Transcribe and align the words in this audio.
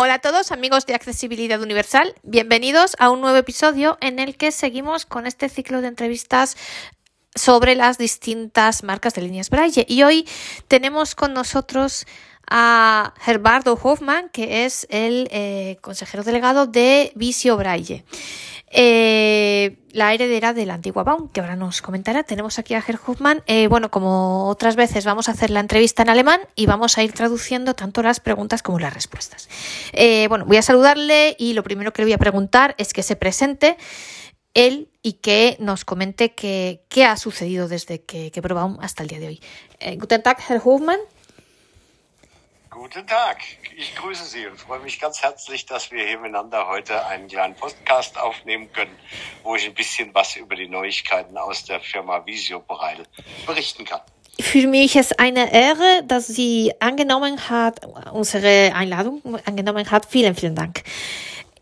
Hola 0.00 0.14
a 0.14 0.18
todos 0.20 0.52
amigos 0.52 0.86
de 0.86 0.94
Accesibilidad 0.94 1.60
Universal, 1.60 2.14
bienvenidos 2.22 2.94
a 3.00 3.10
un 3.10 3.20
nuevo 3.20 3.36
episodio 3.36 3.98
en 4.00 4.20
el 4.20 4.36
que 4.36 4.52
seguimos 4.52 5.06
con 5.06 5.26
este 5.26 5.48
ciclo 5.48 5.80
de 5.80 5.88
entrevistas 5.88 6.56
sobre 7.34 7.74
las 7.74 7.98
distintas 7.98 8.84
marcas 8.84 9.14
de 9.14 9.22
líneas 9.22 9.50
Braille. 9.50 9.84
Y 9.88 10.04
hoy 10.04 10.28
tenemos 10.68 11.16
con 11.16 11.34
nosotros 11.34 12.06
a 12.48 13.12
Gerbardo 13.18 13.76
Hoffman, 13.82 14.28
que 14.28 14.64
es 14.66 14.86
el 14.88 15.26
eh, 15.32 15.78
consejero 15.80 16.22
delegado 16.22 16.68
de 16.68 17.10
Visio 17.16 17.56
Braille. 17.56 18.04
Eh, 18.70 19.78
la 19.92 20.12
heredera 20.12 20.52
de 20.52 20.66
la 20.66 20.74
antigua 20.74 21.02
Baum, 21.02 21.28
que 21.30 21.40
ahora 21.40 21.56
nos 21.56 21.82
comentará. 21.82 22.22
Tenemos 22.22 22.58
aquí 22.58 22.74
a 22.74 22.84
Herr 22.86 22.98
Hoffman. 23.06 23.42
Eh, 23.46 23.66
bueno, 23.68 23.90
como 23.90 24.46
otras 24.48 24.76
veces, 24.76 25.04
vamos 25.04 25.28
a 25.28 25.32
hacer 25.32 25.50
la 25.50 25.60
entrevista 25.60 26.02
en 26.02 26.10
alemán 26.10 26.40
y 26.54 26.66
vamos 26.66 26.98
a 26.98 27.02
ir 27.02 27.12
traduciendo 27.12 27.74
tanto 27.74 28.02
las 28.02 28.20
preguntas 28.20 28.62
como 28.62 28.78
las 28.78 28.92
respuestas. 28.92 29.48
bueno, 30.28 30.44
voy 30.44 30.58
a 30.58 30.62
saludarle 30.62 31.36
y 31.38 31.54
lo 31.54 31.62
primero 31.62 31.92
que 31.92 32.02
le 32.02 32.06
voy 32.06 32.12
a 32.12 32.18
preguntar 32.18 32.74
es 32.78 32.92
que 32.92 33.02
se 33.02 33.16
presente 33.16 33.76
él 34.54 34.90
y 35.02 35.14
que 35.14 35.56
nos 35.60 35.84
comente 35.84 36.34
qué, 36.34 37.04
ha 37.04 37.16
sucedido 37.16 37.68
desde 37.68 38.02
que, 38.02 38.30
que 38.30 38.40
Baum 38.40 38.78
hasta 38.80 39.02
el 39.02 39.08
día 39.08 39.18
de 39.20 39.28
hoy. 39.28 39.40
guten 39.96 40.22
Tag, 40.22 40.38
Herr 40.48 40.60
Hoffman. 40.64 40.98
Guten 42.78 43.08
Tag, 43.08 43.38
ich 43.76 43.96
grüße 43.96 44.24
Sie 44.24 44.46
und 44.46 44.56
freue 44.56 44.78
mich 44.78 45.00
ganz 45.00 45.20
herzlich, 45.20 45.66
dass 45.66 45.90
wir 45.90 46.06
hier 46.06 46.20
miteinander 46.20 46.68
heute 46.68 47.04
einen 47.06 47.26
kleinen 47.26 47.56
Podcast 47.56 48.16
aufnehmen 48.16 48.72
können, 48.72 48.96
wo 49.42 49.56
ich 49.56 49.66
ein 49.66 49.74
bisschen 49.74 50.14
was 50.14 50.36
über 50.36 50.54
die 50.54 50.68
Neuigkeiten 50.68 51.36
aus 51.36 51.64
der 51.64 51.80
Firma 51.80 52.24
Visio 52.24 52.62
berichten 53.44 53.84
kann. 53.84 54.00
Für 54.38 54.68
mich 54.68 54.94
ist 54.94 55.18
eine 55.18 55.52
Ehre, 55.52 56.04
dass 56.06 56.28
sie 56.28 56.72
angenommen 56.78 57.50
hat, 57.50 57.84
unsere 58.12 58.72
Einladung 58.72 59.22
angenommen 59.44 59.90
hat. 59.90 60.06
Vielen, 60.06 60.36
vielen 60.36 60.54
Dank. 60.54 60.84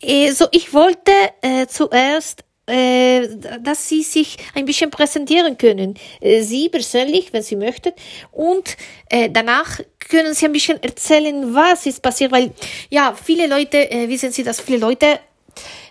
Also 0.03 0.47
ich 0.51 0.71
wollte 0.71 1.11
äh, 1.41 1.65
zuerst 1.65 2.43
äh, 2.67 3.27
dass 3.61 3.87
Sie 3.87 4.03
sich 4.03 4.37
ein 4.53 4.65
bisschen 4.65 4.91
präsentieren 4.91 5.57
können. 5.57 5.95
Äh, 6.21 6.41
Sie 6.41 6.69
persönlich, 6.69 7.31
wenn 7.31 7.41
Sie 7.41 7.55
möchten. 7.55 7.93
Und 8.31 8.75
äh, 9.09 9.29
danach 9.29 9.79
können 10.09 10.33
Sie 10.33 10.45
ein 10.45 10.51
bisschen 10.51 10.81
erzählen, 10.83 11.53
was 11.55 11.85
ist 11.85 12.01
passiert, 12.01 12.31
weil 12.31 12.51
ja, 12.89 13.13
viele 13.13 13.47
Leute, 13.47 13.77
wissen 14.07 14.31
Sie, 14.31 14.43
dass 14.43 14.59
viele 14.59 14.79
Leute 14.79 15.19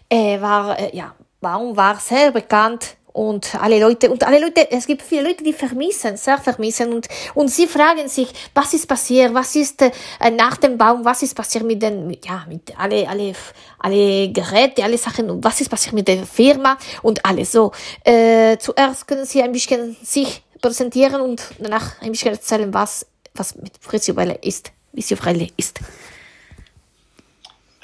äh, 0.08 0.40
war, 0.40 0.94
ja, 0.94 1.14
Baum 1.40 1.76
war 1.76 1.98
sehr 2.00 2.30
bekannt 2.32 2.96
und 3.16 3.54
alle 3.54 3.80
Leute, 3.80 4.10
und 4.10 4.22
alle 4.24 4.38
Leute, 4.38 4.70
es 4.70 4.86
gibt 4.86 5.00
viele 5.00 5.22
Leute, 5.22 5.42
die 5.42 5.54
vermissen, 5.54 6.18
sehr 6.18 6.36
vermissen 6.36 6.92
und, 6.92 7.08
und 7.34 7.48
sie 7.48 7.66
fragen 7.66 8.08
sich, 8.08 8.28
was 8.54 8.74
ist 8.74 8.86
passiert, 8.86 9.32
was 9.32 9.56
ist 9.56 9.80
äh, 9.80 9.90
nach 10.30 10.58
dem 10.58 10.76
Baum, 10.76 11.02
was 11.02 11.22
ist 11.22 11.34
passiert 11.34 11.64
mit 11.64 11.80
den, 11.82 12.14
ja, 12.22 12.44
mit 12.46 12.78
alle, 12.78 13.08
alle, 13.08 13.32
alle 13.78 14.30
Geräte, 14.30 14.84
alle 14.84 14.98
Sachen, 14.98 15.42
was 15.42 15.62
ist 15.62 15.70
passiert 15.70 15.94
mit 15.94 16.06
der 16.08 16.26
Firma 16.26 16.76
und 17.02 17.24
alles 17.24 17.52
so. 17.52 17.72
Äh, 18.04 18.58
zuerst 18.58 19.08
können 19.08 19.24
sie 19.24 19.42
ein 19.42 19.52
bisschen 19.52 19.96
sich 20.02 20.42
präsentieren 20.60 21.22
und 21.22 21.42
danach 21.58 22.02
ein 22.02 22.10
bisschen 22.10 22.32
erzählen, 22.32 22.72
was, 22.74 23.06
was 23.34 23.56
mit 23.56 23.72
Friziovelle 23.80 24.34
ist, 24.42 24.72
wie 24.92 25.00
sie 25.00 25.16
ist. 25.56 25.80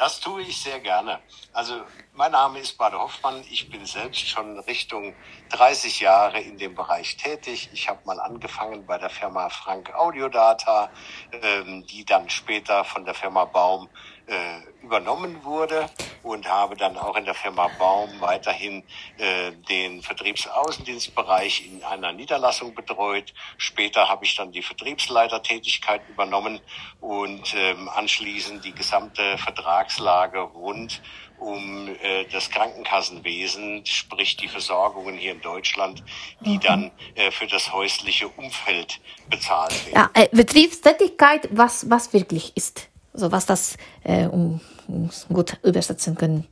Das 0.02 0.18
tue 0.18 0.42
ich 0.42 0.60
sehr 0.60 0.80
gerne. 0.80 1.20
Also 1.52 1.74
mein 2.14 2.32
Name 2.32 2.58
ist 2.58 2.76
Bade 2.76 2.98
Hoffmann. 2.98 3.44
Ich 3.48 3.70
bin 3.70 3.86
selbst 3.86 4.28
schon 4.28 4.58
Richtung 4.58 5.14
30 5.50 6.00
Jahre 6.00 6.40
in 6.40 6.58
dem 6.58 6.74
Bereich 6.74 7.16
tätig. 7.16 7.70
Ich 7.72 7.88
habe 7.88 8.00
mal 8.04 8.18
angefangen 8.18 8.84
bei 8.84 8.98
der 8.98 9.10
Firma 9.10 9.48
Frank 9.48 9.94
Audiodata, 9.94 10.90
ähm, 11.30 11.86
die 11.86 12.04
dann 12.04 12.28
später 12.30 12.82
von 12.82 13.04
der 13.04 13.14
Firma 13.14 13.44
Baum 13.44 13.88
äh, 14.26 14.84
übernommen 14.84 15.42
wurde 15.44 15.88
und 16.22 16.48
habe 16.48 16.76
dann 16.76 16.96
auch 16.96 17.16
in 17.16 17.24
der 17.24 17.34
Firma 17.34 17.68
Baum 17.78 18.08
weiterhin 18.20 18.82
äh, 19.18 19.52
den 19.68 20.02
Vertriebsaußendienstbereich 20.02 21.66
in 21.66 21.82
einer 21.84 22.12
Niederlassung 22.12 22.74
betreut. 22.74 23.32
Später 23.58 24.08
habe 24.08 24.24
ich 24.24 24.36
dann 24.36 24.52
die 24.52 24.62
Vertriebsleitertätigkeit 24.62 26.02
übernommen 26.08 26.60
und 27.00 27.54
ähm, 27.54 27.88
anschließend 27.88 28.64
die 28.64 28.74
gesamte 28.74 29.38
Vertragslage 29.38 30.40
rund 30.40 31.02
um 31.42 31.88
äh, 31.88 32.24
das 32.30 32.50
Krankenkassenwesen, 32.50 33.84
sprich 33.84 34.36
die 34.36 34.48
Versorgungen 34.48 35.16
hier 35.16 35.32
in 35.32 35.40
Deutschland, 35.40 36.02
die 36.40 36.54
mhm. 36.54 36.60
dann 36.60 36.90
äh, 37.14 37.30
für 37.30 37.46
das 37.46 37.72
häusliche 37.72 38.28
Umfeld 38.28 39.00
bezahlt 39.28 39.86
werden. 39.86 40.10
Ja, 40.14 40.22
äh, 40.22 40.28
Betriebstätigkeit, 40.30 41.48
was, 41.50 41.90
was 41.90 42.12
wirklich 42.12 42.56
ist, 42.56 42.88
also 43.12 43.32
was 43.32 43.46
das 43.46 43.76
äh, 44.04 44.26
um, 44.26 44.60
um 44.88 45.10
gut 45.28 45.58
übersetzen 45.62 46.14
können. 46.16 46.46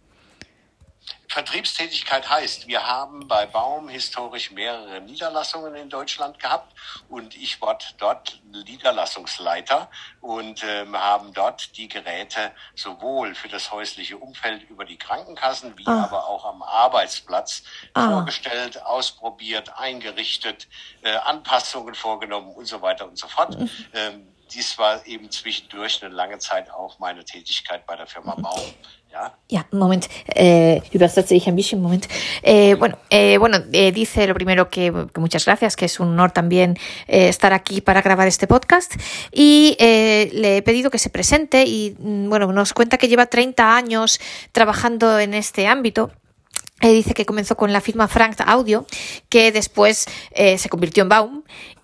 Vertriebstätigkeit 1.31 2.29
heißt, 2.29 2.67
wir 2.67 2.89
haben 2.89 3.29
bei 3.29 3.47
Baum 3.47 3.89
historisch 3.89 4.51
mehrere 4.51 5.01
Niederlassungen 5.01 5.77
in 5.77 5.89
Deutschland 5.89 6.41
gehabt 6.41 6.75
und 7.09 7.37
ich 7.37 7.63
war 7.63 7.79
dort 7.99 8.43
Niederlassungsleiter 8.51 9.89
und 10.21 10.65
ähm, 10.65 10.97
haben 10.97 11.33
dort 11.33 11.77
die 11.77 11.87
Geräte 11.87 12.51
sowohl 12.75 13.37
für 13.37 13.49
das 13.49 13.71
häusliche 13.71 14.19
Umfeld 14.19 14.69
über 14.69 14.85
die 14.85 14.97
Krankenkassen 14.97 15.79
wie 15.79 15.87
ah. 15.87 16.03
aber 16.03 16.27
auch 16.27 16.45
am 16.45 16.63
Arbeitsplatz 16.63 17.63
ah. 17.95 18.11
vorgestellt, 18.11 18.83
ausprobiert, 18.83 19.79
eingerichtet, 19.79 20.67
äh, 21.03 21.15
Anpassungen 21.15 21.95
vorgenommen 21.95 22.53
und 22.53 22.65
so 22.65 22.83
weiter 22.83 23.07
und 23.07 23.17
so 23.17 23.29
fort. 23.29 23.57
Mhm. 23.57 23.71
Ähm, 23.95 24.29
dies 24.53 24.79
war 24.79 25.07
eben 25.07 25.31
zwischendurch 25.31 26.03
eine 26.03 26.15
lange 26.15 26.39
Zeit 26.39 26.71
auch 26.71 26.99
meine 26.99 27.25
Tätigkeit 27.25 27.87
bei 27.87 27.97
der 27.97 28.07
Firma. 28.07 28.35
Baum. 28.35 28.61
¿Ya? 29.49 29.67
Un 29.73 29.79
momento. 29.81 30.07
Eh, 30.29 30.81
dije 30.93 31.75
un 31.75 31.83
momento. 31.83 32.07
Eh, 32.43 32.77
bueno, 32.79 32.97
eh, 33.11 33.39
bueno 33.39 33.59
eh, 33.73 33.91
dice 33.91 34.29
lo 34.29 34.35
primero 34.35 34.71
que, 34.71 34.93
que, 35.13 35.21
muchas 35.21 35.45
gracias, 35.47 35.75
que 35.75 35.87
es 35.87 35.99
un 35.99 36.09
honor 36.11 36.31
también 36.31 36.79
eh, 37.09 37.29
estar 37.29 37.53
aquí 37.53 37.81
para 37.81 38.03
grabar 38.03 38.29
este 38.29 38.47
podcast. 38.47 38.95
Y 39.33 39.77
eh, 39.81 40.31
le 40.33 40.59
he 40.59 40.63
pedido 40.63 40.91
que 40.91 40.99
se 40.99 41.11
presente 41.11 41.65
y, 41.65 41.97
mm, 41.99 42.29
bueno, 42.29 42.53
nos 42.53 42.73
cuenta 42.73 42.99
que 42.99 43.09
lleva 43.09 43.27
30 43.27 43.77
años 43.77 44.21
trabajando 44.53 45.19
en 45.19 45.35
este 45.35 45.67
ámbito. 45.67 46.13
dice 46.81 47.13
que 47.13 47.27
comenzó 47.27 47.57
con 47.57 47.73
la 47.73 47.81
firma 47.81 48.07
Frank 48.07 48.41
Audio, 48.47 48.87
que 49.29 49.53
después 49.53 50.07
se 50.35 50.69
convirtió 50.71 51.03
en 51.03 51.09
Baum 51.11 51.43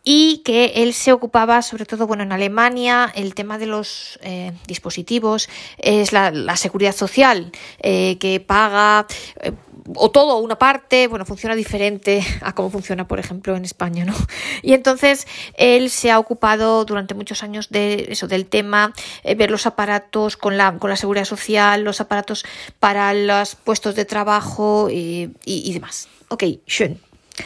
y 0.09 0.39
que 0.45 0.67
él 0.77 0.95
se 0.95 1.13
ocupaba 1.13 1.61
sobre 1.63 1.85
todo, 1.85 2.07
bueno, 2.07 2.23
en 2.23 2.31
Alemania 2.31 3.13
el 3.17 3.35
tema 3.35 3.59
de 3.59 3.67
los 3.67 4.21
eh, 4.23 4.53
dispositivos 4.69 5.49
es 5.79 6.13
la, 6.13 6.31
la 6.31 6.57
seguridad 6.57 6.95
social 6.95 7.51
eh, 7.83 8.17
que 8.21 8.39
paga 8.39 9.09
eh, 9.41 9.51
o 9.97 10.11
todo 10.13 10.37
o 10.37 10.41
una 10.41 10.59
parte, 10.59 11.09
bueno, 11.09 11.25
funciona 11.25 11.57
diferente 11.57 12.25
a 12.41 12.55
cómo 12.55 12.71
funciona, 12.71 13.09
por 13.09 13.19
ejemplo, 13.19 13.57
en 13.57 13.65
España, 13.65 14.05
¿no? 14.05 14.15
Y 14.63 14.75
entonces 14.75 15.27
él 15.57 15.91
se 15.91 16.13
ha 16.13 16.21
ocupado 16.21 16.85
durante 16.85 17.15
muchos 17.15 17.43
años 17.43 17.69
de 17.71 18.07
eso, 18.09 18.29
del 18.29 18.47
tema, 18.47 18.93
eh, 19.25 19.35
ver 19.35 19.51
los 19.51 19.67
aparatos 19.67 20.37
con 20.37 20.57
la, 20.57 20.79
con 20.79 20.89
la 20.89 20.97
seguridad 20.97 21.25
social, 21.25 21.83
los 21.83 22.01
aparatos 22.01 22.45
para 22.79 23.13
los 23.13 23.57
puestos 23.57 23.97
de 23.97 24.05
trabajo 24.05 24.89
y, 24.91 25.73
demás. 25.73 26.09
Ok, 26.29 26.45
schön. 26.67 27.01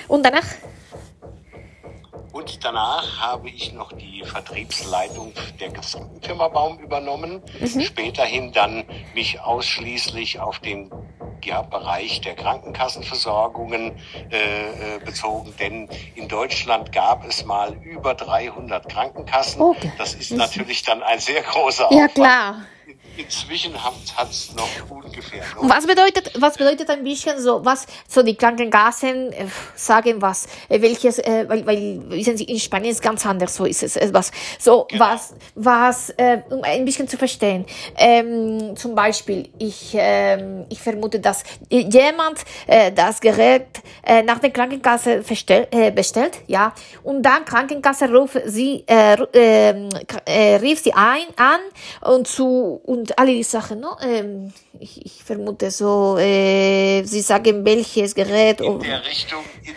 Und 0.09 0.25
danach? 0.25 0.47
Und 2.41 2.65
danach 2.65 3.21
habe 3.21 3.51
ich 3.51 3.75
noch 3.75 3.93
die 3.93 4.23
Vertriebsleitung 4.25 5.35
der 5.61 5.69
gesamten 5.69 6.23
Firma 6.23 6.49
Baum 6.49 6.79
übernommen. 6.79 7.43
Mhm. 7.61 7.81
Späterhin 7.83 8.51
dann 8.53 8.85
mich 9.15 9.39
ausschließlich 9.41 10.41
auf 10.41 10.59
den 10.61 10.91
ja, 11.45 11.61
Bereich 11.61 12.23
der 12.23 12.37
Krankenkassenversorgungen 12.37 13.93
äh, 14.31 14.97
äh 14.97 15.05
bezogen, 15.05 15.53
denn 15.61 15.91
in 16.15 16.29
Deutschland 16.29 16.93
gab 16.93 17.27
es 17.27 17.45
mal 17.45 17.75
über 17.83 18.15
300 18.15 18.89
Krankenkassen. 18.89 19.61
Okay. 19.61 19.93
Das 19.99 20.15
ist 20.15 20.31
natürlich 20.31 20.83
dann 20.83 21.03
ein 21.03 21.19
sehr 21.19 21.43
großer 21.43 21.89
Aufwand. 21.89 22.01
Ja, 22.01 22.09
klar. 22.09 22.63
Inzwischen 23.17 23.75
hat 23.83 24.31
es 24.31 24.55
noch 24.55 24.69
ungefähr. 24.89 25.43
Noch. 25.57 25.69
Was 25.69 25.87
bedeutet, 25.87 26.33
was 26.41 26.57
bedeutet 26.57 26.89
ein 26.91 27.05
bisschen 27.05 27.39
so, 27.41 27.65
was 27.65 27.87
so 28.09 28.23
die 28.23 28.35
Krankenkassen 28.35 29.33
äh, 29.33 29.47
sagen, 29.75 30.23
was, 30.23 30.47
äh, 30.69 30.81
welches, 30.81 31.19
äh, 31.19 31.45
weil, 31.49 31.67
weil, 31.67 32.03
wissen 32.09 32.37
Sie, 32.37 32.45
in 32.45 32.59
Spanien 32.59 32.93
ist 32.93 33.03
ganz 33.03 33.27
anders, 33.27 33.55
so 33.55 33.65
ist 33.65 33.83
es, 33.83 33.97
etwas, 33.97 34.31
so, 34.59 34.87
genau. 34.89 35.05
was, 35.05 35.35
was, 35.55 36.11
äh, 36.11 36.43
um 36.51 36.63
ein 36.63 36.85
bisschen 36.85 37.09
zu 37.09 37.17
verstehen. 37.17 37.67
Ähm, 37.97 38.77
zum 38.77 38.95
Beispiel, 38.95 39.51
ich, 39.59 39.95
ähm, 39.95 40.67
ich 40.69 40.81
vermute, 40.81 41.21
dass 41.21 41.43
jemand 41.69 42.41
äh, 42.67 42.93
das 42.93 43.21
Gerät 43.21 43.67
äh, 44.03 44.23
nach 44.23 44.39
der 44.39 44.51
Krankenkasse 44.51 45.23
verstell, 45.23 45.69
äh, 45.71 45.91
bestellt, 45.91 46.39
ja, 46.47 46.73
und 47.03 47.23
dann 47.23 47.45
Krankenkasse 47.45 48.11
ruft 48.11 48.39
sie, 48.47 48.85
äh, 48.87 49.15
äh, 49.15 49.89
äh, 50.25 50.57
rief 50.57 50.81
sie 50.81 50.93
ein, 50.95 51.27
an 51.37 51.61
und 52.03 52.27
zu, 52.27 52.81
und 52.85 53.10
alle 53.19 53.33
die 53.33 53.43
Sachen, 53.43 53.81
ne? 53.81 53.97
Ähm, 54.03 54.53
ich, 54.79 55.05
ich, 55.05 55.25
vermute 55.25 55.71
so, 55.71 56.17
äh, 56.19 57.03
Sie 57.05 57.21
sagen 57.21 57.65
welches 57.65 58.15
Gerät. 58.15 58.61
In 58.61 58.81
der 58.81 59.05
Richtung, 59.05 59.45
in, 59.63 59.75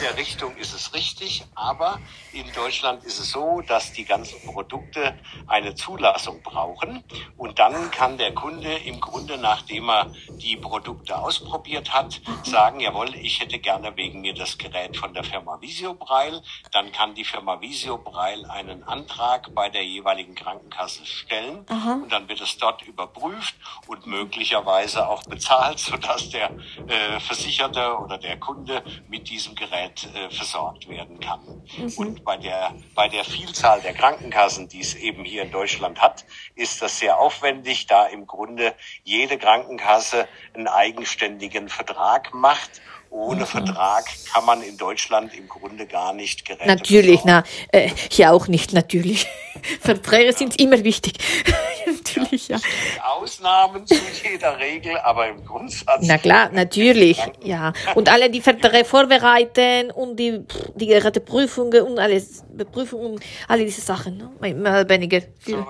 der 0.00 0.16
Richtung 0.16 0.56
ist 0.56 0.74
es 0.74 0.92
richtig, 0.94 1.44
aber 1.54 1.98
in 2.34 2.52
Deutschland 2.52 3.04
ist 3.04 3.20
es 3.20 3.30
so, 3.30 3.62
dass 3.66 3.92
die 3.92 4.04
ganzen 4.04 4.40
Produkte 4.44 5.16
eine 5.46 5.74
Zulassung 5.74 6.42
brauchen 6.42 7.04
und 7.36 7.58
dann 7.58 7.90
kann 7.90 8.18
der 8.18 8.34
Kunde 8.34 8.72
im 8.72 9.00
Grunde, 9.00 9.38
nachdem 9.38 9.88
er 9.88 10.12
die 10.30 10.56
Produkte 10.56 11.16
ausprobiert 11.16 11.92
hat, 11.94 12.20
sagen, 12.42 12.80
jawohl, 12.80 13.14
ich 13.14 13.40
hätte 13.40 13.58
gerne 13.58 13.96
wegen 13.96 14.20
mir 14.20 14.34
das 14.34 14.58
Gerät 14.58 14.96
von 14.96 15.14
der 15.14 15.24
Firma 15.24 15.60
Visiobreil. 15.60 16.42
Dann 16.72 16.90
kann 16.92 17.14
die 17.14 17.24
Firma 17.24 17.60
Visiobreil 17.60 18.44
einen 18.46 18.82
Antrag 18.82 19.54
bei 19.54 19.68
der 19.68 19.84
jeweiligen 19.84 20.34
Krankenkasse 20.34 21.06
stellen 21.06 21.64
Aha. 21.68 22.00
und 22.02 22.12
dann 22.12 22.28
wird 22.28 22.40
es 22.40 22.56
dort 22.58 22.82
überprüft 22.82 23.54
und 23.86 24.06
möglicherweise 24.06 25.08
auch 25.08 25.22
bezahlt, 25.24 25.78
sodass 25.90 26.30
der 26.30 26.50
äh, 26.88 27.20
Versicherte 27.20 27.96
oder 27.98 28.18
der 28.18 28.38
Kunde 28.38 28.82
mit 29.08 29.28
diesem 29.28 29.54
Gerät 29.54 30.08
äh, 30.14 30.30
versorgt 30.30 30.88
werden 30.88 31.20
kann. 31.20 31.40
Mhm. 31.78 31.92
Und 31.96 32.23
bei 32.24 32.36
der, 32.36 32.74
bei 32.94 33.08
der 33.08 33.24
Vielzahl 33.24 33.80
der 33.80 33.94
Krankenkassen, 33.94 34.68
die 34.68 34.80
es 34.80 34.94
eben 34.94 35.24
hier 35.24 35.42
in 35.42 35.50
Deutschland 35.50 36.00
hat, 36.00 36.24
ist 36.54 36.82
das 36.82 36.98
sehr 36.98 37.18
aufwendig, 37.18 37.86
da 37.86 38.06
im 38.06 38.26
Grunde 38.26 38.74
jede 39.02 39.38
Krankenkasse 39.38 40.28
einen 40.54 40.68
eigenständigen 40.68 41.68
Vertrag 41.68 42.32
macht 42.32 42.80
ohne 43.14 43.42
mhm. 43.42 43.46
Vertrag 43.46 44.04
kann 44.32 44.44
man 44.44 44.60
in 44.62 44.76
Deutschland 44.76 45.32
im 45.34 45.48
Grunde 45.48 45.86
gar 45.86 46.12
nicht 46.12 46.44
gerettet 46.44 46.66
Natürlich, 46.66 47.20
na, 47.24 47.44
äh, 47.70 47.88
hier 48.10 48.32
auch 48.32 48.48
nicht, 48.48 48.72
natürlich. 48.72 49.26
Verträge 49.80 50.26
ja. 50.26 50.32
sind 50.32 50.60
immer 50.60 50.82
wichtig. 50.82 51.14
natürlich, 51.86 52.48
ja. 52.48 52.56
ja. 52.56 53.04
Ausnahmen 53.04 53.86
zu 53.86 53.94
jeder 54.22 54.58
Regel, 54.58 54.98
aber 54.98 55.28
im 55.28 55.44
Grundsatz. 55.44 56.00
Na 56.02 56.18
klar, 56.18 56.50
natürlich, 56.52 57.18
ja. 57.44 57.72
Und 57.94 58.08
alle 58.08 58.30
die 58.30 58.40
Verträge 58.40 58.84
vorbereiten 58.84 59.92
und 59.92 60.16
die, 60.16 60.40
die 60.74 60.86
Geräteprüfungen 60.86 61.82
und 61.82 62.00
alles, 62.00 62.42
Beprüfungen, 62.52 63.20
alle 63.46 63.64
diese 63.64 63.80
Sachen, 63.80 64.16
ne? 64.16 64.54
mehr 64.54 64.80
oder 64.80 64.88
weniger. 64.88 65.20
So 65.46 65.66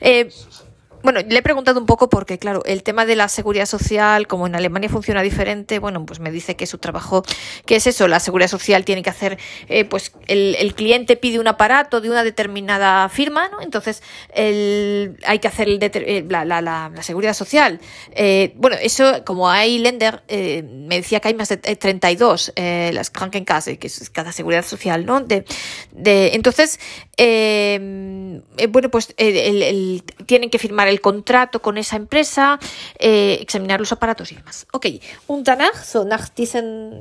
äh, 0.00 0.26
Bueno, 1.02 1.20
le 1.26 1.38
he 1.38 1.42
preguntado 1.42 1.80
un 1.80 1.86
poco 1.86 2.08
porque, 2.08 2.38
claro, 2.38 2.62
el 2.66 2.82
tema 2.82 3.06
de 3.06 3.16
la 3.16 3.28
seguridad 3.28 3.66
social, 3.66 4.26
como 4.26 4.46
en 4.46 4.54
Alemania 4.54 4.88
funciona 4.88 5.22
diferente, 5.22 5.78
bueno, 5.78 6.04
pues 6.06 6.20
me 6.20 6.30
dice 6.30 6.56
que 6.56 6.66
su 6.66 6.78
trabajo, 6.78 7.24
que 7.66 7.76
es 7.76 7.86
eso, 7.86 8.06
la 8.08 8.20
seguridad 8.20 8.48
social 8.48 8.84
tiene 8.84 9.02
que 9.02 9.10
hacer, 9.10 9.38
eh, 9.68 9.84
pues 9.84 10.12
el, 10.26 10.56
el, 10.58 10.74
cliente 10.74 11.16
pide 11.16 11.38
un 11.38 11.48
aparato 11.48 12.00
de 12.00 12.10
una 12.10 12.22
determinada 12.22 13.08
firma, 13.08 13.48
¿no? 13.48 13.60
Entonces 13.60 14.02
hay 14.34 15.38
que 15.40 15.48
hacer 15.48 15.68
el 15.68 15.80
eh, 15.82 16.24
la, 16.28 16.92
seguridad 17.02 17.34
social. 17.34 17.80
Eh, 18.12 18.52
bueno, 18.56 18.76
eso, 18.80 19.24
como 19.24 19.48
hay 19.48 19.78
Lender, 19.78 20.22
eh, 20.28 20.62
me 20.62 20.96
decía 20.96 21.20
que 21.20 21.28
hay 21.28 21.34
más 21.34 21.48
de 21.48 21.56
32, 21.56 22.52
eh, 22.56 22.90
las 22.92 23.10
Krankenkasse, 23.10 23.78
que 23.78 23.86
es 23.86 24.10
cada 24.10 24.32
seguridad 24.32 24.64
social, 24.64 25.06
¿no? 25.06 25.20
De, 25.20 25.44
de, 25.92 26.34
entonces, 26.34 26.78
eh, 27.16 28.40
bueno, 28.68 28.90
pues 28.90 29.14
el, 29.16 30.02
tienen 30.26 30.50
que 30.50 30.58
firmar 30.58 30.88
el 30.90 31.00
contrato 31.00 31.62
con 31.62 31.78
esa 31.78 31.96
empresa, 31.96 32.58
eh, 32.98 33.38
examinar 33.40 33.80
los 33.80 33.92
aparatos 33.92 34.32
y 34.32 34.36
demás. 34.36 34.66
Ok, 34.72 34.86
und 35.26 35.46
danach, 35.46 35.84
so 35.84 36.04
nach 36.04 36.28
diesen. 36.34 37.00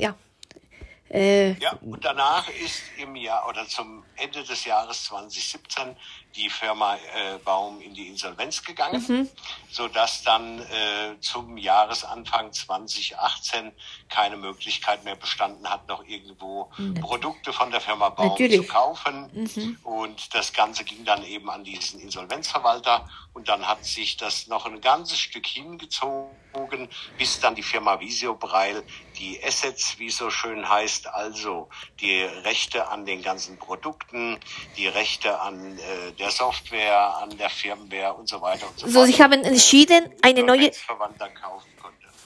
Äh, 1.09 1.53
ja, 1.53 1.73
und 1.81 2.06
danach 2.06 2.47
ist 2.50 2.83
im 2.97 3.15
Jahr 3.15 3.47
oder 3.47 3.67
zum 3.67 4.03
Ende 4.15 4.44
des 4.44 4.65
Jahres 4.65 5.06
2017 5.06 5.95
die 6.35 6.50
Firma 6.50 6.95
äh, 6.95 7.38
Baum 7.44 7.81
in 7.81 7.95
die 7.95 8.07
Insolvenz 8.07 8.63
gegangen, 8.63 9.03
mhm. 9.07 9.29
so 9.71 9.88
dass 9.88 10.21
dann 10.21 10.59
äh, 10.59 11.19
zum 11.19 11.57
Jahresanfang 11.57 12.53
2018 12.53 13.71
keine 14.07 14.38
Möglichkeit 14.38 15.03
mehr 15.03 15.15
bestanden 15.15 15.67
hat, 15.67 15.88
noch 15.88 16.06
irgendwo 16.06 16.69
mhm. 16.77 16.95
Produkte 16.95 17.53
von 17.53 17.71
der 17.71 17.81
Firma 17.81 18.09
Baum 18.09 18.27
Natürlich. 18.27 18.62
zu 18.62 18.67
kaufen. 18.67 19.29
Mhm. 19.33 19.79
Und 19.83 20.35
das 20.35 20.53
Ganze 20.53 20.83
ging 20.83 21.03
dann 21.05 21.23
eben 21.23 21.50
an 21.50 21.63
diesen 21.63 22.00
Insolvenzverwalter 22.00 23.09
und 23.33 23.50
dann 23.50 23.67
hat 23.67 23.83
sich 23.83 24.17
das 24.17 24.47
noch 24.47 24.65
ein 24.65 24.81
ganzes 24.81 25.19
Stück 25.19 25.47
hingezogen, 25.47 26.89
bis 27.17 27.39
dann 27.39 27.55
die 27.55 27.63
Firma 27.63 28.00
Visio 28.00 28.35
Breil 28.35 28.83
die 29.19 29.39
Assets, 29.44 30.00
wie 30.00 30.07
es 30.07 30.18
so 30.18 30.30
schön 30.30 30.68
heißt, 30.68 31.07
also 31.07 31.68
die 32.00 32.21
Rechte 32.21 32.88
an 32.88 33.06
den 33.06 33.21
ganzen 33.21 33.57
Produkten, 33.57 34.39
die 34.77 34.88
Rechte 34.88 35.39
an 35.39 35.77
äh, 35.77 36.12
der 36.18 36.31
Software, 36.31 37.18
an 37.21 37.38
der 37.38 37.50
Firmware 37.50 38.13
und 38.13 38.27
so 38.27 38.42
weiter 38.42 38.68
und 38.68 38.80
so, 38.80 38.88
so 38.88 39.06
Sie 39.06 39.21
haben 39.21 39.44
entschieden, 39.44 40.10
eine 40.21 40.44
neue 40.44 40.71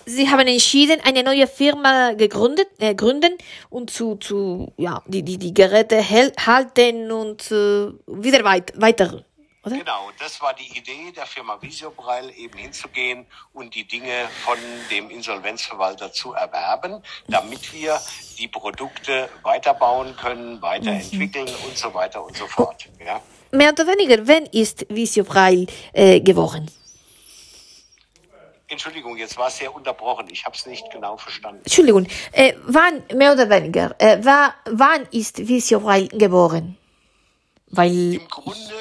Sie 0.06 0.30
haben 0.30 0.48
entschieden, 0.48 1.00
eine 1.06 1.24
neue 1.24 1.48
Firma 1.48 2.12
gegründet, 2.14 2.68
äh, 2.80 2.94
gründen 2.94 3.38
und 3.70 3.90
zu, 3.90 4.16
zu, 4.16 4.74
ja, 4.78 5.02
die, 5.08 5.24
die, 5.24 5.38
die 5.38 5.54
Geräte 5.54 6.04
halten 6.10 7.12
und 7.12 7.50
äh, 7.52 7.88
wieder 8.08 8.44
weit, 8.44 8.74
weiter 8.76 9.24
oder? 9.66 9.78
Genau, 9.78 10.12
das 10.20 10.42
war 10.42 10.54
die 10.54 10.78
Idee 10.78 11.12
der 11.16 11.26
Firma 11.26 11.62
Visiobreil, 11.62 12.32
eben 12.38 12.58
hinzugehen 12.58 13.26
und 13.54 13.74
die 13.76 13.88
Dinge 13.88 14.28
von 14.44 14.58
dem 14.92 15.10
Insolvenzverwalter 15.10 16.12
zu 16.12 16.34
erwerben, 16.34 17.02
damit 17.28 17.72
wir 17.74 18.00
die 18.38 18.48
Produkte 18.48 19.30
weiterbauen 19.42 20.16
können, 20.18 20.62
weiterentwickeln 20.62 21.46
mhm. 21.46 21.70
und 21.70 21.78
so 21.78 21.94
weiter 21.94 22.24
und 22.24 22.36
so 22.36 22.48
fort. 22.48 22.90
Ja. 23.06 23.22
Mehr 23.52 23.72
oder 23.72 23.88
weniger, 23.88 24.28
wann 24.28 24.46
ist 24.48 24.86
Visiobreil 24.90 25.68
äh, 25.94 26.20
geworden? 26.20 26.70
Entschuldigung, 28.68 29.16
jetzt 29.18 29.38
war 29.38 29.48
es 29.48 29.58
sehr 29.58 29.74
unterbrochen. 29.74 30.28
Ich 30.32 30.44
habe 30.46 30.56
es 30.56 30.66
nicht 30.66 30.90
genau 30.92 31.16
verstanden. 31.16 31.62
Entschuldigung, 31.64 32.08
äh, 32.32 32.54
wann, 32.66 33.04
mehr 33.16 33.34
oder 33.34 33.50
weniger, 33.50 33.96
äh, 34.00 34.24
war, 34.26 34.56
wann 34.66 35.06
ist 35.12 35.48
Visiobreil 35.48 36.08
geboren? 36.08 36.76
Weil 37.68 38.16
Im 38.16 38.28
Grunde 38.28 38.74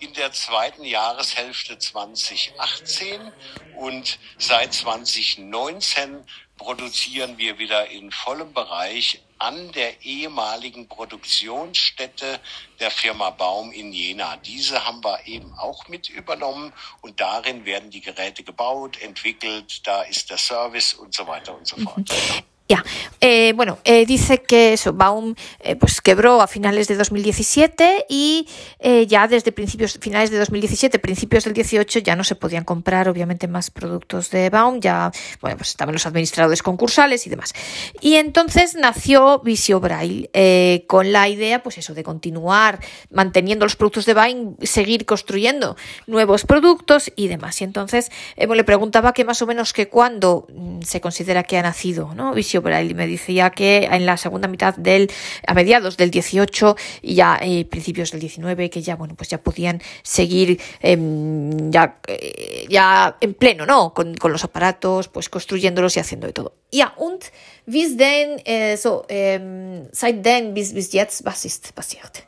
in 0.00 0.12
der 0.14 0.32
zweiten 0.32 0.84
Jahreshälfte 0.84 1.78
2018 1.78 3.32
und 3.76 4.18
seit 4.38 4.74
2019 4.74 6.24
produzieren 6.56 7.38
wir 7.38 7.58
wieder 7.58 7.88
in 7.88 8.10
vollem 8.10 8.52
Bereich 8.52 9.22
an 9.38 9.70
der 9.72 10.02
ehemaligen 10.04 10.88
Produktionsstätte 10.88 12.40
der 12.80 12.90
Firma 12.90 13.30
Baum 13.30 13.72
in 13.72 13.92
Jena. 13.92 14.36
Diese 14.38 14.84
haben 14.84 15.02
wir 15.04 15.26
eben 15.26 15.54
auch 15.54 15.86
mit 15.88 16.08
übernommen 16.08 16.72
und 17.00 17.20
darin 17.20 17.64
werden 17.64 17.90
die 17.90 18.00
Geräte 18.00 18.42
gebaut, 18.42 19.00
entwickelt, 19.00 19.86
da 19.86 20.02
ist 20.02 20.30
der 20.30 20.38
Service 20.38 20.94
und 20.94 21.14
so 21.14 21.26
weiter 21.26 21.56
und 21.56 21.66
so 21.66 21.76
fort. 21.76 22.10
Ya, 22.68 22.84
eh, 23.22 23.54
bueno, 23.56 23.78
eh, 23.84 24.04
dice 24.04 24.42
que 24.42 24.74
eso, 24.74 24.92
Baum 24.92 25.34
eh, 25.60 25.74
pues 25.74 26.02
quebró 26.02 26.42
a 26.42 26.46
finales 26.46 26.86
de 26.86 26.96
2017 26.96 28.04
y 28.10 28.46
eh, 28.78 29.06
ya 29.06 29.26
desde 29.26 29.52
principios, 29.52 29.98
finales 29.98 30.30
de 30.30 30.36
2017, 30.36 30.98
principios 30.98 31.44
del 31.44 31.54
18 31.54 32.00
ya 32.00 32.14
no 32.14 32.24
se 32.24 32.34
podían 32.34 32.64
comprar 32.64 33.08
obviamente 33.08 33.48
más 33.48 33.70
productos 33.70 34.30
de 34.30 34.50
Baum, 34.50 34.80
ya, 34.80 35.10
bueno, 35.40 35.56
pues 35.56 35.70
estaban 35.70 35.94
los 35.94 36.04
administradores 36.04 36.62
concursales 36.62 37.26
y 37.26 37.30
demás. 37.30 37.54
Y 38.02 38.16
entonces 38.16 38.74
nació 38.74 39.38
Visio 39.38 39.80
Braille 39.80 40.28
eh, 40.34 40.84
con 40.88 41.10
la 41.10 41.26
idea, 41.26 41.62
pues 41.62 41.78
eso, 41.78 41.94
de 41.94 42.04
continuar 42.04 42.80
manteniendo 43.10 43.64
los 43.64 43.76
productos 43.76 44.04
de 44.04 44.12
Baum, 44.12 44.56
seguir 44.60 45.06
construyendo 45.06 45.78
nuevos 46.06 46.44
productos 46.44 47.10
y 47.16 47.28
demás. 47.28 47.62
Y 47.62 47.64
entonces 47.64 48.10
le 48.36 48.64
preguntaba 48.64 49.14
que 49.14 49.24
más 49.24 49.40
o 49.40 49.46
menos 49.46 49.72
que 49.72 49.88
cuándo 49.88 50.46
mm, 50.52 50.82
se 50.82 51.00
considera 51.00 51.44
que 51.44 51.56
ha 51.56 51.62
nacido, 51.62 52.12
¿no? 52.14 52.34
Visio 52.34 52.57
y 52.58 52.94
me 52.94 53.06
decía 53.06 53.50
que 53.50 53.84
en 53.84 54.06
la 54.06 54.16
segunda 54.16 54.48
mitad 54.48 54.74
del, 54.76 55.10
a 55.46 55.54
mediados 55.54 55.96
del 55.96 56.10
18 56.10 56.76
y 57.02 57.14
ya 57.14 57.38
eh, 57.40 57.64
principios 57.64 58.10
del 58.10 58.20
19, 58.20 58.70
que 58.70 58.82
ya, 58.82 58.96
bueno, 58.96 59.14
pues 59.14 59.28
ya 59.28 59.38
podían 59.38 59.80
seguir 60.02 60.60
em, 60.80 61.70
ya, 61.70 61.98
eh, 62.06 62.66
ya 62.68 63.16
en 63.20 63.34
pleno, 63.34 63.66
¿no? 63.66 63.94
Con, 63.94 64.14
con, 64.16 64.32
los 64.32 64.44
aparatos, 64.44 65.08
pues 65.08 65.28
construyéndolos 65.28 65.96
y 65.96 66.00
haciendo 66.00 66.26
de 66.26 66.32
todo. 66.32 66.54
Ja, 66.70 66.92
und 66.98 67.24
wie 67.66 67.96
denn, 67.96 68.38
äh, 68.44 68.76
so, 68.76 69.04
ähm, 69.08 69.88
seitdem 69.92 70.52
bis, 70.52 70.74
bis 70.74 70.92
jetzt, 70.92 71.24
was 71.24 71.44
ist 71.44 71.74
passiert? 71.74 72.24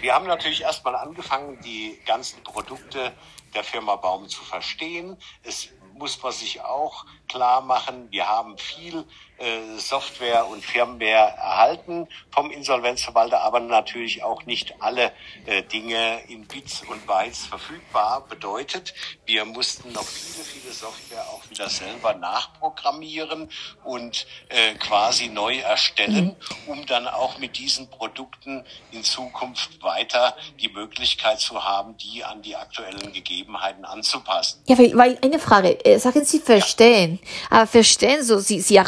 Wir 0.00 0.14
haben 0.14 0.26
natürlich 0.26 0.62
erstmal 0.62 0.96
angefangen, 0.96 1.60
die 1.64 1.96
ganzen 2.04 2.42
Produkte 2.42 3.12
der 3.54 3.62
Firma 3.62 3.94
Baum 3.94 4.28
zu 4.28 4.42
verstehen. 4.42 5.16
Es 5.44 5.68
muss 5.94 6.22
man 6.22 6.32
sich 6.32 6.62
auch 6.62 7.04
klar 7.28 7.60
machen, 7.60 8.10
wir 8.10 8.28
haben 8.28 8.58
viel 8.58 9.04
äh, 9.42 9.78
Software 9.78 10.46
und 10.46 10.64
Firmware 10.64 11.34
erhalten 11.36 12.06
vom 12.30 12.50
Insolvenzverwalter, 12.50 13.40
aber 13.40 13.58
natürlich 13.58 14.22
auch 14.22 14.46
nicht 14.46 14.74
alle 14.80 15.10
äh, 15.46 15.62
Dinge 15.64 16.20
in 16.28 16.46
Bits 16.46 16.82
und 16.88 17.04
Bytes 17.08 17.46
verfügbar. 17.46 18.24
Bedeutet, 18.28 18.94
wir 19.26 19.44
mussten 19.44 19.90
noch 19.92 20.04
viele, 20.04 20.44
viele 20.44 20.72
Software 20.72 21.26
auch 21.30 21.42
wieder 21.50 21.68
selber 21.68 22.14
nachprogrammieren 22.14 23.50
und 23.82 24.26
äh, 24.48 24.74
quasi 24.74 25.28
neu 25.28 25.58
erstellen, 25.58 26.36
um 26.66 26.86
dann 26.86 27.08
auch 27.08 27.38
mit 27.38 27.58
diesen 27.58 27.90
Produkten 27.90 28.64
in 28.92 29.02
Zukunft 29.02 29.82
weiter 29.82 30.36
die 30.60 30.68
Möglichkeit 30.68 31.40
zu 31.40 31.64
haben, 31.64 31.96
die 31.96 32.22
an 32.22 32.42
die 32.42 32.54
aktuellen 32.54 33.12
Gegebenheiten 33.12 33.84
anzupassen. 33.84 34.62
Ja, 34.66 34.78
weil, 34.78 35.18
eine 35.20 35.40
Frage, 35.40 35.78
sagen 35.98 36.24
Sie 36.24 36.38
verstehen, 36.38 37.18
ja. 37.22 37.58
aber 37.58 37.66
verstehen, 37.66 38.22
so, 38.22 38.38
Sie, 38.38 38.60
Sie 38.60 38.78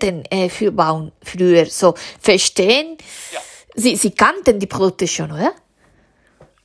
arbeiteten 0.00 0.24
äh, 0.30 0.48
für 0.48 0.72
Baum 0.72 1.12
früher, 1.22 1.66
so 1.66 1.94
verstehen, 2.20 2.96
ja. 3.32 3.40
Sie, 3.74 3.96
Sie 3.96 4.10
kannten 4.10 4.58
die 4.58 4.66
Produkte 4.66 5.06
schon, 5.06 5.30
oder? 5.30 5.52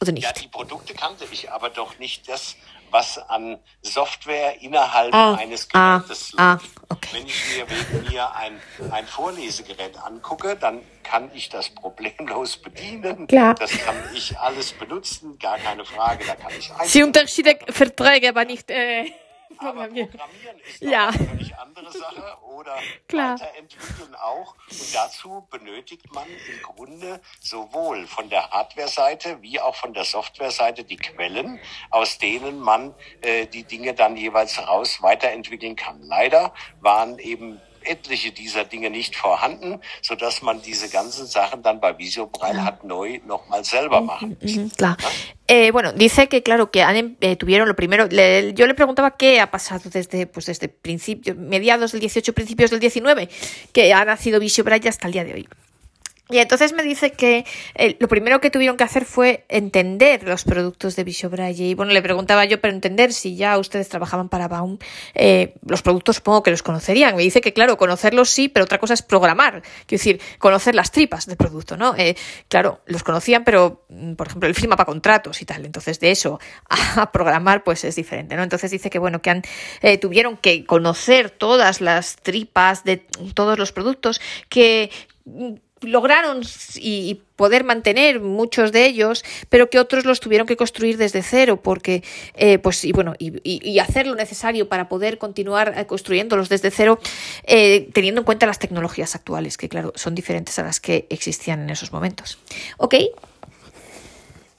Oder 0.01 0.11
nicht? 0.11 0.23
Ja, 0.23 0.33
die 0.33 0.47
Produkte 0.47 0.93
kannte 0.93 1.25
ich, 1.31 1.51
aber 1.51 1.69
doch 1.69 1.99
nicht 1.99 2.27
das, 2.27 2.55
was 2.89 3.17
an 3.17 3.59
Software 3.81 4.61
innerhalb 4.61 5.13
ah, 5.13 5.35
eines 5.35 5.67
Gerätes 5.67 6.33
ah, 6.37 6.53
ah, 6.53 6.59
okay. 6.89 7.09
Wenn 7.13 7.27
ich 7.27 7.43
mir 7.55 7.67
wegen 7.69 8.09
mir 8.09 8.35
ein, 8.35 8.59
ein 8.91 9.05
Vorlesegerät 9.05 9.97
angucke, 9.97 10.55
dann 10.55 10.81
kann 11.03 11.29
ich 11.33 11.49
das 11.49 11.69
problemlos 11.69 12.57
bedienen. 12.63 13.27
Klar. 13.27 13.53
Das 13.55 13.71
kann 13.71 13.95
ich 14.13 14.37
alles 14.39 14.71
benutzen, 14.73 15.37
gar 15.37 15.59
keine 15.59 15.85
Frage. 15.85 16.25
Da 16.25 16.35
kann 16.35 16.51
ich 16.57 16.71
Sie 16.89 17.03
unterschiedliche 17.03 17.71
Verträge, 17.71 18.29
aber 18.29 18.45
nicht. 18.45 18.69
Äh 18.71 19.11
Programmieren. 19.57 20.09
Aber 20.09 20.23
Programmieren 20.23 20.59
ist 20.59 20.81
ja. 20.81 21.07
eine 21.07 21.27
völlig 21.27 21.57
andere 21.57 21.91
Sache 21.91 22.37
oder 22.43 22.77
Klar. 23.07 23.39
weiterentwickeln 23.39 24.15
auch. 24.15 24.55
Und 24.69 24.95
dazu 24.95 25.47
benötigt 25.49 26.13
man 26.13 26.27
im 26.27 26.61
Grunde 26.61 27.21
sowohl 27.39 28.07
von 28.07 28.29
der 28.29 28.49
Hardware-Seite 28.49 29.41
wie 29.41 29.59
auch 29.59 29.75
von 29.75 29.93
der 29.93 30.05
Software-Seite 30.05 30.83
die 30.83 30.97
Quellen, 30.97 31.59
aus 31.89 32.17
denen 32.17 32.59
man 32.59 32.93
äh, 33.21 33.45
die 33.47 33.63
Dinge 33.63 33.93
dann 33.93 34.17
jeweils 34.17 34.59
raus 34.59 35.01
weiterentwickeln 35.01 35.75
kann. 35.75 36.01
Leider 36.01 36.53
waren 36.81 37.19
eben 37.19 37.61
etliche 37.85 38.31
dieser 38.31 38.65
Dinge 38.65 38.89
nicht 38.89 39.15
vorhanden, 39.15 39.79
so 40.01 40.15
dass 40.15 40.41
man 40.41 40.61
diese 40.61 40.89
ganzen 40.89 41.27
Sachen 41.27 41.61
dann 41.63 41.79
bei 41.79 41.97
Visiobraille 41.97 42.63
hat 42.63 42.83
neu 42.83 43.19
nochmal 43.25 43.63
selber 43.63 44.01
machen. 44.01 44.37
Claro. 44.77 44.97
Eh, 45.47 45.71
bueno, 45.71 45.93
dice 45.93 46.27
que 46.27 46.41
claro 46.41 46.71
que 46.71 46.81
han, 46.81 47.17
eh, 47.21 47.35
tuvieron 47.35 47.67
lo 47.67 47.75
primero. 47.75 48.07
Le, 48.07 48.53
yo 48.53 48.65
le 48.65 48.73
preguntaba 48.73 49.15
qué 49.15 49.39
ha 49.39 49.51
pasado 49.51 49.89
desde, 49.89 50.25
pues 50.25 50.47
desde 50.47 50.67
principio, 50.69 51.35
mediados 51.35 51.91
del 51.91 52.01
18, 52.01 52.33
principios 52.33 52.71
del 52.71 52.79
19, 52.79 53.29
que 53.71 53.93
ha 53.93 54.03
nacido 54.05 54.39
Visio 54.39 54.63
Braille 54.63 54.89
hasta 54.89 55.07
el 55.07 55.13
día 55.13 55.23
de 55.23 55.33
hoy. 55.33 55.47
Y 56.27 56.39
entonces 56.39 56.73
me 56.73 56.81
dice 56.81 57.11
que 57.11 57.45
eh, 57.75 57.97
lo 57.99 58.07
primero 58.07 58.41
que 58.41 58.49
tuvieron 58.49 58.77
que 58.77 58.83
hacer 58.83 59.05
fue 59.05 59.45
entender 59.47 60.23
los 60.23 60.43
productos 60.43 60.95
de 60.95 61.03
Visio 61.03 61.29
Braille. 61.29 61.65
Y 61.65 61.73
bueno, 61.75 61.93
le 61.93 62.01
preguntaba 62.01 62.45
yo, 62.45 62.59
pero 62.59 62.73
entender 62.73 63.13
si 63.13 63.35
ya 63.35 63.59
ustedes 63.59 63.89
trabajaban 63.89 64.27
para 64.29 64.47
Baum, 64.47 64.79
eh, 65.13 65.53
los 65.67 65.83
productos 65.83 66.15
supongo 66.15 66.41
que 66.41 66.49
los 66.49 66.63
conocerían. 66.63 67.15
Me 67.15 67.21
dice 67.21 67.41
que, 67.41 67.53
claro, 67.53 67.77
conocerlos 67.77 68.31
sí, 68.31 68.49
pero 68.49 68.63
otra 68.63 68.79
cosa 68.79 68.95
es 68.95 69.03
programar. 69.03 69.61
Quiero 69.85 69.99
decir, 69.99 70.21
conocer 70.39 70.73
las 70.73 70.91
tripas 70.91 71.27
del 71.27 71.37
producto, 71.37 71.77
¿no? 71.77 71.95
Eh, 71.95 72.15
claro, 72.47 72.81
los 72.87 73.03
conocían, 73.03 73.43
pero, 73.43 73.85
mm, 73.89 74.13
por 74.13 74.25
ejemplo, 74.27 74.49
el 74.49 74.55
firma 74.55 74.75
para 74.75 74.87
contratos 74.87 75.43
y 75.43 75.45
tal. 75.45 75.63
Entonces, 75.63 75.99
de 75.99 76.09
eso 76.09 76.39
a, 76.95 77.11
programar, 77.11 77.63
pues 77.63 77.83
es 77.83 77.95
diferente, 77.95 78.35
¿no? 78.35 78.41
Entonces 78.41 78.71
dice 78.71 78.89
que, 78.89 78.97
bueno, 78.97 79.21
que 79.21 79.29
han, 79.29 79.43
tuvieron 80.01 80.37
que 80.37 80.65
conocer 80.65 81.29
todas 81.29 81.81
las 81.81 82.15
tripas 82.15 82.83
de 82.83 82.97
todos 83.35 83.59
los 83.59 83.71
productos, 83.71 84.19
que 84.49 84.89
mm, 85.25 85.53
lograron 85.81 86.41
y 86.75 87.21
poder 87.35 87.63
mantener 87.63 88.19
muchos 88.21 88.71
de 88.71 88.85
ellos, 88.85 89.23
pero 89.49 89.69
que 89.69 89.79
otros 89.79 90.05
los 90.05 90.19
tuvieron 90.19 90.47
que 90.47 90.55
construir 90.55 90.97
desde 90.97 91.21
cero, 91.21 91.59
porque, 91.61 92.03
eh, 92.33 92.57
pues, 92.59 92.85
y 92.85 92.91
bueno, 92.91 93.13
y, 93.19 93.41
y, 93.43 93.79
hacer 93.79 94.07
lo 94.07 94.15
necesario 94.15 94.69
para 94.69 94.87
poder 94.87 95.17
continuar 95.17 95.73
eh, 95.77 95.85
construyéndolos 95.85 96.49
desde 96.49 96.71
cero, 96.71 96.99
eh, 97.43 97.89
teniendo 97.93 98.21
en 98.21 98.25
cuenta 98.25 98.45
las 98.45 98.59
tecnologías 98.59 99.15
actuales, 99.15 99.57
que 99.57 99.69
claro, 99.69 99.91
son 99.95 100.15
diferentes 100.15 100.57
a 100.59 100.63
las 100.63 100.79
que 100.79 101.07
existían 101.09 101.61
en 101.63 101.69
esos 101.69 101.91
momentos. 101.91 102.39
¿Ok? 102.77 102.95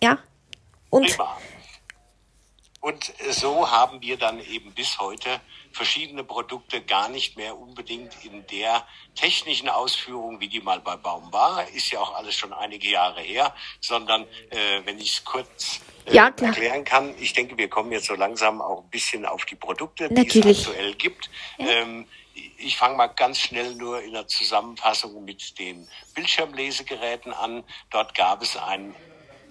¿Ya? 0.00 0.24
Und, 0.90 1.10
Und 2.86 3.02
so 3.32 3.68
haben 3.68 3.98
verschiedene 5.76 6.24
Produkte 6.24 6.80
gar 6.80 7.08
nicht 7.10 7.36
mehr 7.36 7.56
unbedingt 7.56 8.24
in 8.24 8.46
der 8.46 8.86
technischen 9.14 9.68
Ausführung, 9.68 10.40
wie 10.40 10.48
die 10.48 10.60
mal 10.60 10.80
bei 10.80 10.96
Baum 10.96 11.30
war, 11.32 11.68
ist 11.68 11.90
ja 11.90 12.00
auch 12.00 12.14
alles 12.14 12.34
schon 12.34 12.52
einige 12.54 12.88
Jahre 12.88 13.20
her, 13.20 13.54
sondern 13.80 14.22
äh, 14.22 14.80
wenn 14.84 14.98
ich 14.98 15.18
es 15.18 15.24
kurz 15.24 15.80
äh, 16.06 16.14
ja, 16.14 16.28
erklären 16.28 16.84
kann, 16.84 17.14
ich 17.20 17.34
denke, 17.34 17.58
wir 17.58 17.68
kommen 17.68 17.92
jetzt 17.92 18.06
so 18.06 18.14
langsam 18.14 18.62
auch 18.62 18.84
ein 18.84 18.90
bisschen 18.90 19.26
auf 19.26 19.44
die 19.44 19.54
Produkte, 19.54 20.08
die 20.08 20.26
es 20.26 20.66
aktuell 20.66 20.94
gibt. 20.94 21.30
Ja. 21.58 21.66
Ähm, 21.66 22.06
ich 22.58 22.76
fange 22.76 22.96
mal 22.96 23.08
ganz 23.08 23.38
schnell 23.38 23.74
nur 23.74 24.02
in 24.02 24.12
der 24.12 24.26
Zusammenfassung 24.26 25.24
mit 25.24 25.58
den 25.58 25.86
Bildschirmlesegeräten 26.14 27.32
an. 27.34 27.64
Dort 27.90 28.14
gab 28.14 28.42
es 28.42 28.56
ein 28.56 28.94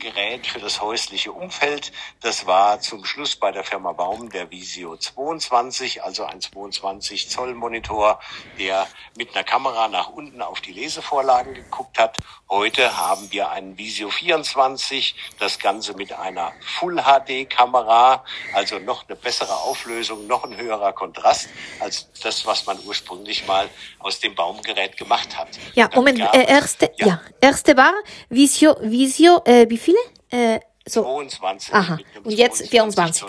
Gerät 0.06 0.46
für 0.46 0.60
das 0.60 0.82
häusliche 0.82 1.32
Umfeld. 1.32 1.92
Das 2.22 2.46
war 2.46 2.80
zum 2.80 3.06
Schluss 3.06 3.36
bei 3.36 3.52
der 3.52 3.64
Firma 3.64 3.92
Baum 3.92 4.30
der 4.30 4.52
Visio 4.52 4.96
22, 4.96 6.04
also 6.04 6.26
ein 6.26 6.40
22 6.40 7.28
Zoll 7.28 7.56
Monitor, 7.56 8.20
der 8.60 8.86
mit 9.18 9.34
einer 9.34 9.44
Kamera 9.44 9.88
nach 9.88 10.10
unten 10.10 10.44
auf 10.44 10.62
die 10.62 10.74
Lesevorlagen 10.74 11.56
geguckt 11.56 11.98
hat. 11.98 12.20
Heute 12.50 12.96
haben 12.96 13.32
wir 13.32 13.50
einen 13.50 13.76
Visio 13.76 14.12
24, 14.12 15.16
das 15.40 15.58
Ganze 15.58 15.96
mit 15.96 16.14
einer 16.14 16.54
Full 16.62 17.02
HD 17.02 17.50
Kamera, 17.50 18.24
also 18.54 18.78
noch 18.78 19.08
eine 19.08 19.16
bessere 19.16 19.52
Auflösung, 19.52 20.28
noch 20.28 20.44
ein 20.44 20.56
höherer 20.56 20.94
Kontrast 20.94 21.50
als 21.80 22.08
das, 22.22 22.46
was 22.46 22.68
man 22.68 22.78
ursprünglich 22.86 23.48
mal 23.48 23.68
aus 23.98 24.20
dem 24.20 24.36
Baumgerät 24.36 24.96
gemacht 24.96 25.36
hat. 25.36 25.48
Ja, 25.74 25.90
Moment, 25.96 26.20
äh, 26.20 26.46
erste, 26.46 26.92
ja. 26.98 27.08
ja. 27.08 27.22
erste 27.42 27.76
war 27.78 27.94
Visio, 28.30 28.76
Visio, 28.80 29.42
äh, 29.46 29.68
wie 29.68 29.80
viele? 29.80 29.98
Äh, 30.30 30.60
so. 30.88 31.04
22. 31.04 31.74
Aha. 31.74 31.98
Und 32.24 32.32
jetzt 32.32 32.70
24. 32.70 33.26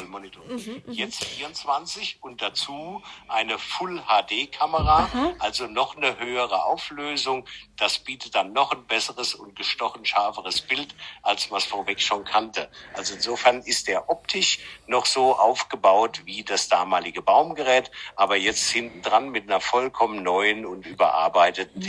Mhm, 0.49 0.83
mhm, 0.87 0.93
jetzt 0.93 1.25
24 1.25 2.19
und 2.21 2.43
dazu 2.43 3.03
eine 3.29 3.59
Full 3.59 4.03
HD 4.03 4.53
Kamera, 4.53 4.99
Aha. 5.05 5.33
also 5.39 5.67
noch 5.67 5.97
eine 5.97 6.19
höhere 6.19 6.65
Auflösung. 6.65 7.47
Das 7.77 7.99
bietet 7.99 8.35
dann 8.35 8.53
noch 8.53 8.73
ein 8.73 8.85
besseres 8.85 9.35
und 9.35 9.57
gestochen 9.57 10.05
scharferes 10.05 10.61
Bild, 10.61 10.95
als 11.23 11.51
man 11.51 11.59
es 11.59 11.65
vorweg 11.65 12.01
schon 12.01 12.25
kannte. 12.25 12.69
Also 12.95 13.15
insofern 13.15 13.61
ist 13.63 13.89
der 13.89 14.11
optisch 14.11 14.59
noch 14.87 15.07
so 15.07 15.35
aufgebaut 15.37 16.23
wie 16.25 16.43
das 16.43 16.69
damalige 16.69 17.23
Baumgerät, 17.23 17.91
aber 18.17 18.37
jetzt 18.37 18.69
hinten 18.69 19.01
dran 19.03 19.31
mit 19.31 19.45
einer 19.45 19.61
vollkommen 19.61 20.23
neuen 20.23 20.67
und 20.67 20.87
überarbeiteten 20.87 21.83
mhm. 21.83 21.87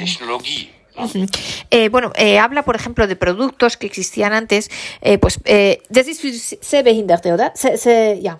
Eh, 1.69 1.89
bueno, 1.89 2.11
eh, 2.15 2.39
habla, 2.39 2.63
por 2.63 2.75
ejemplo, 2.75 3.07
de 3.07 3.15
productos 3.15 3.77
que 3.77 3.87
existían 3.87 4.33
antes. 4.33 4.69
Eh, 5.01 5.17
pues, 5.17 5.39
eh, 5.45 5.81
das 5.89 6.07
ist 6.07 6.21
sehbehinderte, 6.61 7.33
oder? 7.33 7.51
Se, 7.55 7.77
se. 7.77 8.19
Ja. 8.21 8.39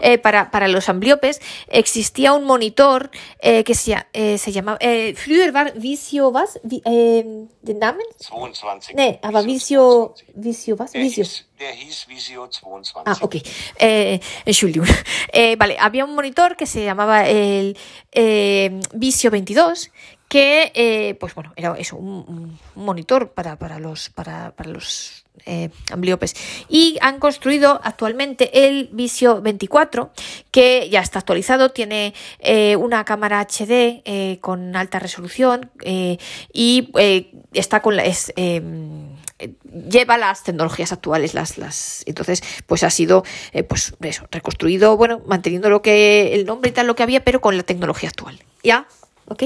Eh, 0.00 0.18
para, 0.18 0.50
para 0.50 0.68
los 0.68 0.88
ambliopes 0.88 1.40
existía 1.68 2.32
un 2.32 2.44
monitor 2.44 3.10
eh, 3.40 3.64
que 3.64 3.74
se, 3.74 3.96
eh, 4.12 4.38
se 4.38 4.52
llamaba. 4.52 4.78
Eh, 4.80 5.14
früher 5.14 5.52
war 5.52 5.72
Visio 5.74 6.32
was? 6.32 6.58
Vi, 6.62 6.80
eh, 6.84 7.24
den 7.62 7.78
Namen? 7.78 8.06
22. 8.30 8.94
Nee, 8.94 9.18
aber 9.22 9.44
Visio. 9.44 10.14
Visio 10.34 10.76
was? 10.76 10.92
Visio. 10.92 11.24
Der 11.58 11.74
hieß 11.74 12.06
Visio 12.08 12.48
22. 12.48 13.02
Ah, 13.06 13.16
ok. 13.20 13.36
Entschuldigung. 14.44 14.88
Vale, 15.58 15.76
había 15.78 16.04
un 16.04 16.14
monitor 16.14 16.56
que 16.56 16.66
se 16.66 16.84
llamaba 16.84 17.28
el 17.28 17.76
Visio 18.94 19.30
22 19.30 19.90
que, 20.32 20.72
eh, 20.74 21.14
pues 21.20 21.34
bueno, 21.34 21.52
era 21.56 21.74
eso, 21.76 21.98
un, 21.98 22.58
monitor 22.74 23.32
para, 23.32 23.56
para 23.56 23.78
los, 23.78 24.08
para, 24.08 24.52
para 24.52 24.70
los 24.70 25.26
eh, 25.44 25.68
ambliopes. 25.90 26.34
Y 26.70 26.96
han 27.02 27.18
construido 27.18 27.78
actualmente 27.84 28.66
el 28.66 28.88
Visio 28.92 29.42
24, 29.42 30.10
que 30.50 30.88
ya 30.88 31.00
está 31.00 31.18
actualizado, 31.18 31.68
tiene 31.68 32.14
eh, 32.38 32.76
una 32.76 33.04
cámara 33.04 33.46
HD 33.46 34.40
con 34.40 34.74
alta 34.74 34.98
resolución 34.98 35.70
y 36.50 36.90
está 37.52 37.82
con 37.82 37.96
la, 37.96 38.04
es, 38.06 38.32
lleva 38.34 40.16
las 40.16 40.44
tecnologías 40.44 40.92
actuales, 40.92 41.34
las, 41.34 41.58
las, 41.58 42.04
entonces, 42.06 42.42
pues 42.64 42.84
ha 42.84 42.90
sido, 42.90 43.22
pues 43.68 43.92
eso, 44.00 44.26
reconstruido, 44.30 44.96
bueno, 44.96 45.20
manteniendo 45.26 45.68
lo 45.68 45.82
que, 45.82 46.34
el 46.34 46.46
nombre 46.46 46.70
y 46.70 46.72
tal, 46.72 46.86
lo 46.86 46.94
que 46.94 47.02
había, 47.02 47.22
pero 47.22 47.42
con 47.42 47.58
la 47.58 47.64
tecnología 47.64 48.08
actual. 48.08 48.42
¿Ya? 48.62 48.86
¿Ok? 49.26 49.42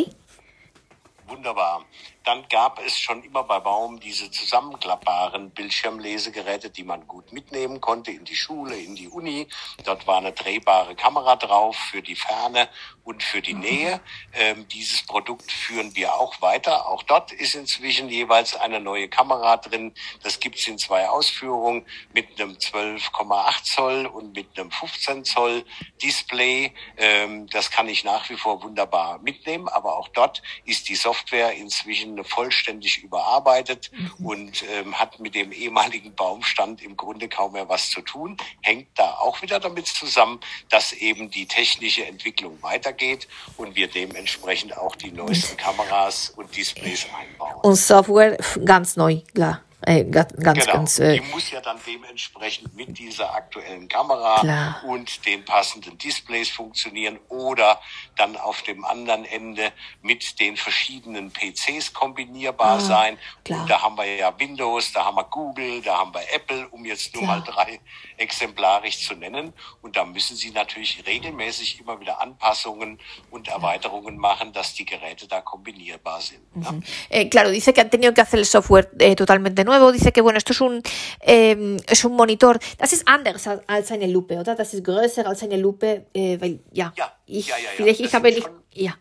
Wunderbar. 1.28 1.84
Dann 2.26 2.44
gab 2.48 2.84
es 2.84 2.98
schon 2.98 3.22
immer 3.22 3.44
bei 3.44 3.60
Baum 3.60 4.00
diese 4.00 4.32
zusammenklappbaren 4.32 5.50
Bildschirmlesegeräte, 5.50 6.70
die 6.70 6.82
man 6.82 7.06
gut 7.06 7.32
mitnehmen 7.32 7.80
konnte 7.80 8.10
in 8.10 8.24
die 8.24 8.34
Schule, 8.34 8.76
in 8.76 8.96
die 8.96 9.08
Uni. 9.08 9.46
Dort 9.84 10.08
war 10.08 10.18
eine 10.18 10.32
drehbare 10.32 10.96
Kamera 10.96 11.36
drauf 11.36 11.76
für 11.76 12.02
die 12.02 12.16
Ferne 12.16 12.68
und 13.04 13.22
für 13.22 13.40
die 13.40 13.54
Nähe. 13.54 14.00
Ähm, 14.32 14.66
dieses 14.66 15.04
Produkt 15.04 15.52
führen 15.52 15.94
wir 15.94 16.14
auch 16.14 16.42
weiter. 16.42 16.88
Auch 16.88 17.04
dort 17.04 17.30
ist 17.30 17.54
inzwischen 17.54 18.08
jeweils 18.08 18.56
eine 18.56 18.80
neue 18.80 19.08
Kamera 19.08 19.58
drin. 19.58 19.94
Das 20.24 20.40
gibt's 20.40 20.66
in 20.66 20.78
zwei 20.78 21.08
Ausführungen 21.08 21.86
mit 22.12 22.40
einem 22.40 22.54
12,8 22.54 23.62
Zoll 23.62 24.06
und 24.06 24.34
mit 24.34 24.58
einem 24.58 24.72
15 24.72 25.24
Zoll 25.24 25.64
Display. 26.02 26.74
Ähm, 26.96 27.46
das 27.50 27.70
kann 27.70 27.88
ich 27.88 28.02
nach 28.02 28.28
wie 28.30 28.36
vor 28.36 28.64
wunderbar 28.64 29.20
mitnehmen. 29.20 29.68
Aber 29.68 29.96
auch 29.96 30.08
dort 30.08 30.42
ist 30.64 30.88
die 30.88 30.96
Software 30.96 31.52
inzwischen 31.52 32.15
Baumstämme 32.16 32.24
vollständig 32.24 33.02
überarbeitet 33.02 33.90
mhm. 33.92 34.26
und 34.26 34.64
ähm, 34.70 34.98
hat 34.98 35.20
mit 35.20 35.34
dem 35.34 35.52
ehemaligen 35.52 36.14
Baumstand 36.14 36.82
im 36.82 36.96
Grunde 36.96 37.28
kaum 37.28 37.52
mehr 37.52 37.68
was 37.68 37.90
zu 37.90 38.00
tun. 38.00 38.36
Hängt 38.62 38.88
da 38.94 39.12
auch 39.14 39.42
wieder 39.42 39.60
damit 39.60 39.86
zusammen, 39.86 40.40
dass 40.68 40.92
eben 40.92 41.30
die 41.30 41.46
technische 41.46 42.04
Entwicklung 42.04 42.62
weitergeht 42.62 43.28
und 43.56 43.76
wir 43.76 43.88
dementsprechend 43.88 44.76
auch 44.76 44.96
die 44.96 45.10
neuesten 45.10 45.56
Kameras 45.56 46.30
und 46.30 46.54
Displays 46.56 47.06
einbauen. 47.18 47.60
Und 47.62 47.76
Software 47.76 48.36
ganz 48.64 48.96
neu, 48.96 49.20
klar. 49.34 49.62
Äh, 49.82 50.04
ganz, 50.04 50.32
genau. 50.34 50.54
ganz. 50.72 50.98
Äh, 50.98 51.14
die 51.20 51.20
muss 51.32 51.50
ja 51.50 51.60
dann 51.60 51.78
dementsprechend 51.86 52.74
mit 52.74 52.96
dieser 52.98 53.34
aktuellen 53.34 53.88
Kamera 53.88 54.40
Klar. 54.40 54.82
und 54.86 55.24
den 55.26 55.44
passenden 55.44 55.98
Displays 55.98 56.48
funktionieren 56.48 57.18
oder 57.28 57.78
dann 58.16 58.36
auf 58.36 58.62
dem 58.62 58.84
anderen 58.86 59.24
Ende 59.26 59.72
mit 60.02 60.40
den 60.40 60.56
verschiedenen 60.56 61.30
PCs 61.30 61.92
kombinierbar 61.92 62.76
Ah, 62.76 62.80
sein. 62.80 63.18
klar. 63.44 63.60
Und 63.60 63.70
da 63.70 63.82
haben 63.82 63.96
wir 63.96 64.06
ja 64.16 64.32
Windows, 64.38 64.92
da 64.92 65.04
haben 65.04 65.16
wir 65.16 65.24
Google, 65.24 65.82
da 65.82 65.98
haben 65.98 66.12
wir 66.14 66.22
Apple, 66.34 66.66
um 66.70 66.84
jetzt 66.84 67.14
nur 67.14 67.24
Klar. 67.24 67.38
mal 67.38 67.44
drei 67.44 67.78
exemplarisch 68.16 69.06
zu 69.06 69.14
nennen. 69.14 69.52
Und 69.82 69.96
da 69.96 70.04
müssen 70.04 70.36
Sie 70.36 70.50
natürlich 70.50 71.04
regelmäßig 71.06 71.80
immer 71.80 72.00
wieder 72.00 72.20
Anpassungen 72.20 72.98
und 73.30 73.48
Erweiterungen 73.48 74.16
machen, 74.16 74.52
dass 74.54 74.72
die 74.74 74.86
Geräte 74.86 75.28
da 75.28 75.40
kombinierbar 75.42 76.20
sind. 76.22 76.56
ne? 76.56 76.82
Eh, 77.10 77.28
claro, 77.28 77.50
dice 77.50 77.72
que 77.74 77.80
han 77.82 77.90
tenido 77.90 78.14
que 78.14 78.22
hacer 78.22 78.38
el 78.38 78.46
software 78.46 78.88
eh, 78.98 79.14
totalmente 79.14 79.64
nuevo. 79.66 79.92
Dice 79.92 80.12
que, 80.12 80.22
bueno, 80.22 80.38
esto 80.38 80.52
es 80.54 80.60
un, 80.62 80.80
eh, 81.20 81.76
es 81.86 82.04
un 82.04 82.14
Monitor. 82.14 82.58
Das 82.78 82.92
ist 82.94 83.02
anders 83.06 83.46
als- 83.66 83.90
eine 83.90 84.06
Lupe, 84.06 84.36
oder? 84.38 84.54
Das 84.54 84.72
ist 84.72 84.82
größer 84.82 85.26
als 85.26 85.42
eine 85.42 85.58
Lupe, 85.58 86.06
äh, 86.14 86.40
weil, 86.40 86.60
ja, 86.72 86.92
Ja, 86.96 87.12
ich, 87.26 87.48
ja, 87.48 87.56
ja, 87.58 87.62
ja. 87.64 87.68
vielleicht, 87.76 88.00
Das 88.00 88.06
ich 88.08 88.14
habe 88.14 88.28
sind 88.28 88.34
nicht, 88.36 88.46
schon- 88.46 88.62
ja. 88.72 88.94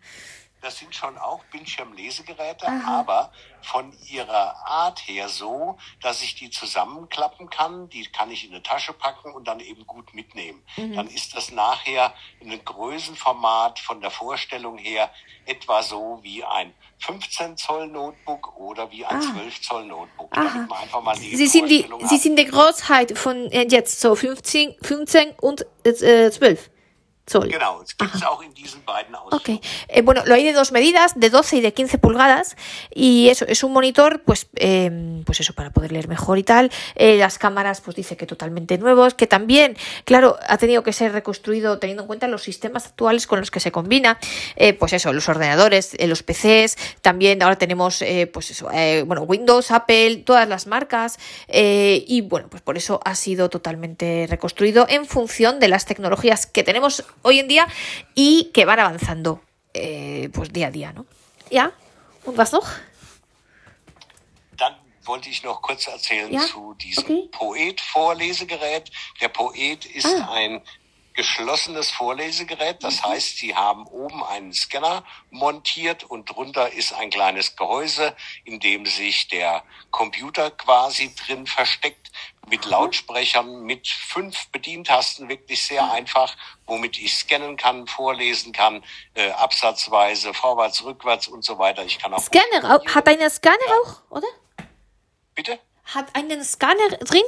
Das 0.62 0.78
sind 0.78 0.94
schon 0.94 1.16
auch 1.18 1.44
Bildschirmlesegeräte, 1.52 2.66
aber 2.86 3.30
von 3.62 3.92
ihrer 4.08 4.56
Art 4.66 5.00
her 5.06 5.28
so, 5.28 5.76
dass 6.00 6.22
ich 6.22 6.34
die 6.34 6.50
zusammenklappen 6.50 7.50
kann, 7.50 7.88
die 7.90 8.06
kann 8.06 8.30
ich 8.30 8.44
in 8.44 8.52
eine 8.52 8.62
Tasche 8.62 8.92
packen 8.92 9.32
und 9.32 9.46
dann 9.46 9.60
eben 9.60 9.86
gut 9.86 10.14
mitnehmen. 10.14 10.62
Dann 10.76 11.06
ist 11.08 11.36
das 11.36 11.50
nachher 11.52 12.12
ein 12.40 12.64
Größenformat 12.64 13.78
von 13.78 14.00
der 14.00 14.10
Vorstellung 14.10 14.78
her 14.78 15.10
etwa 15.44 15.82
so 15.82 16.18
wie 16.22 16.42
ein 16.42 16.74
15 16.98 17.56
Zoll 17.56 17.88
Notebook 17.88 18.56
oder 18.56 18.90
wie 18.90 19.04
ein 19.04 19.20
12 19.20 19.60
Zoll 19.60 19.84
Notebook. 19.86 20.32
Damit 20.32 20.68
man 20.68 20.78
einfach 20.80 21.02
mal 21.02 21.16
die 21.16 21.36
Sie 21.36 21.46
sind 21.46 21.68
die, 21.68 21.86
Sie 22.04 22.16
sind 22.16 22.38
die 22.38 22.46
Großheit 22.46 23.16
von 23.16 23.50
äh, 23.52 23.66
jetzt 23.68 24.00
so 24.00 24.14
15, 24.14 24.76
15 24.82 25.32
und 25.40 25.66
äh, 25.84 26.30
12 26.30 26.70
Zoll. 27.28 27.48
Genau, 27.50 27.82
es 27.82 27.96
gibt 27.96 28.14
es 28.14 28.22
auch 28.22 28.42
in 28.42 28.52
diesen 28.54 28.82
beiden 28.86 29.14
Ok. 29.14 29.32
Ausführungen. 29.32 29.60
Eh, 29.88 30.02
bueno, 30.02 30.22
lo 30.26 30.34
hay 30.34 30.44
de 30.44 30.52
dos 30.52 30.72
medidas, 30.72 31.18
de 31.18 31.30
12 31.30 31.56
y 31.56 31.60
de 31.60 31.72
15 31.72 31.98
pulgadas. 31.98 32.56
Y 32.94 33.28
eso, 33.28 33.44
es 33.48 33.62
un 33.64 33.72
monitor, 33.72 34.22
pues, 34.24 34.46
eh, 34.56 35.22
pues 35.24 35.40
eso, 35.40 35.52
para 35.52 35.70
poder 35.70 35.92
leer 35.92 36.08
mejor 36.08 36.38
y 36.38 36.42
tal. 36.44 36.70
Eh, 36.94 37.16
las 37.18 37.38
cámaras, 37.38 37.80
pues 37.80 37.96
dice 37.96 38.16
que 38.16 38.26
totalmente 38.26 38.78
nuevos, 38.78 39.14
que 39.14 39.26
también, 39.26 39.76
claro, 40.04 40.36
ha 40.48 40.56
tenido 40.58 40.82
que 40.82 40.92
ser 40.92 41.12
reconstruido 41.12 41.78
teniendo 41.78 42.02
en 42.04 42.06
cuenta 42.06 42.28
los 42.28 42.42
sistemas 42.42 42.86
actuales 42.86 43.26
con 43.26 43.40
los 43.40 43.50
que 43.50 43.60
se 43.60 43.72
combina. 43.72 44.18
Eh, 44.56 44.72
pues 44.74 44.92
eso, 44.92 45.12
los 45.12 45.28
ordenadores, 45.28 45.96
los 46.00 46.22
PCs, 46.22 46.76
también 47.02 47.42
ahora 47.42 47.56
tenemos, 47.56 48.04
pues 48.32 48.50
eso, 48.50 48.68
bueno, 49.06 49.22
Windows, 49.22 49.70
Apple, 49.70 50.18
todas 50.18 50.48
las 50.48 50.66
marcas. 50.66 51.18
eh, 51.48 52.04
y 52.06 52.20
bueno, 52.20 52.48
pues 52.48 52.62
por 52.62 52.76
eso 52.76 53.00
ha 53.04 53.14
sido 53.14 53.48
totalmente 53.50 54.26
reconstruido 54.28 54.86
en 54.88 55.06
función 55.06 55.58
de 55.60 55.68
las 55.68 55.86
tecnologías 55.86 56.46
que 56.46 56.62
tenemos 56.62 57.04
hoy 57.22 57.38
en 57.38 57.48
día 57.48 57.66
y 58.14 58.50
que 58.52 58.64
van 58.64 58.78
avanzando 58.80 59.40
eh, 59.74 60.28
pues 60.32 60.52
día 60.52 60.68
a 60.68 60.70
día, 60.70 60.92
¿no? 60.92 61.06
Ja, 61.50 61.72
und 62.24 62.36
was 62.36 62.52
noch? 62.52 62.66
Dann 64.56 64.74
wollte 65.04 65.28
ich 65.28 65.42
noch 65.44 65.60
kurz 65.62 65.86
erzählen 65.86 66.32
Ja, 66.32 66.40
zu 66.40 66.74
diesem 66.74 67.04
okay. 67.04 67.28
Poet-Vorlesegerät. 67.32 68.90
Der 69.20 69.28
Poet 69.28 69.84
ist 69.86 70.06
Ah. 70.06 70.32
ein 70.32 70.60
geschlossenes 71.16 71.90
Vorlesegerät. 71.90 72.84
Das 72.84 73.02
heißt, 73.02 73.38
Sie 73.38 73.54
haben 73.54 73.86
oben 73.86 74.22
einen 74.22 74.52
Scanner 74.52 75.02
montiert 75.30 76.04
und 76.04 76.26
drunter 76.26 76.72
ist 76.72 76.92
ein 76.92 77.10
kleines 77.10 77.56
Gehäuse, 77.56 78.14
in 78.44 78.60
dem 78.60 78.86
sich 78.86 79.26
der 79.28 79.64
Computer 79.90 80.50
quasi 80.50 81.12
drin 81.14 81.46
versteckt 81.46 82.12
mit 82.48 82.64
Lautsprechern, 82.64 83.62
mit 83.64 83.88
fünf 83.88 84.46
Bedientasten, 84.50 85.28
wirklich 85.28 85.64
sehr 85.66 85.90
einfach, 85.90 86.36
womit 86.66 86.98
ich 86.98 87.12
scannen 87.16 87.56
kann, 87.56 87.88
vorlesen 87.88 88.52
kann, 88.52 88.84
äh, 89.14 89.30
absatzweise, 89.32 90.32
vorwärts, 90.32 90.84
rückwärts 90.84 91.26
und 91.26 91.44
so 91.44 91.58
weiter. 91.58 91.84
Ich 91.84 91.98
kann 91.98 92.14
auch 92.14 92.22
Scanner, 92.22 92.76
auch- 92.76 92.94
hat 92.94 93.08
einen 93.08 93.28
Scanner 93.30 93.56
auch, 93.84 94.02
oder? 94.10 94.28
Bitte? 95.34 95.58
Hat 95.86 96.14
einen 96.14 96.44
Scanner 96.44 96.88
drin? 97.00 97.22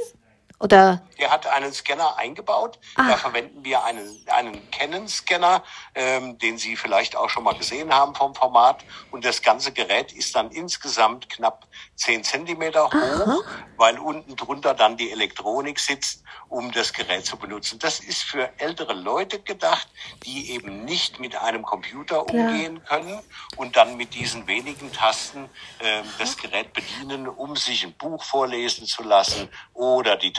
Oder? 0.61 1.03
Der 1.18 1.31
hat 1.31 1.46
einen 1.46 1.72
Scanner 1.72 2.16
eingebaut. 2.16 2.78
Ah. 2.96 3.09
Da 3.09 3.16
verwenden 3.16 3.64
wir 3.64 3.85
einen, 3.85 4.24
einen 4.28 4.70
Canon-Scanner, 4.70 5.62
ähm, 5.94 6.38
den 6.38 6.59
Sie 6.59 6.76
vielleicht 6.76 7.16
auch 7.16 7.31
schon 7.31 7.44
mal 7.44 7.57
gesehen 7.57 7.92
haben 7.92 8.14
vom 8.14 8.35
Format. 8.35 8.85
Und 9.11 9.24
das 9.24 9.42
ganze 9.42 9.72
Gerät 9.72 10.12
ist 10.12 10.35
dann 10.37 10.50
insgesamt 10.50 11.28
knapp 11.28 11.66
10 11.96 12.24
Zentimeter 12.24 12.90
hoch, 12.90 13.44
weil 13.76 13.98
unten 13.98 14.37
drunter 14.37 14.74
dann 14.74 14.96
die 14.96 15.11
Elektronik 15.11 15.81
sitzt, 15.81 16.22
um 16.48 16.72
das 16.72 16.92
Gerät 16.92 17.26
zu 17.26 17.37
benutzen. 17.37 17.78
Das 17.78 18.00
ist 18.00 18.22
für 18.22 18.50
ältere 18.59 18.94
Leute 18.94 19.40
gedacht, 19.40 19.88
die 20.24 20.50
eben 20.52 20.85
nicht 20.85 21.20
mit 21.20 21.37
einem 21.37 21.62
Computer 21.62 22.28
umgehen 22.28 22.83
können 22.85 23.20
und 23.57 23.76
dann 23.76 23.96
mit 23.96 24.14
diesen 24.14 24.46
wenigen 24.46 24.92
Tasten 24.92 25.50
ähm, 25.81 26.04
das 26.18 26.37
Gerät 26.37 26.72
bedienen, 26.72 27.28
um 27.28 27.57
sich 27.57 27.85
ein 27.85 27.92
Buch 27.92 28.22
vorlesen 28.22 28.87
zu 28.87 29.02
lassen 29.02 29.48
oder 29.74 30.16
die 30.16 30.33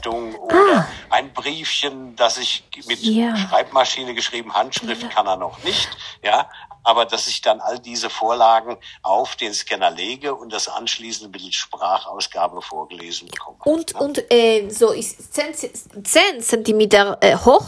Tageszeitung 0.00 0.34
oder 0.36 0.86
ein 1.10 1.32
Briefchen, 1.32 2.16
das 2.16 2.38
ich 2.38 2.64
mit 2.86 3.00
Ja. 3.00 3.36
Schreibmaschine 3.36 4.14
geschrieben, 4.14 4.54
Handschrift 4.54 5.10
kann 5.10 5.26
er 5.26 5.36
noch 5.36 5.62
nicht, 5.64 5.88
ja, 6.22 6.48
aber 6.84 7.04
dass 7.04 7.26
ich 7.26 7.40
dann 7.40 7.60
all 7.60 7.78
diese 7.78 8.10
Vorlagen 8.10 8.76
auf 9.02 9.36
den 9.36 9.52
Scanner 9.54 9.90
lege 9.90 10.34
und 10.34 10.52
das 10.52 10.68
anschließend 10.68 11.32
mittels 11.32 11.54
Sprachausgabe 11.56 12.62
vorgelesen 12.62 13.28
bekomme. 13.28 13.58
Und, 13.64 13.94
und 13.94 14.30
äh, 14.32 14.68
so 14.70 14.92
ist 14.92 15.34
10, 15.34 16.04
10 16.04 16.40
Zentimeter 16.42 17.18
äh, 17.20 17.36
hoch 17.36 17.66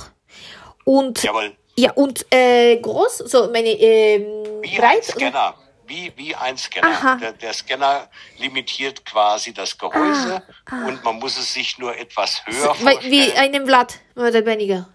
und 0.85 1.23
Jawohl. 1.23 1.57
ja 1.77 1.93
und 1.93 2.27
äh, 2.33 2.77
groß, 2.81 3.19
so 3.19 3.51
meine 3.51 3.69
Wie 3.71 4.77
breit. 4.79 4.99
ein 4.99 5.03
Scanner. 5.03 5.55
Wie, 5.89 6.13
wie 6.17 6.35
ein 6.35 6.57
Scanner. 6.57 6.89
Aha. 6.89 7.15
Der, 7.17 7.33
der 7.33 7.53
Scanner 7.53 8.09
limitiert 8.39 9.05
quasi 9.05 9.53
das 9.53 9.77
Gehäuse 9.77 10.43
Ah, 10.71 10.87
und 10.87 11.03
man 11.03 11.19
muss 11.19 11.39
es 11.39 11.53
sich 11.55 11.79
nur 11.79 11.97
etwas 11.97 12.43
höher 12.47 12.75
So, 12.75 12.85
weil- 12.85 13.01
wie 13.03 13.23
vorstellen. 13.25 13.37
einem 13.55 13.65
Blatt, 13.65 13.99
oder 14.15 14.45
weniger. 14.47 14.89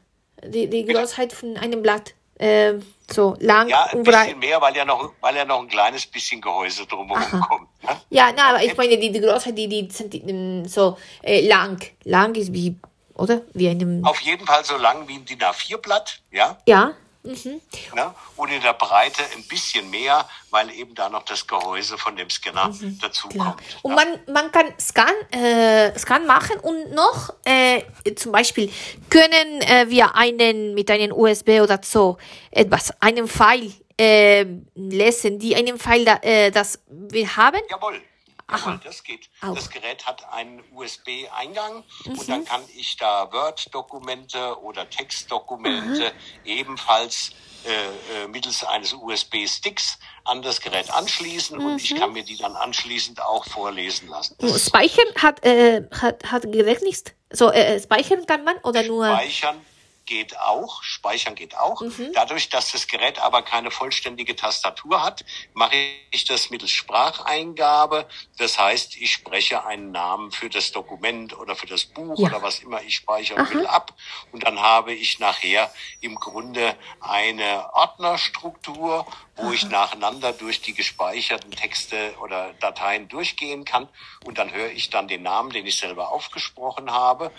Die, 0.45 0.69
die 0.69 0.86
Großheit 0.86 1.34
von 1.34 1.58
einem 1.58 1.82
Blatt. 1.82 2.13
Ähm, 2.39 2.84
so 3.10 3.36
lang 3.39 3.69
Ja, 3.69 3.84
ein 3.86 3.99
und 3.99 4.03
breit. 4.03 4.25
bisschen 4.25 4.39
mehr, 4.39 4.60
weil 4.60 4.75
ja 4.75 4.84
noch, 4.86 5.13
weil 5.21 5.36
ja 5.36 5.45
noch 5.45 5.62
ein 5.62 5.67
kleines 5.67 6.06
bisschen 6.06 6.41
Gehäuse 6.41 6.86
drumherum 6.88 7.41
kommt. 7.41 7.69
Ne? 7.84 7.89
Ja, 8.10 8.32
na, 8.36 8.49
aber 8.49 8.63
ich 8.63 8.75
meine, 8.75 8.97
die, 8.97 9.12
die 9.12 9.21
Großheit, 9.21 9.56
die, 9.58 9.67
die 9.69 9.88
Zenti 9.88 10.17
ähm, 10.27 10.65
so 10.65 10.97
äh, 11.21 11.47
lang. 11.47 11.79
Lang 12.06 12.34
ist 12.36 12.51
wie, 12.51 12.75
oder? 13.13 13.41
Wie 13.53 13.69
einem. 13.69 14.03
Auf 14.03 14.19
jeden 14.21 14.45
Fall 14.47 14.65
so 14.65 14.77
lang 14.77 15.08
wie 15.08 15.13
ein 15.15 15.25
DIN 15.25 15.39
A4-Blatt, 15.39 16.19
ja. 16.32 16.58
Ja. 16.65 16.93
Ne? 17.23 18.13
Und 18.36 18.51
in 18.51 18.62
der 18.62 18.73
Breite 18.73 19.23
ein 19.36 19.43
bisschen 19.47 19.89
mehr, 19.89 20.27
weil 20.49 20.69
eben 20.71 20.93
da 20.93 21.09
noch 21.09 21.23
das 21.23 21.47
Gehäuse 21.47 21.97
von 21.97 22.15
dem 22.15 22.29
Scanner 22.29 22.73
dazu 23.01 23.29
Klar. 23.29 23.55
kommt. 23.55 23.62
Und 23.81 23.91
ja. 23.91 23.95
man, 23.95 24.33
man 24.33 24.51
kann 24.51 24.73
Scan, 24.79 25.13
äh, 25.31 25.97
Scan 25.97 26.25
machen 26.25 26.59
und 26.59 26.91
noch 26.91 27.33
äh, 27.45 27.83
zum 28.15 28.33
Beispiel 28.33 28.71
können 29.09 29.62
äh, 29.62 29.86
wir 29.89 30.15
einen 30.15 30.73
mit 30.73 30.91
einem 30.91 31.13
USB 31.13 31.62
oder 31.62 31.79
so 31.83 32.17
etwas, 32.51 32.91
einen 32.99 33.27
File 33.27 33.71
äh, 33.97 34.45
lesen, 34.75 35.39
die 35.39 35.55
einen 35.55 35.79
File, 35.79 36.05
da, 36.05 36.19
äh, 36.21 36.51
das 36.51 36.79
wir 36.89 37.38
haben. 37.38 37.62
Jawohl. 37.69 38.01
Aha. 38.47 38.79
Das 38.84 39.03
geht. 39.03 39.29
Auch. 39.41 39.56
Das 39.56 39.69
Gerät 39.69 40.06
hat 40.06 40.23
einen 40.32 40.63
USB-Eingang 40.73 41.84
und 42.06 42.17
Mhm. 42.17 42.27
dann 42.27 42.45
kann 42.45 42.62
ich 42.75 42.97
da 42.97 43.32
Word-Dokumente 43.32 44.60
oder 44.62 44.89
Textdokumente 44.89 46.12
ebenfalls 46.43 47.32
äh, 47.65 48.23
äh, 48.23 48.27
mittels 48.27 48.63
eines 48.65 48.91
USB-Sticks 48.93 49.97
an 50.25 50.41
das 50.41 50.60
Gerät 50.60 50.91
anschließen 50.91 51.58
und 51.58 51.71
Mhm. 51.73 51.77
ich 51.77 51.95
kann 51.95 52.12
mir 52.12 52.23
die 52.25 52.36
dann 52.38 52.56
anschließend 52.58 53.21
auch 53.21 53.45
vorlesen 53.45 54.10
lassen. 54.10 54.36
Das 54.39 54.65
Speichern 54.65 55.08
hat, 55.21 55.45
äh, 55.45 55.82
hat, 56.01 56.29
hat 56.29 56.43
Gerät 56.51 56.82
nicht. 56.82 57.15
So, 57.32 57.49
äh, 57.51 57.79
speichern 57.79 58.25
kann 58.25 58.43
man 58.43 58.58
oder 58.60 58.84
nur. 58.84 59.06
Speichern, 59.06 59.65
geht 60.05 60.39
auch, 60.39 60.83
speichern 60.83 61.35
geht 61.35 61.57
auch. 61.57 61.81
Mhm. 61.81 62.11
Dadurch, 62.13 62.49
dass 62.49 62.71
das 62.71 62.87
Gerät 62.87 63.19
aber 63.19 63.41
keine 63.41 63.71
vollständige 63.71 64.35
Tastatur 64.35 65.03
hat, 65.03 65.23
mache 65.53 65.75
ich 66.11 66.25
das 66.25 66.49
mittels 66.49 66.71
Spracheingabe. 66.71 68.07
Das 68.37 68.59
heißt, 68.59 68.97
ich 68.97 69.11
spreche 69.11 69.65
einen 69.65 69.91
Namen 69.91 70.31
für 70.31 70.49
das 70.49 70.71
Dokument 70.71 71.37
oder 71.37 71.55
für 71.55 71.67
das 71.67 71.85
Buch 71.85 72.19
ja. 72.19 72.27
oder 72.27 72.41
was 72.41 72.59
immer 72.59 72.81
ich 72.81 72.95
speichern 72.95 73.39
Aha. 73.39 73.49
will 73.49 73.67
ab. 73.67 73.93
Und 74.31 74.43
dann 74.43 74.59
habe 74.59 74.93
ich 74.93 75.19
nachher 75.19 75.71
im 76.01 76.15
Grunde 76.15 76.75
eine 76.99 77.73
Ordnerstruktur, 77.73 79.05
wo 79.35 79.43
Aha. 79.43 79.53
ich 79.53 79.69
nacheinander 79.69 80.33
durch 80.33 80.61
die 80.61 80.73
gespeicherten 80.73 81.51
Texte 81.51 82.15
oder 82.21 82.53
Dateien 82.59 83.07
durchgehen 83.07 83.65
kann. 83.65 83.87
Und 84.25 84.37
dann 84.37 84.51
höre 84.51 84.71
ich 84.71 84.89
dann 84.89 85.07
den 85.07 85.23
Namen, 85.23 85.51
den 85.51 85.65
ich 85.65 85.77
selber 85.77 86.11
aufgesprochen 86.11 86.91
habe 86.91 87.31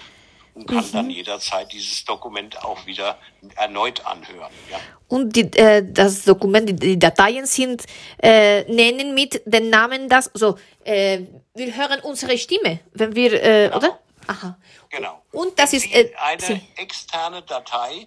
und 0.54 0.66
kann 0.66 0.84
mhm. 0.84 0.92
dann 0.92 1.10
jederzeit 1.10 1.72
dieses 1.72 2.04
Dokument 2.04 2.62
auch 2.64 2.86
wieder 2.86 3.18
erneut 3.56 4.04
anhören. 4.06 4.52
Ja. 4.70 4.78
Und 5.08 5.34
die, 5.36 5.52
äh, 5.58 5.84
das 5.86 6.24
Dokument, 6.24 6.68
die, 6.68 6.76
die 6.76 6.98
Dateien 6.98 7.46
sind 7.46 7.84
äh, 8.22 8.62
nennen 8.72 9.14
mit 9.14 9.42
den 9.44 9.70
Namen 9.70 10.08
das, 10.08 10.30
so 10.34 10.56
äh, 10.84 11.20
wir 11.54 11.76
hören 11.76 12.00
unsere 12.00 12.38
Stimme, 12.38 12.80
wenn 12.92 13.14
wir, 13.14 13.32
äh, 13.32 13.64
genau. 13.66 13.76
oder? 13.76 13.98
Aha. 14.26 14.56
Genau. 14.90 15.22
Und 15.32 15.58
das 15.58 15.72
ist 15.72 15.92
äh, 15.92 16.12
eine 16.16 16.40
Sie. 16.40 16.60
externe 16.76 17.42
Datei, 17.42 18.06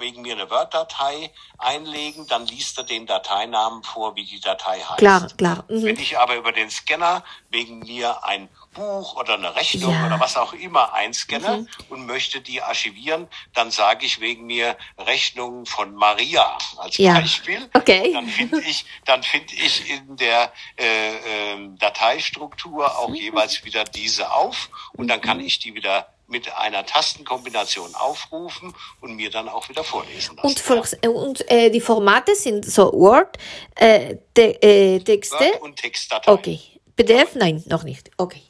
wegen 0.00 0.22
mir 0.22 0.34
eine 0.34 0.50
Word-Datei 0.50 1.32
einlegen, 1.58 2.26
dann 2.28 2.46
liest 2.46 2.78
er 2.78 2.84
den 2.84 3.06
Dateinamen 3.06 3.82
vor, 3.82 4.14
wie 4.16 4.24
die 4.24 4.40
Datei 4.40 4.78
heißt. 4.78 4.98
Klar, 4.98 5.28
klar. 5.36 5.64
Mhm. 5.68 5.82
Wenn 5.82 5.98
ich 5.98 6.18
aber 6.18 6.36
über 6.36 6.52
den 6.52 6.70
Scanner 6.70 7.24
wegen 7.50 7.80
mir 7.80 8.24
ein 8.24 8.48
Buch 8.78 9.16
oder 9.16 9.34
eine 9.34 9.54
Rechnung 9.56 9.92
ja. 9.92 10.06
oder 10.06 10.20
was 10.20 10.36
auch 10.36 10.52
immer 10.52 10.94
einscanne 10.94 11.58
mhm. 11.58 11.68
und 11.90 12.06
möchte 12.06 12.40
die 12.40 12.62
archivieren, 12.62 13.28
dann 13.52 13.70
sage 13.70 14.06
ich 14.06 14.20
wegen 14.20 14.46
mir 14.46 14.76
Rechnung 14.98 15.66
von 15.66 15.94
Maria 15.94 16.56
als 16.76 16.96
ja. 16.96 17.14
Beispiel. 17.14 17.68
Okay. 17.74 18.12
Dann 18.12 18.28
finde 18.28 18.60
ich, 18.60 18.86
dann 19.04 19.22
finde 19.22 19.54
ich 19.54 19.90
in 19.90 20.16
der 20.16 20.52
äh, 20.76 21.16
äh, 21.16 21.68
Dateistruktur 21.78 22.98
auch 22.98 23.08
mhm. 23.08 23.16
jeweils 23.16 23.64
wieder 23.64 23.84
diese 23.84 24.32
auf 24.32 24.70
und 24.92 25.08
dann 25.08 25.20
kann 25.20 25.38
mhm. 25.38 25.46
ich 25.46 25.58
die 25.58 25.74
wieder 25.74 26.08
mit 26.28 26.54
einer 26.54 26.84
Tastenkombination 26.84 27.94
aufrufen 27.94 28.74
und 29.00 29.16
mir 29.16 29.30
dann 29.30 29.48
auch 29.48 29.68
wieder 29.68 29.82
vorlesen 29.82 30.36
lassen. 30.36 30.46
Und, 30.46 30.60
für, 30.60 30.82
äh, 31.00 31.08
und 31.08 31.50
äh, 31.50 31.70
die 31.70 31.80
Formate 31.80 32.34
sind 32.34 32.66
so 32.66 32.92
Word, 32.92 33.38
äh, 33.76 34.16
te, 34.34 34.62
äh, 34.62 35.00
Texte. 35.00 35.36
Word 35.36 35.62
und 35.62 35.76
Textdateien. 35.76 36.38
Okay. 36.38 36.60
PDF, 36.96 37.34
nein, 37.34 37.62
noch 37.66 37.82
nicht. 37.84 38.10
Okay. 38.18 38.42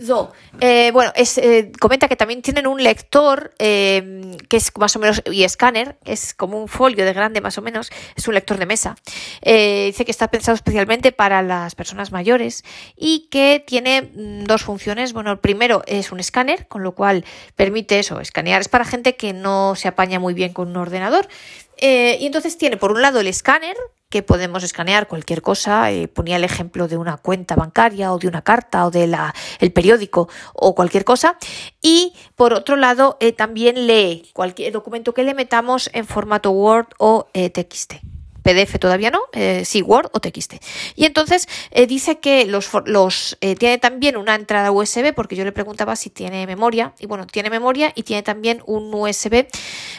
So, 0.00 0.32
eh, 0.60 0.90
bueno, 0.92 1.12
es, 1.16 1.38
eh, 1.38 1.72
comenta 1.80 2.08
que 2.08 2.16
también 2.16 2.40
tienen 2.40 2.66
un 2.66 2.82
lector 2.82 3.52
eh, 3.58 4.36
que 4.48 4.56
es 4.56 4.70
más 4.78 4.94
o 4.94 4.98
menos, 4.98 5.22
y 5.26 5.42
escáner, 5.42 5.98
es 6.04 6.34
como 6.34 6.60
un 6.60 6.68
folio 6.68 7.04
de 7.04 7.12
grande 7.12 7.40
más 7.40 7.58
o 7.58 7.62
menos, 7.62 7.90
es 8.14 8.28
un 8.28 8.34
lector 8.34 8.58
de 8.58 8.66
mesa. 8.66 8.96
Eh, 9.42 9.86
dice 9.86 10.04
que 10.04 10.10
está 10.10 10.28
pensado 10.28 10.54
especialmente 10.54 11.10
para 11.10 11.42
las 11.42 11.74
personas 11.74 12.12
mayores 12.12 12.64
y 12.96 13.28
que 13.30 13.62
tiene 13.66 14.02
mm, 14.02 14.44
dos 14.44 14.62
funciones. 14.62 15.12
Bueno, 15.12 15.32
el 15.32 15.38
primero 15.38 15.82
es 15.86 16.12
un 16.12 16.20
escáner, 16.20 16.68
con 16.68 16.82
lo 16.82 16.92
cual 16.94 17.24
permite 17.56 17.98
eso, 17.98 18.20
escanear. 18.20 18.60
Es 18.60 18.68
para 18.68 18.84
gente 18.84 19.16
que 19.16 19.32
no 19.32 19.74
se 19.74 19.88
apaña 19.88 20.20
muy 20.20 20.34
bien 20.34 20.52
con 20.52 20.68
un 20.68 20.76
ordenador. 20.76 21.28
Eh, 21.76 22.18
y 22.20 22.26
entonces 22.26 22.58
tiene 22.58 22.76
por 22.76 22.92
un 22.92 23.02
lado 23.02 23.20
el 23.20 23.28
escáner, 23.28 23.76
que 24.08 24.22
podemos 24.22 24.64
escanear 24.64 25.06
cualquier 25.06 25.42
cosa. 25.42 25.90
Eh, 25.90 26.08
ponía 26.08 26.36
el 26.36 26.44
ejemplo 26.44 26.88
de 26.88 26.96
una 26.96 27.18
cuenta 27.18 27.56
bancaria 27.56 28.12
o 28.12 28.18
de 28.18 28.28
una 28.28 28.42
carta 28.42 28.86
o 28.86 28.90
del 28.90 29.14
el 29.60 29.72
periódico 29.72 30.28
o 30.54 30.74
cualquier 30.74 31.04
cosa. 31.04 31.36
Y 31.82 32.14
por 32.34 32.54
otro 32.54 32.76
lado, 32.76 33.16
eh, 33.20 33.32
también 33.32 33.86
lee 33.86 34.30
cualquier 34.32 34.72
documento 34.72 35.12
que 35.12 35.22
le 35.22 35.34
metamos 35.34 35.90
en 35.92 36.06
formato 36.06 36.50
Word 36.50 36.88
o 36.98 37.28
eh, 37.34 37.50
TXT. 37.50 37.94
PDF 38.42 38.78
todavía 38.78 39.10
no, 39.10 39.20
sí, 39.64 39.82
Word 39.82 40.08
o 40.14 40.20
TXT. 40.20 40.54
Y 40.94 41.04
entonces 41.04 41.46
dice 41.86 42.18
que 42.18 42.46
los, 42.46 42.70
los 42.86 43.36
tiene 43.58 43.76
también 43.76 44.16
una 44.16 44.34
entrada 44.34 44.70
USB, 44.70 45.12
porque 45.12 45.36
yo 45.36 45.44
le 45.44 45.52
preguntaba 45.52 45.96
si 45.96 46.08
tiene 46.08 46.46
memoria, 46.46 46.94
y 46.98 47.04
bueno, 47.04 47.26
tiene 47.26 47.50
memoria 47.50 47.92
y 47.94 48.04
tiene 48.04 48.22
también 48.22 48.62
un 48.64 48.94
USB 48.94 49.48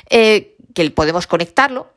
que 0.10 0.92
podemos 0.96 1.28
conectarlo 1.28 1.92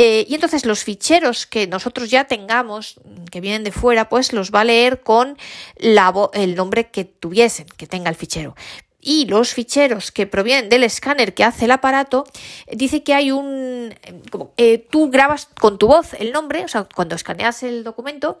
eh, 0.00 0.24
y 0.28 0.34
entonces 0.36 0.64
los 0.64 0.84
ficheros 0.84 1.44
que 1.44 1.66
nosotros 1.66 2.08
ya 2.08 2.22
tengamos, 2.22 3.00
que 3.32 3.40
vienen 3.40 3.64
de 3.64 3.72
fuera, 3.72 4.08
pues 4.08 4.32
los 4.32 4.52
va 4.52 4.60
a 4.60 4.64
leer 4.64 5.02
con 5.02 5.36
la 5.76 6.14
el 6.34 6.54
nombre 6.54 6.88
que 6.88 7.04
tuviesen, 7.04 7.66
que 7.76 7.88
tenga 7.88 8.08
el 8.08 8.14
fichero. 8.14 8.54
Y 9.00 9.26
los 9.26 9.54
ficheros 9.54 10.12
que 10.12 10.28
provienen 10.28 10.68
del 10.68 10.84
escáner 10.84 11.34
que 11.34 11.42
hace 11.42 11.64
el 11.64 11.72
aparato, 11.72 12.26
dice 12.70 13.02
que 13.02 13.12
hay 13.12 13.32
un... 13.32 13.92
Como, 14.30 14.52
eh, 14.56 14.78
tú 14.78 15.10
grabas 15.10 15.48
con 15.58 15.78
tu 15.78 15.88
voz 15.88 16.14
el 16.14 16.30
nombre, 16.30 16.64
o 16.64 16.68
sea, 16.68 16.86
cuando 16.94 17.16
escaneas 17.16 17.64
el 17.64 17.82
documento, 17.82 18.38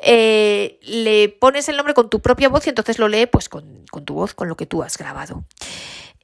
eh, 0.00 0.78
le 0.82 1.30
pones 1.30 1.70
el 1.70 1.78
nombre 1.78 1.94
con 1.94 2.10
tu 2.10 2.20
propia 2.20 2.50
voz 2.50 2.66
y 2.66 2.70
entonces 2.70 2.98
lo 2.98 3.08
lee 3.08 3.24
pues 3.24 3.48
con, 3.48 3.86
con 3.90 4.04
tu 4.04 4.14
voz, 4.14 4.34
con 4.34 4.48
lo 4.48 4.56
que 4.56 4.66
tú 4.66 4.82
has 4.82 4.98
grabado. 4.98 5.44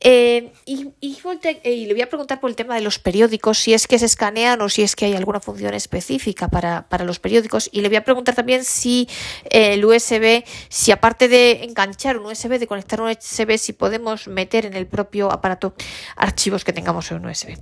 Eh, 0.01 0.53
y, 0.67 0.89
eh, 1.01 1.75
y, 1.75 1.87
le 1.87 1.95
voy 1.95 2.03
a 2.03 2.09
preguntar 2.09 2.39
por 2.39 2.51
el 2.51 2.57
tema 2.57 2.75
de 2.75 2.83
los 2.83 2.99
periódicos, 2.99 3.59
si 3.59 3.73
es 3.73 3.87
que 3.87 3.99
se 3.99 4.05
escanean 4.05 4.61
o 4.61 4.69
si 4.69 4.83
es 4.83 4.95
que 4.95 5.07
hay 5.07 5.15
alguna 5.15 5.41
función 5.41 5.73
específica 5.75 6.49
para, 6.49 6.87
para 6.89 7.05
los 7.05 7.19
periódicos. 7.19 7.71
Y 7.73 7.81
le 7.81 7.89
voy 7.89 7.97
a 7.97 8.05
preguntar 8.05 8.35
también 8.35 8.65
si 8.65 9.09
eh, 9.45 9.75
el 9.75 9.85
USB, 9.85 10.45
si 10.69 10.93
aparte 10.93 11.29
de 11.29 11.65
enganchar 11.65 12.19
un 12.19 12.27
USB, 12.27 12.59
de 12.59 12.67
conectar 12.67 13.01
un 13.01 13.09
USB, 13.09 13.57
si 13.57 13.73
podemos 13.73 14.29
meter 14.29 14.67
en 14.67 14.75
el 14.75 14.87
propio 14.87 15.33
aparato 15.33 15.75
archivos 16.17 16.65
que 16.65 16.73
tengamos 16.73 17.11
en 17.11 17.19
un 17.19 17.27
USB. 17.27 17.57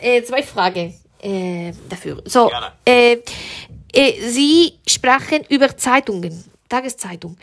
Äh, 0.00 0.22
zwei 0.22 0.42
Fragen 0.42 0.94
äh, 1.22 1.72
dafür. 1.88 2.22
So, 2.26 2.50
Sie 3.94 4.78
sprachen 4.86 5.44
über 5.48 5.76
Zeitungen, 5.76 6.44
Tageszeitung. 6.68 7.36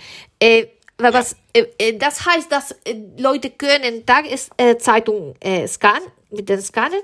Äh, 0.97 1.13
was, 1.13 1.35
äh, 1.53 1.65
äh, 1.77 1.97
das 1.97 2.25
heißt, 2.25 2.51
dass 2.51 2.71
äh, 2.85 2.95
Leute 3.17 3.49
können 3.49 4.05
Tageszeitung 4.05 5.35
äh, 5.39 5.67
scannen 5.67 6.11
mit 6.29 6.49
den 6.49 6.61
Scanner 6.61 7.01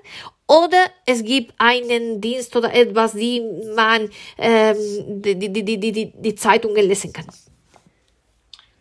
oder 0.48 0.84
es 1.06 1.24
gibt 1.24 1.54
einen 1.60 2.20
Dienst 2.22 2.56
oder 2.56 2.74
etwas, 2.74 3.14
die 3.14 3.42
man 3.76 4.10
ähm, 4.38 5.22
die, 5.22 5.38
die, 5.38 5.52
die, 5.52 5.64
die, 5.64 5.92
die, 5.92 6.12
die 6.12 6.36
Zeitungen 6.36 6.88
lesen 6.88 7.14
kann. 7.14 7.28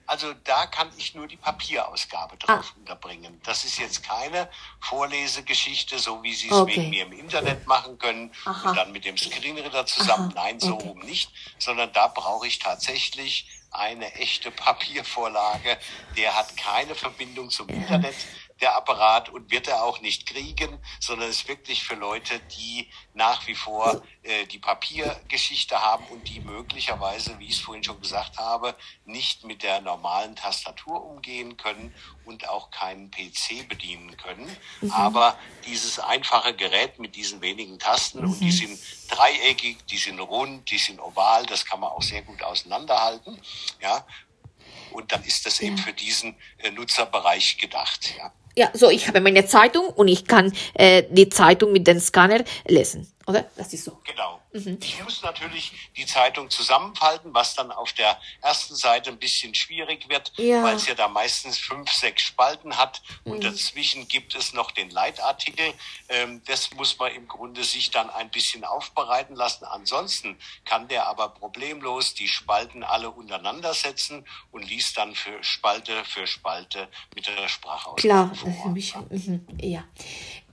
Also 0.07 0.33
da 0.45 0.65
kann 0.65 0.89
ich 0.97 1.15
nur 1.15 1.27
die 1.27 1.37
Papierausgabe 1.37 2.39
drauf 2.39 2.73
ah. 2.75 2.79
unterbringen. 2.79 3.39
Das 3.45 3.67
ist 3.67 3.79
jetzt 3.79 4.03
keine 4.03 4.49
Vorlesegeschichte, 4.81 5.99
so 5.99 6.23
wie 6.23 6.33
Sie 6.33 6.47
es 6.47 6.55
okay. 6.55 6.77
wegen 6.77 6.89
mir 6.89 7.03
im 7.05 7.13
Internet 7.13 7.67
machen 7.67 7.99
können 7.99 8.33
Aha. 8.47 8.71
und 8.71 8.77
dann 8.77 8.91
mit 8.91 9.05
dem 9.05 9.19
Screenreader 9.19 9.85
zusammen. 9.85 10.33
Aha. 10.35 10.45
Nein, 10.47 10.61
so 10.61 10.77
okay. 10.77 10.89
rum 10.89 11.01
nicht, 11.01 11.31
sondern 11.59 11.93
da 11.93 12.09
brauche 12.09 12.47
ich 12.47 12.59
tatsächlich 12.59 13.47
eine 13.71 14.13
echte 14.15 14.51
Papiervorlage. 14.51 15.79
Der 16.17 16.37
hat 16.37 16.57
keine 16.57 16.95
Verbindung 16.95 17.51
zum 17.51 17.69
Internet 17.69 18.15
der 18.61 18.77
Apparat 18.77 19.29
und 19.29 19.51
wird 19.51 19.69
er 19.69 19.85
auch 19.85 20.01
nicht 20.01 20.27
kriegen, 20.27 20.79
sondern 21.01 21.29
ist 21.29 21.49
wirklich 21.49 21.85
für 21.85 21.95
Leute, 21.95 22.41
die 22.59 22.89
nach 23.15 23.47
wie 23.47 23.55
vor 23.55 24.03
äh, 24.23 24.47
die 24.47 24.59
Papiergeschichte 24.59 25.81
haben 25.81 26.05
und 26.07 26.29
die 26.29 26.41
möglicherweise, 26.41 27.39
wie 27.39 27.47
ich 27.47 27.55
es 27.55 27.61
vorhin 27.61 27.85
schon 27.85 28.01
gesagt 28.01 28.39
habe, 28.39 28.75
nicht 29.05 29.45
mit 29.45 29.63
der 29.63 29.81
normalen 29.81 30.35
Tastatur 30.35 31.05
umgehen 31.05 31.57
können 31.57 31.95
und 32.25 32.49
auch 32.49 32.71
keinen 32.71 33.11
PC 33.11 33.69
bedienen 33.69 34.17
können. 34.17 34.57
Mhm. 34.81 34.93
Aber 34.93 35.39
dieses 35.67 35.99
einfache 35.99 36.55
Gerät 36.55 36.99
mit 36.99 37.15
diesen 37.15 37.41
wenigen 37.41 37.79
Tasten 37.79 38.21
mhm. 38.21 38.33
und 38.33 38.41
die 38.41 38.47
mhm. 38.47 38.51
sind 38.51 38.81
dreieckig, 39.09 39.87
die 39.87 39.99
sind 39.99 40.19
rund, 40.21 40.71
die 40.71 40.79
sind 40.79 41.01
oval, 41.01 41.47
das 41.47 41.65
kann 41.65 41.81
man 41.81 41.91
auch 41.91 42.03
sehr 42.03 42.23
gut 42.23 42.43
auseinanderhalten. 42.43 43.41
Ja, 43.81 44.05
und 44.91 45.13
dann 45.13 45.23
ist 45.25 45.47
das 45.47 45.61
eben 45.61 45.79
für 45.79 45.93
diesen 45.93 46.37
äh, 46.59 46.71
Nutzerbereich 46.71 47.59
gedacht. 47.59 48.15
Ja. 48.17 48.33
Ja, 48.59 48.71
so, 48.75 48.91
ich 48.91 49.07
habe 49.07 49.21
meine 49.21 49.47
Zeitung 49.47 49.87
und 49.87 50.09
ich 50.09 50.27
kann 50.27 50.53
äh, 50.75 51.05
die 51.11 51.29
Zeitung 51.29 51.71
mit 51.71 51.87
dem 51.87 52.01
Scanner 52.01 52.43
lesen, 52.67 53.07
oder? 53.29 53.45
Das 53.57 53.73
ist 53.73 53.85
so. 53.85 53.99
Genau. 54.05 54.41
Mhm. 54.67 54.79
Ich 54.83 55.03
muss 55.03 55.23
natürlich 55.23 55.73
die 55.97 56.07
Zeitung 56.07 56.51
zusammenfalten, 56.51 57.35
was 57.35 57.55
dann 57.55 57.71
auf 57.73 57.93
der 57.93 58.21
ersten 58.43 58.75
Seite 58.75 59.11
ein 59.11 59.19
bisschen 59.19 59.55
schwierig 59.55 60.09
wird, 60.09 60.33
ja. 60.37 60.63
weil 60.63 60.77
es 60.77 60.87
ja 60.87 60.95
da 60.95 61.09
meistens 61.09 61.59
fünf, 61.59 61.91
sechs 61.93 62.23
Spalten 62.23 62.77
hat 62.77 63.03
und 63.25 63.39
mhm. 63.39 63.43
dazwischen 63.43 64.09
gibt 64.09 64.35
es 64.35 64.53
noch 64.53 64.71
den 64.71 64.91
Leitartikel. 64.91 65.73
Ähm, 66.09 66.43
das 66.47 66.73
muss 66.75 66.99
man 66.99 67.13
im 67.13 67.29
Grunde 67.29 67.65
sich 67.65 67.91
dann 67.91 68.11
ein 68.11 68.31
bisschen 68.31 68.65
aufbereiten 68.65 69.37
lassen. 69.37 69.65
Ansonsten 69.65 70.39
kann 70.65 70.89
der 70.89 71.07
aber 71.07 71.29
problemlos 71.29 72.15
die 72.15 72.29
Spalten 72.29 72.83
alle 72.83 73.11
untereinander 73.11 73.75
setzen 73.75 74.27
und 74.51 74.69
liest 74.69 74.97
dann 74.97 75.15
für 75.15 75.43
Spalte 75.43 76.05
für 76.05 76.27
Spalte 76.27 76.89
mit 77.15 77.27
der 77.27 77.49
Sprache 77.49 77.91
aus. 77.91 77.97
Klar, 77.97 78.35
vor, 78.35 78.49
ja. 78.77 79.05
Mhm. 79.11 79.47
ja. 79.61 79.85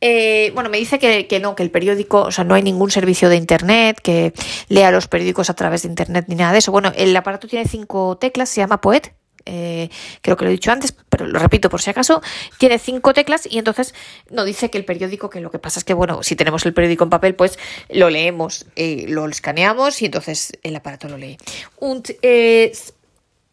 Eh, 0.02 0.52
bueno, 0.54 0.70
me 0.70 0.78
dice 0.78 1.00
que, 1.00 1.40
no, 1.40 1.56
que 1.56 1.64
el 1.64 1.72
periódico, 1.72 2.22
o 2.22 2.32
sea, 2.32 2.44
no 2.44 2.56
hay 2.56 2.64
ningún 2.64 2.92
servicio 2.92 3.30
de 3.30 3.38
internet 3.38 4.00
que 4.02 4.34
lea 4.68 4.92
los 4.92 5.08
periódicos 5.08 5.50
a 5.50 5.54
través 5.54 5.84
de 5.84 5.90
internet 5.90 6.26
ni 6.28 6.36
nada 6.36 6.52
de 6.52 6.60
eso. 6.60 6.72
Bueno, 6.72 6.92
el 6.96 7.16
aparato 7.16 7.48
tiene 7.48 7.68
cinco 7.68 8.18
teclas, 8.18 8.50
se 8.50 8.62
llama 8.62 8.82
Poet, 8.82 9.14
eh, 9.46 9.90
creo 10.22 10.38
que 10.38 10.44
lo 10.44 10.50
he 10.50 10.54
dicho 10.54 10.72
antes, 10.72 10.96
pero 11.10 11.28
lo 11.28 11.40
repito 11.40 11.70
por 11.70 11.82
si 11.82 11.92
acaso, 11.92 12.22
tiene 12.58 12.80
cinco 12.80 13.14
teclas 13.14 13.48
y 13.50 13.60
entonces 13.60 13.94
no 14.32 14.44
dice 14.44 14.70
que 14.70 14.78
el 14.78 14.86
periódico, 14.86 15.30
que 15.30 15.40
lo 15.40 15.52
que 15.52 15.60
pasa 15.60 15.80
es 15.80 15.86
que, 15.86 15.94
bueno, 15.94 16.24
si 16.24 16.36
tenemos 16.36 16.66
el 16.66 16.74
periódico 16.74 17.04
en 17.04 17.10
papel, 17.12 17.36
pues 17.36 17.60
lo 17.90 18.10
leemos, 18.10 18.66
eh, 18.76 19.06
lo 19.08 19.28
escaneamos 19.28 20.02
y 20.02 20.06
entonces 20.06 20.54
el 20.64 20.76
aparato 20.76 21.08
lo 21.08 21.18
lee. 21.18 21.38
Und 21.80 22.10
eh, 22.22 22.72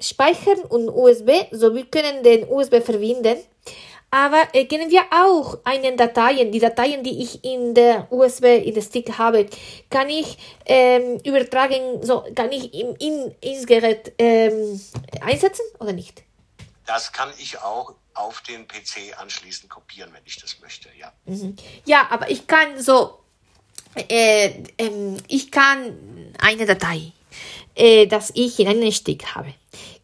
speichern 0.00 0.60
und 0.70 0.88
USB, 0.88 1.48
so 1.52 1.74
wir 1.74 1.88
können 1.90 2.22
den 2.22 2.46
USB 2.48 2.80
verbinden. 2.80 3.38
Aber 4.14 4.46
äh, 4.52 4.66
können 4.66 4.90
wir 4.90 5.04
auch 5.10 5.58
einen 5.64 5.96
Dateien, 5.96 6.52
die 6.52 6.58
Dateien, 6.58 7.02
die 7.02 7.22
ich 7.22 7.42
in 7.42 7.74
der 7.74 8.12
USB, 8.12 8.44
in 8.44 8.74
der 8.74 8.82
Stick 8.82 9.16
habe, 9.16 9.46
kann 9.88 10.10
ich 10.10 10.36
ähm, 10.66 11.18
übertragen, 11.24 12.02
so 12.02 12.22
kann 12.34 12.52
ich 12.52 12.74
im, 12.74 12.94
in, 12.96 13.34
ins 13.40 13.66
Gerät 13.66 14.12
ähm, 14.18 14.78
einsetzen 15.22 15.64
oder 15.80 15.94
nicht? 15.94 16.24
Das 16.84 17.10
kann 17.10 17.32
ich 17.38 17.58
auch 17.62 17.94
auf 18.12 18.42
den 18.42 18.68
PC 18.68 19.18
anschließend 19.18 19.70
kopieren, 19.70 20.10
wenn 20.12 20.22
ich 20.26 20.36
das 20.36 20.60
möchte, 20.60 20.90
ja. 20.98 21.10
Mhm. 21.24 21.56
Ja, 21.86 22.06
aber 22.10 22.30
ich 22.30 22.46
kann 22.46 22.78
so, 22.78 23.18
äh, 23.94 24.62
ähm, 24.76 25.16
ich 25.26 25.50
kann 25.50 26.34
eine 26.38 26.66
Datei, 26.66 27.12
äh, 27.74 28.06
das 28.06 28.30
ich 28.34 28.60
in 28.60 28.68
einem 28.68 28.92
Stick 28.92 29.34
habe, 29.34 29.54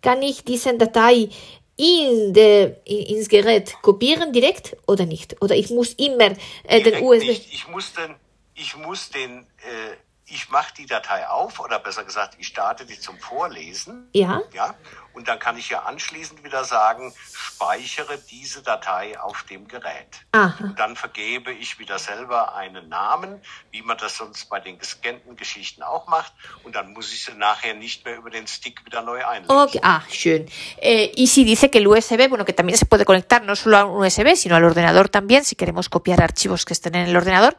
kann 0.00 0.22
ich 0.22 0.44
diese 0.44 0.78
Datei 0.78 1.28
in 1.78 2.32
de, 2.32 2.74
ins 2.84 3.28
Gerät 3.28 3.76
kopieren 3.82 4.32
direkt 4.32 4.76
oder 4.86 5.06
nicht? 5.06 5.40
Oder 5.40 5.54
ich 5.54 5.70
muss 5.70 5.94
immer 5.94 6.32
äh, 6.64 6.82
den 6.82 7.02
USB. 7.02 7.26
Nicht. 7.28 7.52
Ich 7.52 7.68
muss 7.68 7.92
den, 7.92 8.14
ich 8.54 8.76
muss 8.76 9.10
den, 9.10 9.46
äh, 9.58 9.96
ich 10.30 10.50
mache 10.50 10.74
die 10.76 10.86
Datei 10.86 11.26
auf 11.26 11.58
oder 11.60 11.78
besser 11.78 12.04
gesagt, 12.04 12.36
ich 12.38 12.48
starte 12.48 12.84
die 12.84 12.98
zum 12.98 13.18
Vorlesen. 13.18 14.08
Ja. 14.12 14.42
Ja. 14.52 14.74
Und 15.14 15.26
dann 15.26 15.40
kann 15.40 15.58
ich 15.58 15.70
ja 15.70 15.80
anschließend 15.82 16.44
wieder 16.44 16.62
sagen, 16.64 17.12
speichere 17.32 18.18
diese 18.30 18.62
Datei 18.62 19.18
auf 19.18 19.42
dem 19.44 19.66
Gerät. 19.66 20.06
Aha. 20.30 20.54
Und 20.62 20.78
dann 20.78 20.94
vergebe 20.94 21.50
ich 21.50 21.80
wieder 21.80 21.98
selber 21.98 22.54
einen 22.54 22.88
Namen, 22.88 23.40
wie 23.72 23.82
man 23.82 23.98
das 23.98 24.16
sonst 24.16 24.48
bei 24.48 24.60
den 24.60 24.78
gescannten 24.78 25.34
Geschichten 25.34 25.82
auch 25.82 26.06
macht. 26.06 26.32
Und 26.62 26.76
dann 26.76 26.92
muss 26.92 27.12
ich 27.12 27.24
sie 27.24 27.32
nachher 27.34 27.74
nicht 27.74 28.04
mehr 28.04 28.16
über 28.16 28.30
den 28.30 28.46
Stick 28.46 28.84
wieder 28.86 29.02
neu 29.02 29.24
einlegen. 29.26 29.50
Okay. 29.50 29.80
Ah, 29.82 30.02
schön. 30.08 30.46
Eh, 30.80 31.10
y 31.16 31.26
si 31.26 31.42
dice 31.42 31.68
que 31.68 31.78
el 31.78 31.88
USB, 31.88 32.28
bueno, 32.28 32.44
que 32.44 32.52
también 32.52 32.78
se 32.78 32.86
puede 32.86 33.04
conectar 33.04 33.42
no 33.42 33.56
solo 33.56 33.76
a 33.78 33.84
un 33.86 34.04
USB, 34.04 34.36
sino 34.36 34.54
al 34.54 34.64
ordenador 34.64 35.08
también, 35.08 35.44
si 35.44 35.56
queremos 35.56 35.88
copiar 35.88 36.22
archivos 36.22 36.64
que 36.64 36.74
estén 36.74 36.94
en 36.94 37.08
el 37.08 37.16
ordenador. 37.16 37.56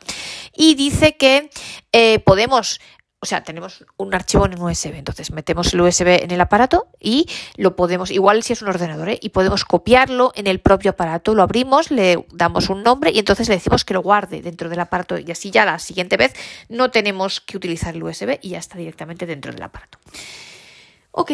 Y 0.55 0.75
dice 0.75 1.17
que 1.17 1.49
eh, 1.91 2.19
podemos 2.19 2.79
o 3.21 3.25
sea, 3.25 3.43
tenemos 3.43 3.85
un 3.97 4.15
archivo 4.15 4.45
en 4.45 4.57
un 4.57 4.69
USB, 4.69 4.95
entonces 4.95 5.31
metemos 5.31 5.73
el 5.73 5.81
USB 5.81 6.23
en 6.23 6.31
el 6.31 6.39
aparato 6.39 6.87
y 7.01 7.27
lo 7.57 7.75
podemos, 7.75 8.11
igual 8.11 8.43
si 8.43 8.53
es 8.53 8.61
un 8.61 8.69
ordenador, 8.69 9.09
¿eh? 9.09 9.19
y 9.21 9.29
podemos 9.29 9.65
copiarlo 9.65 10.31
en 10.35 10.47
el 10.47 10.61
propio 10.61 10.91
aparato, 10.91 11.35
lo 11.35 11.43
abrimos, 11.43 11.91
le 11.91 12.25
damos 12.31 12.69
un 12.69 12.81
nombre 12.81 13.11
y 13.11 13.19
entonces 13.19 13.49
le 13.49 13.55
decimos 13.55 13.83
que 13.83 13.93
lo 13.93 14.01
guarde 14.01 14.41
dentro 14.41 14.69
del 14.69 14.79
aparato 14.79 15.17
y 15.17 15.29
así 15.31 15.51
ya 15.51 15.65
la 15.65 15.79
siguiente 15.79 16.15
vez 16.15 16.33
no 16.69 16.91
tenemos 16.91 17.41
que 17.41 17.57
utilizar 17.57 17.93
el 17.93 18.03
USB 18.03 18.39
y 18.41 18.49
ya 18.49 18.59
está 18.59 18.77
directamente 18.77 19.25
dentro 19.25 19.51
del 19.51 19.63
aparato. 19.63 19.97
Ok, 21.11 21.31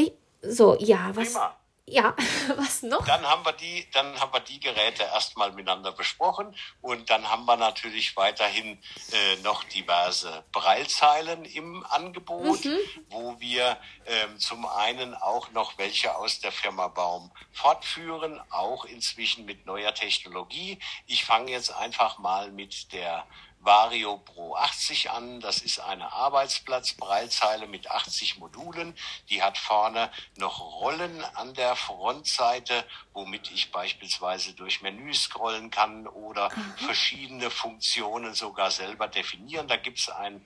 so, 0.51 0.77
ja, 0.79 1.13
was... 1.15 1.29
Prima. 1.29 1.64
Ja, 1.87 2.15
was 2.57 2.81
noch? 2.81 3.05
Dann 3.05 3.23
haben 3.27 3.45
wir 3.45 3.53
die, 3.53 3.87
dann 3.91 4.19
haben 4.19 4.33
wir 4.33 4.39
die 4.39 4.59
Geräte 4.59 5.03
erstmal 5.03 5.51
miteinander 5.51 5.91
besprochen 5.91 6.55
und 6.81 7.11
dann 7.11 7.29
haben 7.29 7.45
wir 7.45 7.57
natürlich 7.57 8.17
weiterhin 8.17 8.81
äh, 9.11 9.35
noch 9.43 9.63
diverse 9.65 10.43
Breilzeilen 10.51 11.45
im 11.45 11.85
Angebot, 11.85 12.65
Mhm. 12.65 12.77
wo 13.09 13.39
wir 13.39 13.77
ähm, 14.07 14.39
zum 14.39 14.65
einen 14.65 15.13
auch 15.13 15.51
noch 15.51 15.77
welche 15.77 16.15
aus 16.15 16.39
der 16.39 16.51
Firma 16.51 16.87
Baum 16.87 17.31
fortführen, 17.51 18.41
auch 18.49 18.85
inzwischen 18.85 19.45
mit 19.45 19.65
neuer 19.67 19.93
Technologie. 19.93 20.79
Ich 21.05 21.23
fange 21.23 21.51
jetzt 21.51 21.71
einfach 21.71 22.17
mal 22.17 22.51
mit 22.51 22.93
der 22.93 23.27
Vario 23.65 24.17
Pro 24.17 24.55
80 24.55 25.09
an. 25.09 25.39
Das 25.39 25.57
ist 25.57 25.79
eine 25.79 26.13
Arbeitsplatzbreilzeile 26.13 27.67
mit 27.67 27.89
80 27.89 28.37
Modulen. 28.37 28.95
Die 29.29 29.41
hat 29.41 29.57
vorne 29.57 30.11
noch 30.37 30.59
Rollen 30.59 31.23
an 31.35 31.53
der 31.55 31.75
Frontseite, 31.75 32.85
womit 33.13 33.51
ich 33.51 33.71
beispielsweise 33.71 34.53
durch 34.53 34.81
Menüs 34.81 35.23
scrollen 35.23 35.71
kann 35.71 36.07
oder 36.07 36.51
verschiedene 36.77 37.49
Funktionen 37.49 38.35
sogar 38.35 38.69
selber 38.69 39.07
definieren. 39.07 39.67
Da 39.67 39.77
gibt 39.77 39.97
es 39.97 40.09
ein 40.09 40.45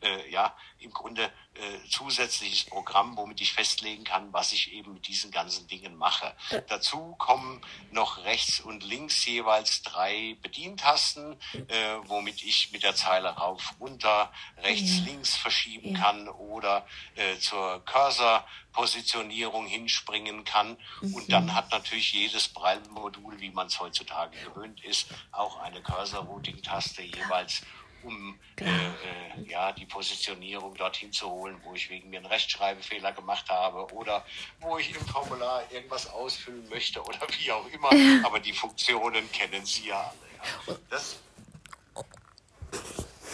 äh, 0.00 0.30
ja, 0.30 0.54
im 0.86 0.92
Grunde 0.92 1.24
äh, 1.54 1.88
zusätzliches 1.88 2.64
Programm, 2.64 3.16
womit 3.16 3.40
ich 3.40 3.52
festlegen 3.52 4.04
kann, 4.04 4.32
was 4.32 4.52
ich 4.52 4.72
eben 4.72 4.94
mit 4.94 5.08
diesen 5.08 5.30
ganzen 5.30 5.66
Dingen 5.66 5.96
mache. 5.96 6.32
Dazu 6.68 7.14
kommen 7.18 7.60
noch 7.90 8.24
rechts 8.24 8.60
und 8.60 8.84
links 8.84 9.24
jeweils 9.26 9.82
drei 9.82 10.36
Bedientasten, 10.42 11.36
äh, 11.68 11.96
womit 12.04 12.42
ich 12.42 12.72
mit 12.72 12.82
der 12.82 12.94
Zeile 12.94 13.30
rauf, 13.30 13.74
runter, 13.80 14.32
rechts, 14.58 14.98
links 15.04 15.34
verschieben 15.34 15.94
kann 15.94 16.28
oder 16.28 16.86
äh, 17.16 17.38
zur 17.38 17.84
Cursor-Positionierung 17.84 19.66
hinspringen 19.66 20.44
kann. 20.44 20.76
Und 21.00 21.32
dann 21.32 21.54
hat 21.54 21.70
natürlich 21.72 22.12
jedes 22.12 22.48
Braille-Modul, 22.48 23.40
wie 23.40 23.50
man 23.50 23.66
es 23.66 23.80
heutzutage 23.80 24.38
gewöhnt 24.38 24.84
ist, 24.84 25.08
auch 25.32 25.58
eine 25.58 25.82
Cursor-Routing-Taste 25.82 27.02
jeweils 27.02 27.62
um 28.06 28.38
äh, 28.60 28.64
äh, 28.64 29.50
ja, 29.50 29.72
die 29.72 29.86
Positionierung 29.86 30.74
dorthin 30.74 31.12
zu 31.12 31.28
holen, 31.28 31.60
wo 31.64 31.74
ich 31.74 31.90
wegen 31.90 32.10
mir 32.10 32.18
einen 32.18 32.26
Rechtschreibfehler 32.26 33.12
gemacht 33.12 33.48
habe 33.50 33.92
oder 33.92 34.24
wo 34.60 34.78
ich 34.78 34.94
im 34.94 35.06
Formular 35.06 35.62
irgendwas 35.70 36.08
ausfüllen 36.08 36.68
möchte 36.68 37.02
oder 37.02 37.20
wie 37.38 37.50
auch 37.52 37.66
immer. 37.68 37.90
Aber 38.24 38.40
die 38.40 38.52
Funktionen 38.52 39.30
kennen 39.32 39.64
Sie 39.66 39.88
ja 39.88 40.00
alle. 40.00 40.74
Ja. 40.74 40.76
Das, 40.90 41.16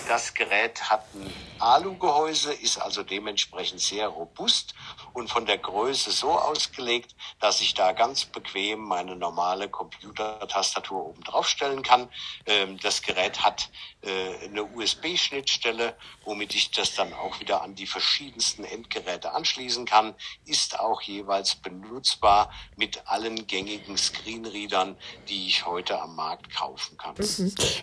das 0.08 0.34
Gerät 0.34 0.90
hat 0.90 1.04
ein 1.14 1.32
Alu-Gehäuse, 1.58 2.52
ist 2.52 2.78
also 2.78 3.02
dementsprechend 3.02 3.80
sehr 3.80 4.08
robust 4.08 4.74
und 5.12 5.28
von 5.28 5.46
der 5.46 5.58
Größe 5.58 6.10
so 6.10 6.30
ausgelegt, 6.30 7.14
dass 7.40 7.60
ich 7.60 7.74
da 7.74 7.92
ganz 7.92 8.24
bequem 8.24 8.80
meine 8.80 9.16
normale 9.16 9.68
Computertastatur 9.68 11.06
oben 11.06 11.22
drauf 11.24 11.48
stellen 11.48 11.82
kann. 11.82 12.08
Ähm, 12.46 12.78
das 12.80 13.02
Gerät 13.02 13.44
hat 13.44 13.70
äh, 14.02 14.46
eine 14.46 14.64
USB-Schnittstelle, 14.64 15.94
womit 16.24 16.54
ich 16.54 16.70
das 16.70 16.94
dann 16.94 17.12
auch 17.12 17.40
wieder 17.40 17.62
an 17.62 17.74
die 17.74 17.86
verschiedensten 17.86 18.64
Endgeräte 18.64 19.32
anschließen 19.32 19.84
kann, 19.84 20.14
ist 20.44 20.78
auch 20.80 21.00
jeweils 21.02 21.54
benutzbar 21.54 22.52
mit 22.76 23.02
allen 23.06 23.46
gängigen 23.46 23.96
Screenreadern, 23.96 24.96
die 25.28 25.46
ich 25.46 25.66
heute 25.66 26.00
am 26.00 26.16
Markt 26.16 26.54
kaufen 26.54 26.96
kann. 26.96 27.14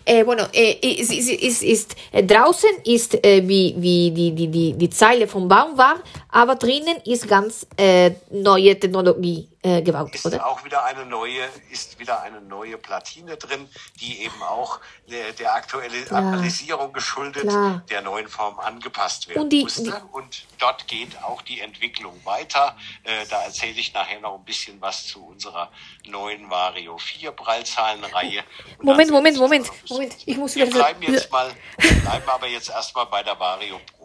Äh, 0.04 0.24
bueno, 0.24 0.46
äh, 0.52 0.72
ist, 0.72 1.12
ist, 1.12 1.28
ist, 1.28 1.62
ist, 1.62 1.96
äh, 2.12 2.22
draußen 2.22 2.70
ist 2.84 3.14
äh, 3.24 3.46
wie, 3.46 3.74
wie 3.78 4.10
die, 4.10 4.34
die, 4.34 4.48
die, 4.48 4.72
die 4.74 4.90
Zeile 4.90 5.26
vom 5.26 5.48
Baum 5.48 5.76
war, 5.78 6.02
aber 6.28 6.56
drinnen 6.56 6.98
ist 7.04 7.19
ganz 7.26 7.66
äh, 7.76 8.12
neue 8.30 8.78
Technologie 8.78 9.48
äh, 9.62 9.82
gebaut, 9.82 10.14
ist 10.14 10.24
oder? 10.26 10.46
auch 10.46 10.64
wieder 10.64 10.84
eine 10.84 11.04
neue, 11.04 11.42
ist 11.70 11.98
wieder 11.98 12.22
eine 12.22 12.40
neue 12.40 12.78
Platine 12.78 13.36
drin, 13.36 13.68
die 14.00 14.22
eben 14.24 14.42
auch 14.42 14.80
der, 15.10 15.32
der 15.32 15.54
Aktualisierung 15.54 16.92
geschuldet 16.92 17.42
Klar. 17.42 17.82
der 17.90 18.02
neuen 18.02 18.28
Form 18.28 18.58
angepasst 18.58 19.28
werden 19.28 19.42
Und 19.42 19.50
die- 19.50 19.62
musste. 19.64 19.82
die- 19.82 19.92
Und 20.12 20.44
dort 20.58 20.86
geht 20.88 21.22
auch 21.22 21.42
die 21.42 21.60
Entwicklung 21.60 22.14
weiter. 22.24 22.76
Äh, 23.04 23.26
da 23.28 23.42
erzähle 23.44 23.78
ich 23.78 23.92
nachher 23.92 24.20
noch 24.20 24.38
ein 24.38 24.44
bisschen 24.44 24.80
was 24.80 25.06
zu 25.06 25.24
unserer 25.26 25.70
neuen 26.06 26.48
Vario 26.50 26.96
4 26.98 27.32
Breilzahlenreihe. 27.32 28.42
Und 28.78 28.84
Moment, 28.86 29.10
Moment, 29.10 29.36
Moment, 29.38 29.70
Moment. 29.88 30.14
Ich 30.24 30.36
muss 30.36 30.54
wir 30.56 30.66
bleiben 30.70 31.02
jetzt 31.02 31.30
mal, 31.30 31.50
wir 31.78 31.94
bleiben 32.00 32.28
aber 32.28 32.46
jetzt 32.46 32.70
erstmal 32.70 33.06
bei 33.06 33.22
der 33.22 33.38
Vario 33.38 33.78
Pro. 33.96 33.99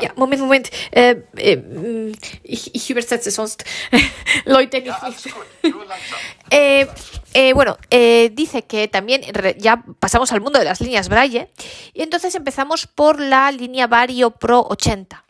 Ja, 0.00 0.12
Moment, 0.16 0.40
Moment. 0.42 0.70
Äh, 0.90 1.16
äh, 1.36 1.56
mh, 1.56 2.16
ich, 2.42 2.74
ich 2.74 2.90
übersetze 2.90 3.30
sonst 3.30 3.64
Leute 4.44 4.78
Ja, 4.78 4.82
nicht. 4.84 5.02
alles 5.02 5.24
gut, 5.24 5.72
nur 5.72 5.84
langsam. 5.84 6.18
Eh, 6.50 6.86
eh, 7.34 7.52
bueno, 7.52 7.76
eh, 7.90 8.30
dice 8.32 8.62
que 8.62 8.88
también 8.88 9.22
ya 9.58 9.82
pasamos 10.00 10.32
al 10.32 10.40
mundo 10.40 10.58
de 10.58 10.64
las 10.64 10.80
líneas 10.80 11.08
Braille 11.08 11.48
y 11.94 12.02
entonces 12.02 12.34
empezamos 12.34 12.86
por 12.86 13.20
la 13.20 13.50
línea 13.52 13.86
Vario 13.86 14.30
Pro 14.30 14.60
80. 14.68 15.24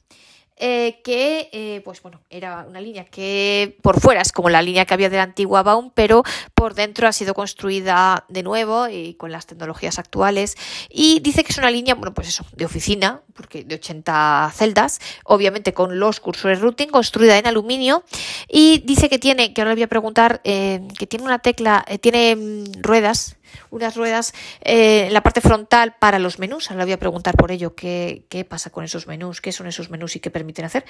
Eh, 0.61 1.01
que 1.03 1.49
eh, 1.53 1.81
pues 1.85 2.03
bueno, 2.03 2.21
era 2.29 2.66
una 2.68 2.81
línea 2.81 3.05
que 3.05 3.77
por 3.83 4.01
fuera 4.01 4.21
es 4.21 4.33
como 4.33 4.51
la 4.51 4.61
línea 4.61 4.85
que 4.85 4.94
había 4.94 5.09
de 5.09 5.16
la 5.16 5.23
antigua 5.23 5.62
Baum, 5.62 5.90
pero 5.94 6.23
por 6.55 6.75
dentro 6.75 7.09
ha 7.09 7.12
sido 7.12 7.35
construida 7.35 8.25
de 8.29 8.42
nuevo 8.42 8.88
y 8.88 9.14
con 9.14 9.33
las 9.33 9.47
tecnologías 9.47 9.99
actuales. 9.99 10.57
Y 10.90 11.21
dice 11.21 11.44
que 11.44 11.53
es 11.53 11.59
una 11.59 11.71
línea, 11.71 11.94
bueno, 11.94 12.12
pues 12.14 12.29
eso, 12.29 12.44
de 12.53 12.64
oficina, 12.64 13.23
porque 13.35 13.64
de 13.64 13.77
80 13.77 14.53
celdas, 14.55 15.01
obviamente 15.25 15.73
con 15.73 15.99
los 15.99 16.21
cursores 16.21 16.61
routing, 16.61 16.88
construida 16.88 17.38
en 17.38 17.47
aluminio. 17.47 18.05
Y 18.49 18.83
dice 18.85 19.09
que 19.09 19.18
tiene, 19.18 19.55
que 19.55 19.61
ahora 19.61 19.71
le 19.71 19.77
voy 19.77 19.83
a 19.85 19.88
preguntar, 19.88 20.40
eh, 20.44 20.87
que 20.99 21.07
tiene 21.07 21.25
una 21.25 21.38
tecla, 21.38 21.87
tiene 22.01 22.37
mm, 22.37 22.83
ruedas 22.83 23.38
unas 23.71 23.97
ruedas 23.97 24.35
eh, 24.61 25.07
en 25.07 25.15
la 25.15 25.23
parte 25.23 25.41
frontal 25.41 25.95
para 25.99 26.19
los 26.19 26.39
menús. 26.39 26.71
Ahora 26.71 26.85
voy 26.85 26.93
a 26.93 26.99
preguntar 26.99 27.37
por 27.37 27.53
ello 27.53 27.75
qué, 27.75 28.25
qué 28.29 28.45
pasa 28.45 28.71
con 28.71 28.85
esos 28.85 29.07
menús, 29.07 29.41
qué 29.41 29.53
son 29.53 29.67
esos 29.67 29.91
menús 29.91 30.17
y 30.17 30.21
qué 30.21 30.31
permiten 30.31 30.65
hacer. 30.65 30.85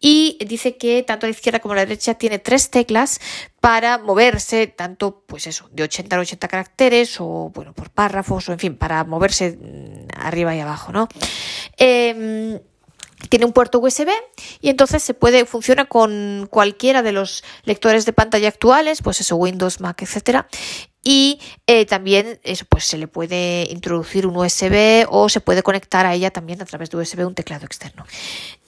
Y 0.00 0.38
dice 0.46 0.76
que 0.76 1.02
tanto 1.02 1.26
a 1.26 1.28
la 1.28 1.32
izquierda 1.32 1.60
como 1.60 1.72
a 1.72 1.76
la 1.76 1.86
derecha 1.86 2.14
tiene 2.14 2.38
tres 2.38 2.70
teclas 2.70 3.20
para 3.60 3.98
moverse, 3.98 4.66
tanto 4.66 5.24
pues 5.26 5.46
eso, 5.46 5.68
de 5.72 5.82
80 5.82 6.16
a 6.16 6.20
80 6.20 6.48
caracteres 6.48 7.16
o 7.20 7.50
bueno, 7.54 7.72
por 7.72 7.90
párrafos 7.90 8.48
o 8.48 8.52
en 8.52 8.58
fin, 8.58 8.76
para 8.76 9.04
moverse 9.04 9.58
mm, 9.60 10.08
arriba 10.16 10.54
y 10.54 10.60
abajo, 10.60 10.92
¿no? 10.92 11.08
Em, 11.76 12.60
tiene 13.28 13.44
un 13.44 13.52
puerto 13.52 13.80
USB 13.80 14.08
y 14.60 14.68
entonces 14.68 15.02
se 15.02 15.14
puede, 15.14 15.44
funciona 15.44 15.86
con 15.86 16.46
cualquiera 16.50 17.02
de 17.02 17.12
los 17.12 17.44
lectores 17.64 18.06
de 18.06 18.12
pantalla 18.12 18.48
actuales, 18.48 19.02
pues 19.02 19.20
eso, 19.20 19.36
Windows, 19.36 19.80
Mac, 19.80 20.00
etcétera. 20.02 20.48
Y 21.10 21.40
eh, 21.66 21.86
también 21.86 22.38
eso, 22.42 22.66
pues 22.68 22.84
se 22.84 22.98
le 22.98 23.08
puede 23.08 23.66
introducir 23.70 24.26
un 24.26 24.36
USB 24.36 25.06
o 25.08 25.30
se 25.30 25.40
puede 25.40 25.62
conectar 25.62 26.04
a 26.04 26.12
ella 26.12 26.30
también 26.30 26.60
a 26.60 26.66
través 26.66 26.90
de 26.90 26.98
USB 26.98 27.20
un 27.26 27.34
teclado 27.34 27.64
externo. 27.64 28.04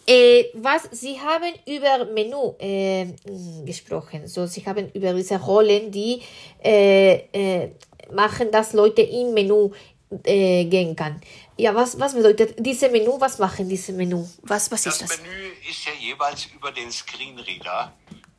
Äh, 0.07 0.47
was 0.55 0.89
Sie 0.91 1.21
haben 1.21 1.53
über 1.67 2.07
Menü 2.07 2.57
äh, 2.59 3.15
gesprochen. 3.67 4.27
So, 4.27 4.47
Sie 4.47 4.65
haben 4.65 4.91
über 4.95 5.13
diese 5.13 5.37
Rollen, 5.37 5.91
die 5.91 6.23
äh, 6.65 7.29
äh 7.35 7.73
machen, 8.11 8.51
dass 8.51 8.73
Leute 8.73 9.03
im 9.03 9.35
Menü 9.35 9.71
äh, 10.25 10.65
gehen 10.65 10.97
kann. 10.97 11.21
Ja, 11.59 11.75
was, 11.75 12.01
was 12.01 12.15
bedeutet 12.15 12.55
diese 12.59 12.89
Menü? 12.89 13.21
Was 13.21 13.39
machen 13.39 13.69
diese 13.69 13.93
Menü? 13.93 14.25
Was, 14.45 14.71
was 14.73 14.87
ist 14.87 15.03
das? 15.03 15.11
Das 15.11 15.21
Menü 15.21 15.53
ist 15.69 15.85
ja 15.85 15.93
jeweils 15.93 16.47
über 16.47 16.73
den 16.73 16.91
Screenreader 16.91 17.93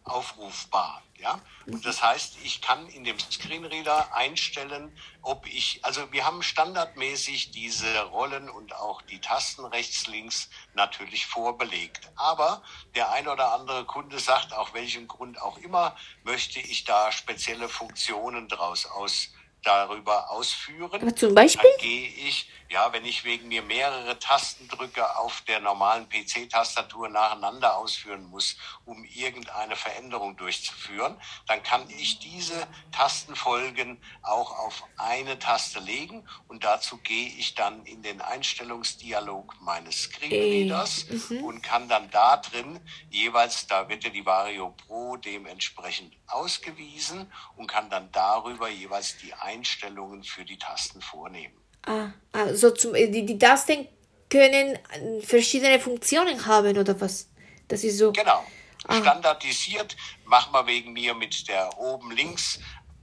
aufrufbar. 0.04 1.04
Ja? 1.22 1.40
Und 1.68 1.86
das 1.86 2.02
heißt, 2.02 2.38
ich 2.44 2.62
kann 2.62 2.88
in 2.90 3.04
dem 3.04 3.20
Screenreader 3.20 4.16
einstellen, 4.16 4.98
ob 5.22 5.46
ich, 5.46 5.80
also 5.84 6.12
wir 6.12 6.26
haben 6.26 6.42
standardmäßig 6.42 7.52
diese 7.52 8.02
Rollen 8.06 8.50
und 8.50 8.76
auch 8.76 9.02
die 9.04 9.22
Tasten 9.22 9.66
rechts, 9.66 10.08
links 10.08 10.50
natürlich 10.74 11.28
vorbelegt. 11.28 12.12
Aber 12.16 12.64
der 12.96 13.12
ein 13.12 13.28
oder 13.28 13.54
andere 13.54 13.86
Kunde 13.86 14.20
sagt, 14.20 14.54
auch 14.54 14.74
welchem 14.74 15.08
Grund 15.08 15.42
auch 15.42 15.58
immer, 15.60 15.96
möchte 16.24 16.60
ich 16.60 16.84
da 16.86 17.12
spezielle 17.12 17.70
Funktionen 17.70 18.48
draus 18.48 18.86
aus 18.86 19.30
darüber 19.64 20.32
ausführen. 20.32 21.02
Aber 21.02 21.16
zum 21.16 21.36
Beispiel? 21.36 21.70
Dann 21.78 21.88
gehe 21.88 22.08
ich, 22.08 22.50
ja, 22.72 22.94
wenn 22.94 23.04
ich 23.04 23.26
wegen 23.26 23.50
mir 23.50 23.62
mehrere 23.62 24.18
Tastendrücke 24.18 25.18
auf 25.18 25.42
der 25.42 25.60
normalen 25.60 26.08
PC-Tastatur 26.08 27.10
nacheinander 27.10 27.76
ausführen 27.76 28.30
muss, 28.30 28.56
um 28.86 29.04
irgendeine 29.04 29.76
Veränderung 29.76 30.38
durchzuführen, 30.38 31.20
dann 31.48 31.62
kann 31.64 31.90
ich 31.90 32.20
diese 32.20 32.66
Tastenfolgen 32.94 34.02
auch 34.22 34.58
auf 34.58 34.86
eine 34.96 35.38
Taste 35.38 35.82
legen 35.82 36.26
und 36.48 36.64
dazu 36.64 36.98
gehe 36.98 37.28
ich 37.28 37.56
dann 37.56 37.86
in 37.86 38.04
den 38.04 38.22
Einstellungsdialog 38.22 39.60
meines 39.60 40.04
Screenreaders 40.04 41.08
äh, 41.10 41.40
und 41.42 41.62
kann 41.62 41.90
dann 41.90 42.10
da 42.10 42.38
drin 42.38 42.80
jeweils, 43.10 43.68
da 43.68 43.90
wird 43.90 44.06
ja 44.06 44.12
die 44.12 44.26
Vario 44.26 44.70
Pro 44.70 45.18
dementsprechend 45.18 46.16
ausgewiesen 46.28 47.30
und 47.58 47.68
kann 47.68 47.90
dann 47.90 48.10
darüber 48.14 48.70
jeweils 48.70 49.18
die 49.18 49.34
Einstellungen 49.34 50.24
für 50.24 50.46
die 50.46 50.58
Tasten 50.58 51.02
vornehmen. 51.02 51.62
Ah, 51.86 52.10
also 52.32 52.72
zum, 52.72 52.96
äh, 52.96 53.08
die, 53.08 53.26
die 53.26 53.38
Tasten 53.38 53.88
können 54.30 54.76
äh, 54.76 55.22
verschiedene 55.22 55.80
Funktionen 55.80 56.46
haben 56.46 56.78
oder 56.78 57.00
was? 57.00 57.28
Das 57.68 57.84
ist 57.84 57.98
so. 57.98 58.12
Genau. 58.12 58.44
Ah. 58.88 58.96
Standardisiert 58.96 59.96
machen 60.26 60.54
wir 60.54 60.66
wegen 60.66 60.94
mir 60.94 61.14
mit 61.14 61.48
der 61.48 61.78
oben 61.78 62.12
links 62.12 62.60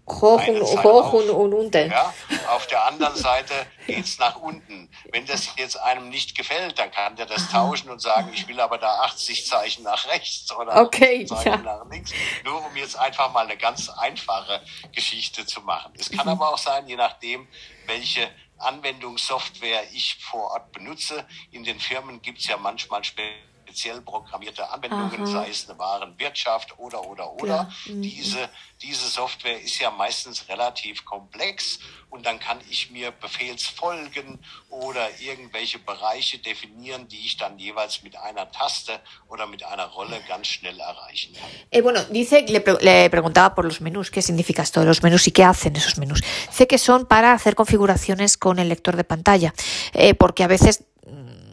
hoch 0.09 0.47
und, 0.47 0.85
hoch 0.85 1.13
und, 1.13 1.31
und 1.31 1.53
unten. 1.55 1.91
Ja, 1.91 2.13
auf 2.49 2.67
der 2.67 2.85
anderen 2.87 3.15
Seite 3.15 3.55
geht's 3.87 4.19
nach 4.19 4.37
unten. 4.37 4.91
Wenn 5.13 5.27
das 5.27 5.51
jetzt 5.57 5.77
einem 5.77 6.09
nicht 6.09 6.37
gefällt, 6.37 6.79
dann 6.79 6.91
kann 6.91 7.17
der 7.17 7.27
das 7.27 7.51
tauschen 7.51 7.91
und 7.91 8.01
sagen, 8.01 8.31
ich 8.33 8.49
will 8.49 8.61
aber 8.61 8.79
da 8.79 9.01
80 9.03 9.47
Zeichen 9.47 9.83
nach 9.83 10.09
rechts 10.09 10.51
oder 10.53 10.81
okay, 10.81 11.27
Zeichen 11.27 11.47
ja. 11.49 11.57
nach 11.59 11.91
links. 11.91 12.13
Nur 12.45 12.65
um 12.65 12.77
jetzt 12.77 12.99
einfach 12.99 13.33
mal 13.33 13.45
eine 13.45 13.57
ganz 13.57 13.89
einfache 13.89 14.61
Geschichte 14.93 15.47
zu 15.47 15.61
machen. 15.61 15.93
Es 15.99 16.11
kann 16.11 16.27
mhm. 16.27 16.33
aber 16.33 16.53
auch 16.53 16.59
sein, 16.59 16.87
je 16.89 16.97
nachdem, 16.97 17.47
welche 17.87 18.29
Anwendungssoftware 18.59 19.93
ich 19.93 20.17
vor 20.21 20.53
Ort 20.53 20.73
benutze. 20.73 21.27
In 21.51 21.65
den 21.65 21.81
Firmen 21.81 22.23
gibt's 22.23 22.47
ja 22.47 22.57
manchmal 22.57 23.05
spezielle 23.05 23.58
speziell 23.69 24.01
programmierte 24.01 24.69
Anwendungen, 24.71 25.23
Aha. 25.23 25.27
sei 25.27 25.51
es 25.51 25.69
eine 25.69 25.79
Warenwirtschaft 25.79 26.79
oder, 26.79 27.07
oder, 27.07 27.33
oder. 27.35 27.69
Ja. 27.87 27.93
Mhm. 27.93 28.03
Diese, 28.03 28.49
diese 28.81 29.09
Software 29.09 29.61
ist 29.61 29.79
ja 29.79 29.91
meistens 29.91 30.49
relativ 30.49 31.05
komplex 31.05 31.79
und 32.09 32.25
dann 32.25 32.39
kann 32.39 32.59
ich 32.71 32.91
mir 32.91 33.11
Befehlsfolgen 33.11 34.39
oder 34.71 35.07
irgendwelche 35.21 35.79
Bereiche 35.79 36.39
definieren, 36.39 37.09
die 37.09 37.19
ich 37.19 37.37
dann 37.37 37.59
jeweils 37.59 38.03
mit 38.03 38.17
einer 38.17 38.51
Taste 38.51 39.01
oder 39.29 39.47
mit 39.47 39.63
einer 39.65 39.87
Rolle 39.87 40.19
ganz 40.27 40.47
schnell 40.47 40.81
erreichen 40.81 41.35
kann. 41.35 41.51
Eh, 41.71 41.83
bueno, 41.83 42.03
dice, 42.05 42.47
le, 42.49 42.63
le, 42.81 43.11
preguntaba 43.11 43.55
por 43.55 43.65
los 43.67 43.81
menús, 43.81 44.11
qué 44.11 44.23
significa 44.23 44.63
esto 44.63 44.81
de 44.81 44.87
los 44.87 45.03
menús 45.03 45.27
y 45.27 45.33
qué 45.33 45.45
hacen 45.45 45.77
esos 45.77 45.99
menús. 45.99 46.23
Dice 46.49 46.67
que 46.67 46.79
son 46.79 47.05
para 47.05 47.33
hacer 47.33 47.55
configuraciones 47.55 48.39
con 48.39 48.59
el 48.59 48.71
lector 48.71 48.97
de 48.97 49.05
pantalla, 49.05 49.53
eh, 49.93 50.15
porque 50.15 50.43
a 50.45 50.47
veces 50.47 50.85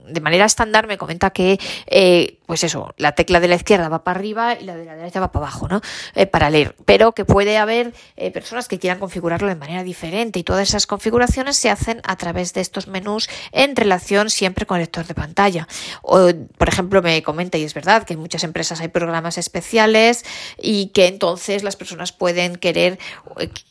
de 0.07 0.21
manera 0.21 0.45
estándar 0.45 0.87
me 0.87 0.97
comenta 0.97 1.31
que, 1.31 1.59
eh, 1.87 2.39
pues 2.45 2.63
eso, 2.63 2.93
la 2.97 3.13
tecla 3.13 3.39
de 3.39 3.47
la 3.47 3.55
izquierda 3.55 3.89
va 3.89 4.03
para 4.03 4.19
arriba 4.19 4.53
y 4.59 4.65
la 4.65 4.75
de 4.75 4.85
la 4.85 4.95
derecha 4.95 5.19
va 5.19 5.31
para 5.31 5.45
abajo, 5.45 5.67
¿no? 5.67 5.81
Eh, 6.15 6.25
para 6.25 6.49
leer. 6.49 6.75
Pero 6.85 7.13
que 7.13 7.25
puede 7.25 7.57
haber 7.57 7.93
eh, 8.15 8.31
personas 8.31 8.67
que 8.67 8.79
quieran 8.79 8.99
configurarlo 8.99 9.47
de 9.47 9.55
manera 9.55 9.83
diferente 9.83 10.39
y 10.39 10.43
todas 10.43 10.69
esas 10.69 10.87
configuraciones 10.87 11.57
se 11.57 11.69
hacen 11.69 12.01
a 12.03 12.15
través 12.15 12.53
de 12.53 12.61
estos 12.61 12.87
menús 12.87 13.29
en 13.51 13.75
relación 13.75 14.29
siempre 14.29 14.65
con 14.65 14.77
el 14.77 14.83
lector 14.83 15.05
de 15.05 15.15
pantalla. 15.15 15.67
O, 16.01 16.29
por 16.57 16.69
ejemplo, 16.69 17.01
me 17.01 17.21
comenta, 17.23 17.57
y 17.57 17.63
es 17.63 17.73
verdad, 17.73 18.03
que 18.03 18.13
en 18.13 18.19
muchas 18.19 18.43
empresas 18.43 18.81
hay 18.81 18.89
programas 18.89 19.37
especiales 19.37 20.25
y 20.57 20.87
que 20.87 21.07
entonces 21.07 21.63
las 21.63 21.75
personas 21.75 22.11
pueden 22.11 22.55
querer 22.57 22.99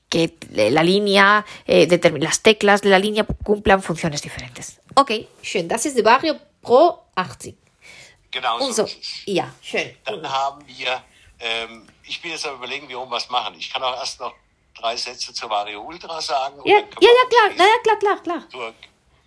que 0.08 0.36
la 0.52 0.82
línea, 0.82 1.44
eh, 1.66 1.88
las 2.20 2.40
teclas 2.40 2.82
de 2.82 2.90
la 2.90 2.98
línea 2.98 3.24
cumplan 3.24 3.82
funciones 3.82 4.22
diferentes. 4.22 4.80
Okay, 4.94 5.28
schön. 5.42 5.68
Das 5.68 5.84
ist 5.84 5.96
die 5.96 6.04
Vario 6.04 6.34
Pro 6.62 6.98
80. 7.14 7.56
Genau 8.30 8.58
so. 8.70 8.86
so. 8.86 8.88
Ja, 9.26 9.52
schön. 9.62 9.96
Dann 10.04 10.28
haben 10.28 10.66
wir, 10.66 11.02
ähm, 11.40 11.86
ich 12.04 12.20
bin 12.20 12.32
jetzt 12.32 12.46
am 12.46 12.56
überlegen, 12.56 12.88
wie 12.88 12.94
wir 12.94 13.10
was 13.10 13.28
machen. 13.30 13.54
Ich 13.58 13.72
kann 13.72 13.82
auch 13.82 13.96
erst 13.96 14.20
noch 14.20 14.34
drei 14.78 14.96
Sätze 14.96 15.32
zur 15.32 15.50
Vario 15.50 15.82
Ultra 15.82 16.20
sagen. 16.20 16.60
Ja, 16.64 16.78
ja, 16.78 16.82
ja, 17.00 17.08
klar, 17.28 17.66
ja, 17.66 17.78
klar, 17.82 17.96
klar, 17.96 18.22
klar. 18.22 18.50
Zur, 18.50 18.68
okay. 18.68 18.74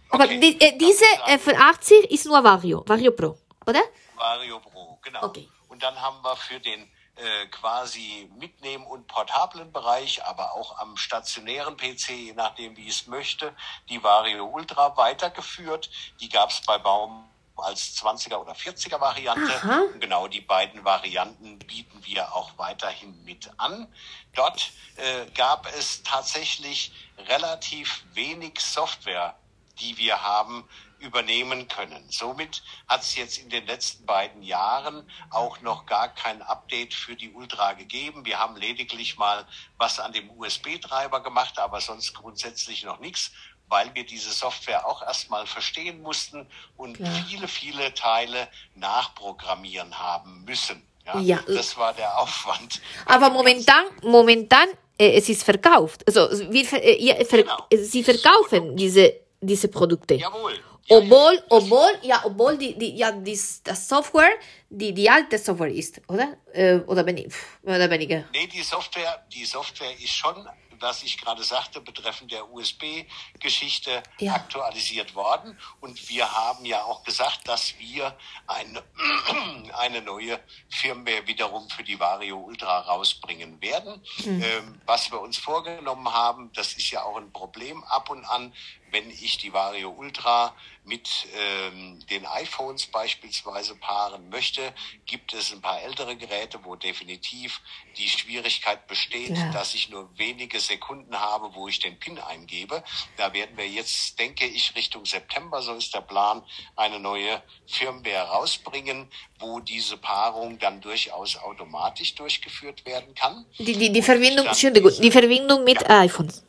Aber 0.10 0.28
die, 0.28 0.60
äh, 0.60 0.78
diese 0.78 1.06
äh, 1.26 1.38
für 1.38 1.58
80 1.58 2.12
ist 2.12 2.26
nur 2.26 2.44
Vario, 2.44 2.84
Vario 2.86 3.12
Pro, 3.12 3.38
oder? 3.66 3.82
Vario 4.16 4.60
Pro, 4.60 4.98
genau. 5.02 5.24
Okay. 5.24 5.48
Und 5.70 5.84
dann 5.84 6.00
haben 6.02 6.18
wir 6.24 6.36
für 6.36 6.60
den 6.60 6.90
äh, 7.18 7.48
quasi 7.48 8.30
mitnehmen 8.38 8.86
und 8.86 9.08
portablen 9.08 9.72
Bereich, 9.72 10.24
aber 10.26 10.54
auch 10.54 10.78
am 10.78 10.98
stationären 10.98 11.76
PC, 11.76 12.10
je 12.10 12.34
nachdem 12.34 12.78
wie 12.78 12.88
ich 12.88 13.02
es 13.02 13.08
möchte, 13.08 13.56
die 13.90 14.04
Vario 14.04 14.46
Ultra 14.46 14.96
weitergeführt. 14.98 15.90
Die 16.20 16.30
gab 16.30 16.52
es 16.52 16.62
bei 16.62 16.78
Baum 16.78 17.28
als 17.58 17.98
20er 18.02 18.36
oder 18.36 18.54
40er 18.54 19.00
Variante. 19.00 19.52
Aha. 19.52 19.82
Und 19.94 20.00
genau 20.00 20.28
die 20.28 20.42
beiden 20.42 20.86
Varianten 20.86 21.60
bieten 21.60 22.06
wir 22.06 22.34
auch 22.36 22.52
weiterhin 22.58 23.24
mit 23.26 23.50
an. 23.58 23.92
Dort 24.36 24.72
äh, 24.98 25.26
gab 25.32 25.68
es 25.76 26.04
tatsächlich 26.04 26.92
relativ 27.18 28.04
wenig 28.14 28.60
Software, 28.60 29.36
die 29.80 29.98
wir 29.98 30.22
haben, 30.22 30.68
übernehmen 31.00 31.68
können. 31.68 32.06
Somit 32.10 32.64
hat 32.88 33.02
es 33.02 33.16
jetzt 33.16 33.38
in 33.38 33.50
den 33.50 33.66
letzten 33.66 34.06
beiden 34.06 34.42
Jahren 34.42 35.10
auch 35.30 35.62
noch 35.62 35.86
gar 35.86 36.14
kein 36.14 36.42
Update 36.42 36.94
für 36.94 37.16
die 37.16 37.32
Ultra 37.32 37.74
gegeben. 37.74 38.26
Wir 38.26 38.40
haben 38.40 38.56
lediglich 38.56 39.18
mal 39.18 39.46
was 39.78 40.00
an 40.00 40.14
dem 40.14 40.30
USB-Treiber 40.32 41.22
gemacht, 41.22 41.60
aber 41.60 41.82
sonst 41.82 42.14
grundsätzlich 42.14 42.84
noch 42.84 43.00
nichts 43.00 43.32
weil 43.70 43.94
wir 43.94 44.06
diese 44.06 44.32
Software 44.32 44.88
auch 44.88 45.02
erstmal 45.02 45.46
verstehen 45.46 46.02
mussten 46.02 46.48
und 46.78 47.00
ja. 47.00 47.06
viele, 47.28 47.48
viele 47.48 47.94
Teile 47.94 48.48
nachprogrammieren 48.76 50.00
haben 50.00 50.46
müssen. 50.46 50.82
Ja, 51.06 51.20
ja, 51.20 51.40
Das 51.48 51.78
war 51.78 51.94
der 51.94 52.18
Aufwand. 52.18 52.82
Aber 53.06 53.30
momentan, 53.30 53.86
momentan, 54.04 54.68
äh, 54.98 55.18
es 55.18 55.30
ist 55.30 55.44
verkauft. 55.44 56.04
Also 56.06 56.30
wir, 56.52 56.62
äh, 56.74 57.26
ver 57.26 57.44
genau. 57.44 57.58
Sie 57.72 58.04
verkaufen 58.04 58.76
diese, 58.76 59.14
diese 59.40 59.68
Produkte. 59.70 60.16
Jawohl. 60.16 60.60
Obwohl, 60.90 61.44
obwohl, 61.50 62.00
ja, 62.02 62.22
obwohl 62.24 62.58
die, 62.58 62.78
die, 62.78 62.96
ja, 62.96 63.12
dies, 63.12 63.62
das 63.64 63.88
Software, 63.88 64.32
die, 64.70 64.94
die 64.94 65.10
alte 65.10 65.38
Software 65.38 65.72
ist, 65.72 66.02
oder? 66.08 66.38
Äh, 66.54 66.78
oder, 66.88 67.04
ben, 67.04 67.32
oder 67.64 67.90
weniger? 67.90 68.26
Nee, 68.32 68.48
die 68.48 68.64
Software, 68.64 69.26
die 69.32 69.46
Software 69.46 69.94
ist 70.00 70.14
schon 70.14 70.48
was 70.82 71.04
ich 71.04 71.18
gerade 71.18 71.44
sagte, 71.44 71.82
betreffend 71.82 72.32
der 72.32 72.52
USB-Geschichte 72.52 74.04
ja. 74.20 74.34
aktualisiert 74.34 75.16
worden. 75.16 75.58
Und 75.80 76.10
wir 76.10 76.32
haben 76.32 76.66
ja 76.66 76.84
auch 76.84 77.04
gesagt, 77.04 77.48
dass 77.48 77.78
wir 77.80 78.16
eine, 78.48 78.84
eine 79.78 80.02
neue 80.02 80.40
Firmware 80.70 81.26
wiederum 81.28 81.70
für 81.70 81.84
die 81.84 82.00
Vario 82.00 82.38
Ultra 82.38 82.80
rausbringen 82.82 83.62
werden. 83.62 84.02
Mhm. 84.24 84.44
Ähm, 84.44 84.82
was 84.86 85.12
wir 85.12 85.20
uns 85.22 85.38
vorgenommen 85.38 86.12
haben, 86.12 86.52
das 86.54 86.74
ist 86.74 86.90
ja 86.92 87.04
auch 87.04 87.18
ein 87.18 87.32
Problem 87.32 87.84
ab 87.86 88.10
und 88.10 88.26
an, 88.26 88.54
wenn 88.92 89.10
ich 89.10 89.38
die 89.38 89.54
Vario 89.54 89.90
Ultra 89.92 90.56
mit 90.88 91.28
ähm, 91.36 92.00
den 92.10 92.26
iPhones 92.26 92.88
beispielsweise 92.88 93.76
paaren 93.76 94.30
möchte, 94.30 94.74
gibt 95.06 95.34
es 95.34 95.52
ein 95.52 95.62
paar 95.62 95.82
ältere 95.82 96.16
Geräte, 96.16 96.60
wo 96.64 96.76
definitiv 96.76 97.60
die 97.98 98.08
Schwierigkeit 98.08 98.88
besteht, 98.88 99.38
ja. 99.38 99.52
dass 99.52 99.74
ich 99.74 99.90
nur 99.90 100.10
wenige 100.18 100.60
Sekunden 100.62 101.20
habe, 101.20 101.54
wo 101.56 101.68
ich 101.68 101.80
den 101.80 102.00
PIN 102.00 102.20
eingebe. 102.20 102.84
Da 103.18 103.34
werden 103.34 103.58
wir 103.58 103.68
jetzt, 103.68 104.18
denke 104.18 104.46
ich, 104.46 104.76
Richtung 104.76 105.06
September, 105.06 105.62
so 105.62 105.74
ist 105.74 105.94
der 105.94 106.02
Plan, 106.02 106.42
eine 106.78 107.00
neue 107.00 107.44
Firmware 107.66 108.30
rausbringen, 108.30 109.12
wo 109.40 109.60
diese 109.60 109.98
Paarung 109.98 110.58
dann 110.58 110.80
durchaus 110.80 111.36
automatisch 111.36 112.16
durchgeführt 112.16 112.86
werden 112.86 113.14
kann. 113.14 113.46
Die, 113.60 113.78
die, 113.78 113.92
die 113.92 114.02
Verbindung, 114.02 114.48
Entschuldigung, 114.48 114.92
die 115.02 115.12
Verbindung 115.12 115.66
mit 115.66 115.82
ja. 115.82 116.00
iPhones. 116.00 116.47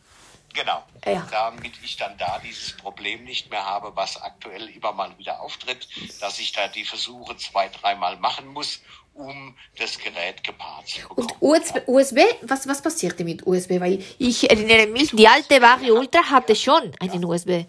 Genau. 0.54 0.82
Ja. 1.04 1.26
Damit 1.30 1.72
ich 1.82 1.96
dann 1.96 2.16
da 2.18 2.38
dieses 2.38 2.76
Problem 2.76 3.24
nicht 3.24 3.50
mehr 3.50 3.64
habe, 3.64 3.94
was 3.94 4.20
aktuell 4.20 4.68
immer 4.68 4.92
mal 4.92 5.16
wieder 5.18 5.40
auftritt, 5.40 5.88
dass 6.20 6.38
ich 6.38 6.52
da 6.52 6.68
die 6.68 6.84
Versuche 6.84 7.36
zwei, 7.36 7.68
dreimal 7.68 8.16
machen 8.16 8.48
muss, 8.48 8.80
um 9.14 9.54
das 9.76 9.98
Gerät 9.98 10.42
gepaart 10.44 10.88
zu 10.88 11.02
bekommen. 11.02 11.28
Und 11.28 11.42
USB, 11.42 11.80
USB 11.86 12.18
was, 12.42 12.66
was 12.66 12.82
passierte 12.82 13.24
mit 13.24 13.46
USB? 13.46 13.80
Weil 13.80 14.02
ich 14.18 14.48
erinnere 14.50 14.86
mich, 14.86 15.10
die 15.10 15.28
alte 15.28 15.60
Vario 15.60 15.96
Ultra 15.96 16.30
hatte 16.30 16.54
schon 16.56 16.92
einen 17.00 17.22
ja. 17.22 17.28
USB. 17.28 17.64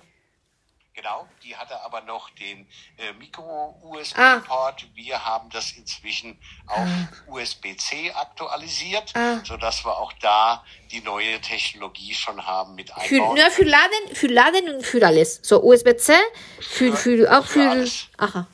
Genau, 0.93 1.27
hatte 1.69 1.83
aber 1.83 2.01
noch 2.01 2.29
den 2.31 2.67
äh, 2.97 3.13
Micro-USB-Port. 3.17 4.83
Ah. 4.83 4.95
Wir 4.95 5.25
haben 5.25 5.49
das 5.49 5.71
inzwischen 5.73 6.37
auf 6.67 6.79
ah. 6.79 7.31
USB-C 7.31 8.11
aktualisiert, 8.11 9.13
ah. 9.15 9.39
sodass 9.43 9.85
wir 9.85 9.97
auch 9.97 10.13
da 10.21 10.63
die 10.91 11.01
neue 11.01 11.39
Technologie 11.41 12.13
schon 12.13 12.45
haben 12.45 12.75
mit 12.75 12.91
einbauen. 12.91 13.37
Für, 13.37 13.41
nur 13.41 13.51
für 13.51 13.63
Laden, 13.63 14.15
für 14.15 14.27
Laden 14.27 14.75
und 14.75 14.85
für 14.85 15.05
alles. 15.05 15.39
So 15.43 15.63
USB-C, 15.63 16.13
für, 16.59 16.95
für, 16.95 16.97
für, 16.97 17.39
auch 17.39 17.45
für, 17.45 17.63
für 17.63 17.69
alles. 17.69 18.07
Aha 18.17 18.47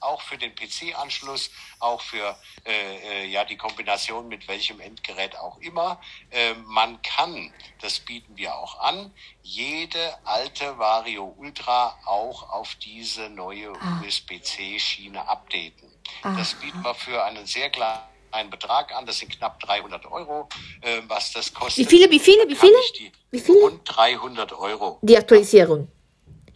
auch 0.00 0.22
für 0.22 0.38
den 0.38 0.54
PC-Anschluss, 0.54 1.50
auch 1.78 2.00
für 2.00 2.36
äh, 2.64 3.22
äh, 3.22 3.26
ja 3.26 3.44
die 3.44 3.56
Kombination 3.56 4.28
mit 4.28 4.48
welchem 4.48 4.80
Endgerät 4.80 5.36
auch 5.36 5.58
immer. 5.58 6.00
Äh, 6.30 6.54
man 6.66 7.00
kann, 7.02 7.52
das 7.80 8.00
bieten 8.00 8.36
wir 8.36 8.54
auch 8.54 8.80
an, 8.80 9.12
jede 9.42 10.14
alte 10.24 10.78
Vario 10.78 11.34
Ultra 11.36 11.98
auch 12.06 12.50
auf 12.50 12.74
diese 12.76 13.28
neue 13.30 13.72
ah. 13.80 14.02
USB-C-Schiene 14.04 15.28
updaten. 15.28 15.90
Ah. 16.22 16.34
Das 16.36 16.54
bieten 16.54 16.82
wir 16.82 16.94
für 16.94 17.22
einen 17.24 17.46
sehr 17.46 17.70
kleinen 17.70 18.10
einen 18.32 18.50
Betrag 18.50 18.94
an, 18.94 19.06
das 19.06 19.18
sind 19.18 19.36
knapp 19.36 19.58
300 19.60 20.06
Euro, 20.06 20.48
äh, 20.82 21.02
was 21.08 21.32
das 21.32 21.52
kostet. 21.52 21.84
Wie 21.84 21.88
viele, 21.88 22.10
wie 22.10 22.20
viele, 22.20 22.48
wie 22.48 22.54
viele? 22.54 23.10
wie 23.30 23.40
viele? 23.40 23.60
Rund 23.60 23.80
300 23.84 24.52
Euro. 24.52 24.98
Die 25.02 25.16
Aktualisierung. 25.16 25.88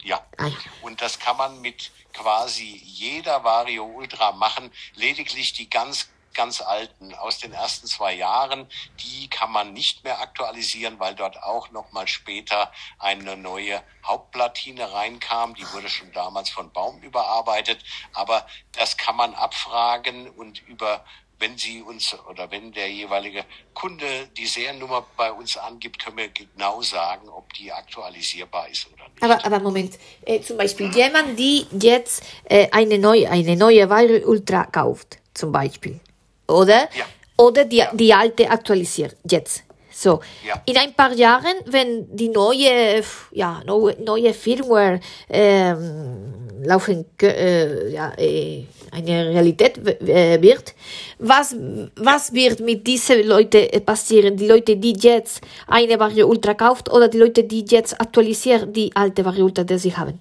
Ja. 0.05 0.23
Ah, 0.37 0.45
ja. 0.45 0.55
Und 0.83 1.01
das 1.01 1.19
kann 1.19 1.35
man 1.35 1.61
mit 1.61 1.91
quasi 2.13 2.79
jeder 2.85 3.43
Vario 3.43 3.85
Ultra 3.85 4.31
machen. 4.33 4.71
Lediglich 4.93 5.53
die 5.53 5.69
ganz 5.69 6.09
ganz 6.35 6.61
alten 6.61 7.15
aus 7.15 7.39
den 7.39 7.53
ersten 7.53 7.87
zwei 7.87 8.13
Jahren, 8.13 8.67
die 8.99 9.29
kann 9.29 9.51
man 9.51 9.71
nicht 9.71 10.03
mehr 10.03 10.19
aktualisieren, 10.19 10.99
weil 10.99 11.15
dort 11.15 11.41
auch 11.41 11.71
noch 11.71 11.93
mal 11.93 12.07
später 12.09 12.71
eine 12.99 13.37
neue 13.37 13.81
Hauptplatine 14.03 14.91
reinkam. 14.91 15.55
Die 15.55 15.65
wurde 15.71 15.89
schon 15.89 16.11
damals 16.11 16.49
von 16.49 16.71
Baum 16.71 17.01
überarbeitet, 17.01 17.83
aber 18.13 18.45
das 18.73 18.97
kann 18.97 19.15
man 19.15 19.33
abfragen 19.33 20.29
und 20.29 20.61
über 20.67 21.05
wenn 21.39 21.57
Sie 21.57 21.81
uns 21.81 22.15
oder 22.29 22.49
wenn 22.51 22.71
der 22.71 22.89
jeweilige 22.89 23.43
Kunde 23.73 24.05
die 24.37 24.45
Seriennummer 24.45 25.05
bei 25.17 25.31
uns 25.31 25.57
angibt, 25.57 26.03
können 26.03 26.17
wir 26.17 26.29
genau 26.29 26.81
sagen, 26.81 27.27
ob 27.29 27.53
die 27.53 27.71
aktualisierbar 27.71 28.69
ist 28.69 28.87
oder 28.93 29.03
nicht. 29.09 29.23
Aber, 29.23 29.45
aber 29.45 29.59
Moment, 29.59 29.97
äh, 30.25 30.39
zum 30.41 30.57
Beispiel 30.57 30.93
jemand, 30.95 31.37
die 31.37 31.65
jetzt 31.79 32.23
äh, 32.45 32.67
eine 32.71 32.97
neue, 32.97 33.29
eine 33.29 33.55
neue 33.55 33.89
Vario 33.89 34.27
Ultra 34.27 34.65
kauft, 34.65 35.17
zum 35.33 35.51
Beispiel, 35.51 35.99
oder? 36.47 36.89
Ja. 36.95 37.05
Oder 37.37 37.65
die, 37.65 37.77
ja. 37.77 37.93
die 37.93 38.13
alte 38.13 38.49
aktualisiert, 38.49 39.17
jetzt. 39.29 39.63
So, 39.91 40.19
ja. 40.45 40.61
in 40.65 40.77
ein 40.77 40.93
paar 40.93 41.13
Jahren, 41.13 41.55
wenn 41.65 42.13
die 42.15 42.27
neue, 42.27 43.01
ja, 43.31 43.61
neue, 43.65 43.95
neue 44.03 44.33
Firmware 44.33 44.99
ähm, 45.29 46.44
laufen, 46.63 47.05
äh, 47.21 47.89
ja, 47.89 48.13
äh, 48.17 48.65
eine 48.91 49.29
Realität 49.29 49.77
äh, 49.77 50.41
wird, 50.41 50.73
was, 51.19 51.55
was 51.95 52.33
wird 52.33 52.59
mit 52.59 52.85
diesen 52.87 53.27
Leuten 53.27 53.85
passieren? 53.85 54.37
Die 54.37 54.47
Leute, 54.47 54.77
die 54.77 54.93
jetzt 54.93 55.41
eine 55.67 55.99
Vario 55.99 56.27
Ultra 56.27 56.53
kauft 56.53 56.89
oder 56.91 57.07
die 57.07 57.17
Leute, 57.17 57.43
die 57.43 57.65
jetzt 57.65 57.99
aktualisieren 57.99 58.71
die 58.73 58.95
alte 58.95 59.25
Vario 59.25 59.45
Ultra, 59.45 59.63
die 59.63 59.77
sie 59.77 59.95
haben? 59.95 60.19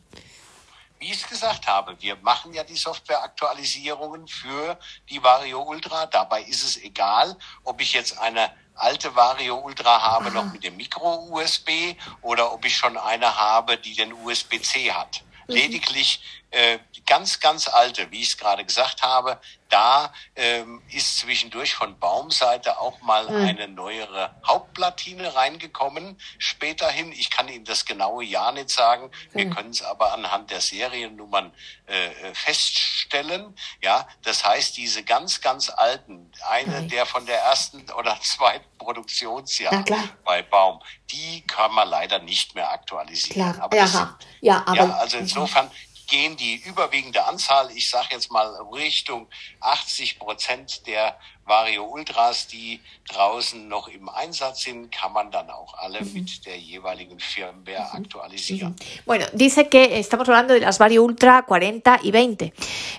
Wie 0.98 1.06
ich 1.06 1.22
es 1.22 1.28
gesagt 1.28 1.66
habe, 1.66 1.94
wir 2.00 2.16
machen 2.22 2.54
ja 2.54 2.64
die 2.64 2.76
Softwareaktualisierungen 2.76 4.26
für 4.26 4.78
die 5.10 5.22
Vario 5.22 5.62
Ultra. 5.62 6.06
Dabei 6.06 6.42
ist 6.42 6.64
es 6.64 6.82
egal, 6.82 7.36
ob 7.62 7.80
ich 7.80 7.92
jetzt 7.92 8.18
eine 8.18 8.50
alte 8.74 9.14
Vario 9.14 9.58
Ultra 9.58 10.00
habe, 10.00 10.30
noch 10.30 10.50
mit 10.52 10.64
dem 10.64 10.76
Micro-USB 10.76 11.96
oder 12.22 12.52
ob 12.52 12.64
ich 12.64 12.76
schon 12.76 12.96
eine 12.96 13.36
habe, 13.36 13.76
die 13.76 13.94
den 13.94 14.12
USB-C 14.12 14.90
hat. 14.92 15.22
Mhm. 15.48 15.54
Lediglich 15.54 16.20
äh, 16.54 16.78
ganz, 17.06 17.40
ganz 17.40 17.68
alte, 17.68 18.10
wie 18.10 18.22
ich 18.22 18.30
es 18.30 18.38
gerade 18.38 18.64
gesagt 18.64 19.02
habe, 19.02 19.40
da 19.68 20.12
ähm, 20.36 20.82
ist 20.88 21.18
zwischendurch 21.18 21.74
von 21.74 21.98
Baumseite 21.98 22.78
auch 22.78 23.00
mal 23.02 23.28
mhm. 23.28 23.48
eine 23.48 23.66
neuere 23.66 24.34
Hauptplatine 24.46 25.34
reingekommen. 25.34 26.16
Späterhin, 26.38 27.10
ich 27.10 27.30
kann 27.30 27.48
Ihnen 27.48 27.64
das 27.64 27.84
genaue 27.84 28.24
Jahr 28.24 28.52
nicht 28.52 28.70
sagen, 28.70 29.10
wir 29.32 29.46
mhm. 29.46 29.54
können 29.54 29.70
es 29.70 29.82
aber 29.82 30.12
anhand 30.12 30.52
der 30.52 30.60
Seriennummern 30.60 31.52
äh, 31.86 32.06
äh, 32.06 32.34
feststellen. 32.34 33.56
Ja, 33.82 34.06
das 34.22 34.44
heißt, 34.44 34.76
diese 34.76 35.02
ganz, 35.02 35.40
ganz 35.40 35.70
alten, 35.70 36.30
eine 36.48 36.82
mhm. 36.82 36.88
der 36.88 37.04
von 37.04 37.26
der 37.26 37.40
ersten 37.40 37.90
oder 37.98 38.16
zweiten 38.22 38.64
Produktionsjahr 38.78 39.84
bei 40.24 40.42
Baum, 40.42 40.80
die 41.10 41.40
kann 41.46 41.72
man 41.72 41.88
leider 41.88 42.20
nicht 42.20 42.54
mehr 42.54 42.70
aktualisieren. 42.70 43.52
Klar. 43.52 43.64
Aber 43.64 43.86
sind, 43.86 44.08
ja, 44.40 44.62
aber 44.66 44.76
ja, 44.76 44.90
also 44.98 45.16
insofern 45.16 45.70
gehen 46.06 46.36
die 46.36 46.56
überwiegende 46.64 47.24
Anzahl, 47.24 47.70
ich 47.74 47.88
sage 47.88 48.08
jetzt 48.12 48.30
mal 48.30 48.46
Richtung 48.72 49.28
80 49.60 50.18
Prozent 50.18 50.86
der 50.86 51.16
Vario 51.46 51.84
Ultras, 51.84 52.46
die 52.48 52.80
draußen 53.12 53.68
noch 53.68 53.88
im 53.88 54.08
Einsatz 54.08 54.62
sind, 54.62 54.90
kann 54.90 55.12
man 55.12 55.30
dann 55.30 55.50
auch 55.50 55.74
alle 55.78 56.00
mhm. 56.00 56.12
mit 56.14 56.46
der 56.46 56.58
jeweiligen 56.58 57.20
Firmware 57.20 57.88
mhm. 57.92 58.04
aktualisieren. 58.04 58.70
Mhm. 58.70 59.00
Bueno, 59.04 59.26
dice 59.32 59.68
que 59.68 59.98
estamos 59.98 60.28
hablando 60.28 60.54
de 60.54 60.60
las 60.60 60.78
Vario 60.78 61.02
Ultra 61.02 61.42
40 61.42 62.00
y 62.02 62.10
20. 62.10 62.54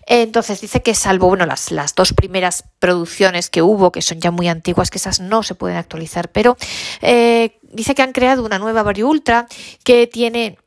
Entonces 0.06 0.62
dice 0.62 0.82
que 0.82 0.94
salvo 0.94 1.28
bueno 1.28 1.46
las, 1.46 1.72
las 1.72 1.96
dos 1.96 2.14
primeras 2.14 2.66
producciones 2.80 3.50
que 3.50 3.62
hubo, 3.62 3.92
que 3.92 4.02
son 4.02 4.22
ya 4.22 4.32
muy 4.32 4.48
antiguas, 4.48 4.92
que 4.92 5.00
esas 5.00 5.20
no 5.20 5.42
se 5.42 5.56
pueden 5.56 5.78
actualizar, 5.78 6.32
pero 6.32 6.56
eh, 7.02 7.58
dice 7.64 7.96
que 7.96 8.04
han 8.04 8.12
creado 8.12 8.46
una 8.46 8.60
nueva 8.60 8.84
Vario 8.84 9.08
Ultra 9.08 9.48
que 9.84 10.08
tiene 10.08 10.58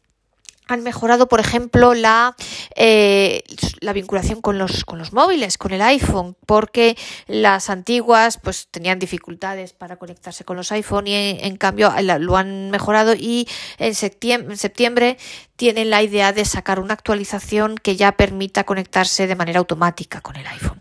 han 0.68 0.82
mejorado, 0.82 1.28
por 1.28 1.40
ejemplo, 1.40 1.94
la, 1.94 2.36
eh, 2.76 3.42
la 3.80 3.92
vinculación 3.92 4.40
con 4.40 4.58
los, 4.58 4.84
con 4.84 4.98
los 4.98 5.12
móviles, 5.12 5.58
con 5.58 5.72
el 5.72 5.80
iPhone, 5.82 6.36
porque 6.46 6.96
las 7.26 7.70
antiguas 7.70 8.38
pues 8.42 8.68
tenían 8.70 8.98
dificultades 8.98 9.72
para 9.72 9.96
conectarse 9.96 10.44
con 10.44 10.56
los 10.56 10.70
iPhone 10.70 11.06
y 11.06 11.14
en, 11.14 11.56
cambio 11.56 11.92
lo 12.20 12.36
han 12.36 12.70
mejorado 12.70 13.14
y 13.14 13.48
en 13.78 13.94
septiembre, 13.94 14.52
en 14.52 14.58
septiembre 14.58 15.18
tienen 15.56 15.90
la 15.90 16.02
idea 16.02 16.32
de 16.32 16.44
sacar 16.44 16.78
una 16.78 16.94
actualización 16.94 17.76
que 17.76 17.96
ya 17.96 18.12
permita 18.12 18.64
conectarse 18.64 19.26
de 19.26 19.34
manera 19.34 19.58
automática 19.58 20.20
con 20.20 20.36
el 20.36 20.46
iPhone. 20.46 20.78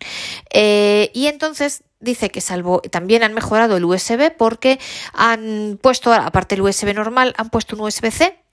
Eh, 0.52 1.10
y 1.14 1.28
entonces 1.28 1.84
dice 2.00 2.30
que 2.30 2.42
salvo 2.42 2.82
también 2.82 3.24
han 3.24 3.34
mejorado 3.34 3.78
el 3.78 3.86
USB 3.86 4.32
porque 4.38 4.80
han 5.14 5.80
puesto, 5.82 6.14
aparte 6.14 6.56
del 6.56 6.64
USB 6.64 6.94
normal, 6.94 7.34
han 7.38 7.50
puesto 7.50 7.76
un 7.76 7.82
USB-C 7.82 8.47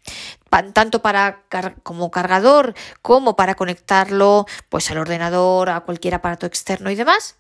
tanto 0.72 1.02
para 1.02 1.42
como 1.82 2.11
cargador 2.11 2.74
como 3.02 3.36
para 3.36 3.55
conectarlo 3.55 4.46
pues 4.68 4.90
al 4.90 4.98
ordenador, 4.98 5.70
a 5.70 5.80
cualquier 5.80 6.14
aparato 6.14 6.46
externo 6.46 6.90
y 6.90 6.94
demás, 6.94 7.36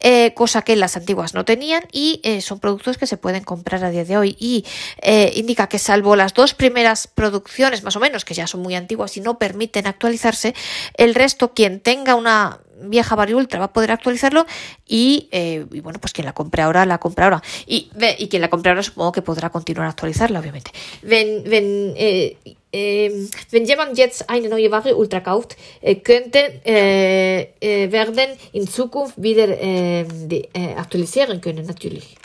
eh, 0.00 0.32
cosa 0.34 0.62
que 0.62 0.76
las 0.76 0.96
antiguas 0.96 1.34
no 1.34 1.44
tenían 1.44 1.84
y 1.92 2.20
eh, 2.24 2.40
son 2.40 2.60
productos 2.60 2.96
que 2.96 3.06
se 3.06 3.16
pueden 3.16 3.44
comprar 3.44 3.84
a 3.84 3.90
día 3.90 4.04
de 4.04 4.16
hoy. 4.16 4.36
Y 4.38 4.64
eh, 5.02 5.32
indica 5.36 5.66
que 5.66 5.78
salvo 5.78 6.16
las 6.16 6.34
dos 6.34 6.54
primeras 6.54 7.06
producciones 7.06 7.82
más 7.82 7.96
o 7.96 8.00
menos 8.00 8.24
que 8.24 8.34
ya 8.34 8.46
son 8.46 8.62
muy 8.62 8.74
antiguas 8.74 9.16
y 9.16 9.20
no 9.20 9.38
permiten 9.38 9.86
actualizarse, 9.86 10.54
el 10.94 11.14
resto 11.14 11.52
quien 11.52 11.80
tenga 11.80 12.14
una 12.14 12.60
vieja 12.82 13.14
Vario 13.14 13.38
Ultra 13.38 13.58
va 13.58 13.66
a 13.66 13.72
poder 13.72 13.92
actualizarlo 13.92 14.46
y, 14.86 15.28
eh, 15.30 15.66
y, 15.70 15.80
bueno, 15.80 15.98
pues 16.00 16.12
quien 16.12 16.26
la 16.26 16.32
compre 16.32 16.62
ahora, 16.62 16.86
la 16.86 16.98
compra 16.98 17.24
ahora. 17.26 17.42
Y, 17.66 17.90
y 18.18 18.28
quien 18.28 18.42
la 18.42 18.50
compre 18.50 18.70
ahora 18.70 18.82
supongo 18.82 19.12
que 19.12 19.22
podrá 19.22 19.50
continuar 19.50 19.86
a 19.86 19.90
actualizarla, 19.90 20.40
obviamente. 20.40 20.70
Wenn, 21.02 21.48
wenn, 21.50 21.94
äh, 21.96 22.36
äh, 22.72 23.28
wenn 23.50 23.64
jemand 23.66 23.96
jetzt 23.96 24.28
eine 24.28 24.48
neue 24.48 24.70
Vario 24.70 24.96
Ultra 24.96 25.20
kauft, 25.20 25.56
könnte 26.02 26.60
äh, 26.64 27.52
äh, 27.60 27.92
werden 27.92 28.36
in 28.52 28.66
Zukunft 28.66 29.20
wieder 29.22 29.46
die, 29.46 30.48
aktualisieren 30.76 31.40
können, 31.40 31.66
natürlich. 31.66 32.16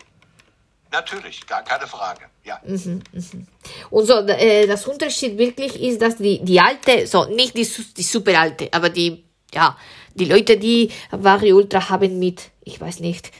Natürlich, 0.92 1.46
gar 1.46 1.64
keine 1.64 1.86
Frage. 1.86 2.22
Ja. 2.44 2.60
Mhm, 2.66 3.02
mhm. 3.12 3.48
Und 3.92 4.06
so, 4.06 4.20
äh, 4.28 4.66
das 4.66 4.88
Unterschied 4.88 5.38
wirklich 5.38 5.80
ist, 5.80 6.02
dass 6.02 6.16
die, 6.18 6.44
die 6.44 6.60
alte, 6.60 7.06
so 7.06 7.26
nicht 7.26 7.56
die, 7.56 7.68
die 7.96 8.04
super 8.04 8.40
alte, 8.40 8.70
aber 8.72 8.90
die, 8.90 9.24
ja, 9.54 9.78
die 10.14 10.26
Leute, 10.26 10.58
die 10.58 10.92
Vari 11.12 11.54
Ultra 11.54 11.90
haben 11.90 12.20
mit, 12.20 12.52
ich 12.64 12.80
weiß 12.80 13.00
nicht, 13.00 13.32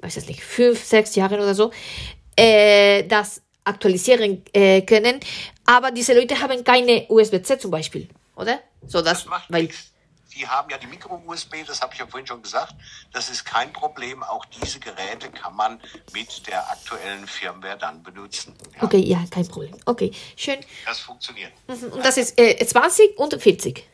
weiß 0.00 0.16
es 0.16 0.26
nicht, 0.28 0.42
fünf, 0.42 0.82
sechs 0.84 1.14
Jahren 1.14 1.40
oder 1.40 1.54
so, 1.54 1.70
äh, 2.36 3.04
das 3.04 3.42
aktualisieren 3.64 4.42
äh, 4.52 4.82
können, 4.82 5.20
aber 5.64 5.90
diese 5.90 6.14
Leute 6.14 6.40
haben 6.40 6.62
keine 6.62 7.06
USB-C 7.08 7.58
zum 7.58 7.70
Beispiel, 7.70 8.08
oder? 8.36 8.60
So, 8.86 9.02
das, 9.02 9.24
das 9.24 9.26
macht 9.26 9.52
weil, 9.52 9.62
nichts 9.62 9.92
die 10.36 10.46
haben 10.46 10.70
ja 10.70 10.78
die 10.78 10.86
Micro-USB, 10.86 11.64
das 11.66 11.80
habe 11.80 11.94
ich 11.94 12.00
ja 12.00 12.06
vorhin 12.06 12.26
schon 12.26 12.42
gesagt. 12.42 12.74
Das 13.12 13.30
ist 13.30 13.44
kein 13.44 13.72
Problem. 13.72 14.22
Auch 14.22 14.44
diese 14.44 14.78
Geräte 14.78 15.30
kann 15.30 15.56
man 15.56 15.80
mit 16.12 16.46
der 16.46 16.70
aktuellen 16.70 17.26
Firmware 17.26 17.78
dann 17.78 18.02
benutzen. 18.02 18.54
Ja. 18.76 18.82
Okay, 18.82 18.98
ja, 18.98 19.24
kein 19.30 19.48
Problem. 19.48 19.74
Okay, 19.86 20.12
schön. 20.36 20.58
Das 20.84 21.00
funktioniert. 21.00 21.52
Mhm, 21.68 21.92
und 21.92 22.04
das 22.04 22.18
ist 22.18 22.38
äh, 22.38 22.64
20 22.64 23.18
und 23.18 23.40
40. 23.40 23.84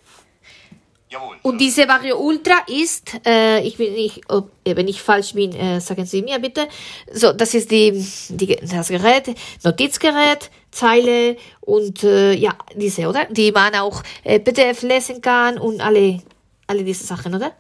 Und 1.43 1.59
diese 1.59 1.87
Vario 1.89 2.19
Ultra 2.19 2.65
ist, 2.67 3.13
äh, 3.27 3.61
ich 3.61 3.77
bin 3.77 3.93
nicht, 3.93 4.23
ob, 4.29 4.51
wenn 4.65 4.89
ich 4.89 5.03
falsch 5.03 5.35
bin, 5.35 5.53
äh, 5.55 5.81
sagen 5.81 6.07
Sie 6.07 6.23
mir 6.23 6.39
bitte. 6.39 6.69
So, 7.13 7.33
das 7.33 7.55
ist 7.55 7.71
die, 7.71 7.93
die 8.29 8.57
das 8.57 8.89
Gerät, 8.89 9.35
Notizgerät, 9.63 10.51
Zeile 10.71 11.37
und 11.61 12.03
äh, 12.05 12.33
ja, 12.33 12.57
diese, 12.75 13.09
oder? 13.09 13.27
Die 13.27 13.53
man 13.53 13.75
auch 13.77 14.03
äh, 14.25 14.41
PDF 14.41 14.83
lesen 14.83 15.21
kann 15.21 15.59
und 15.59 15.81
alle 15.81 16.23
alle 16.73 16.85
diese 16.85 17.05
Sachen, 17.05 17.35
oder? 17.35 17.53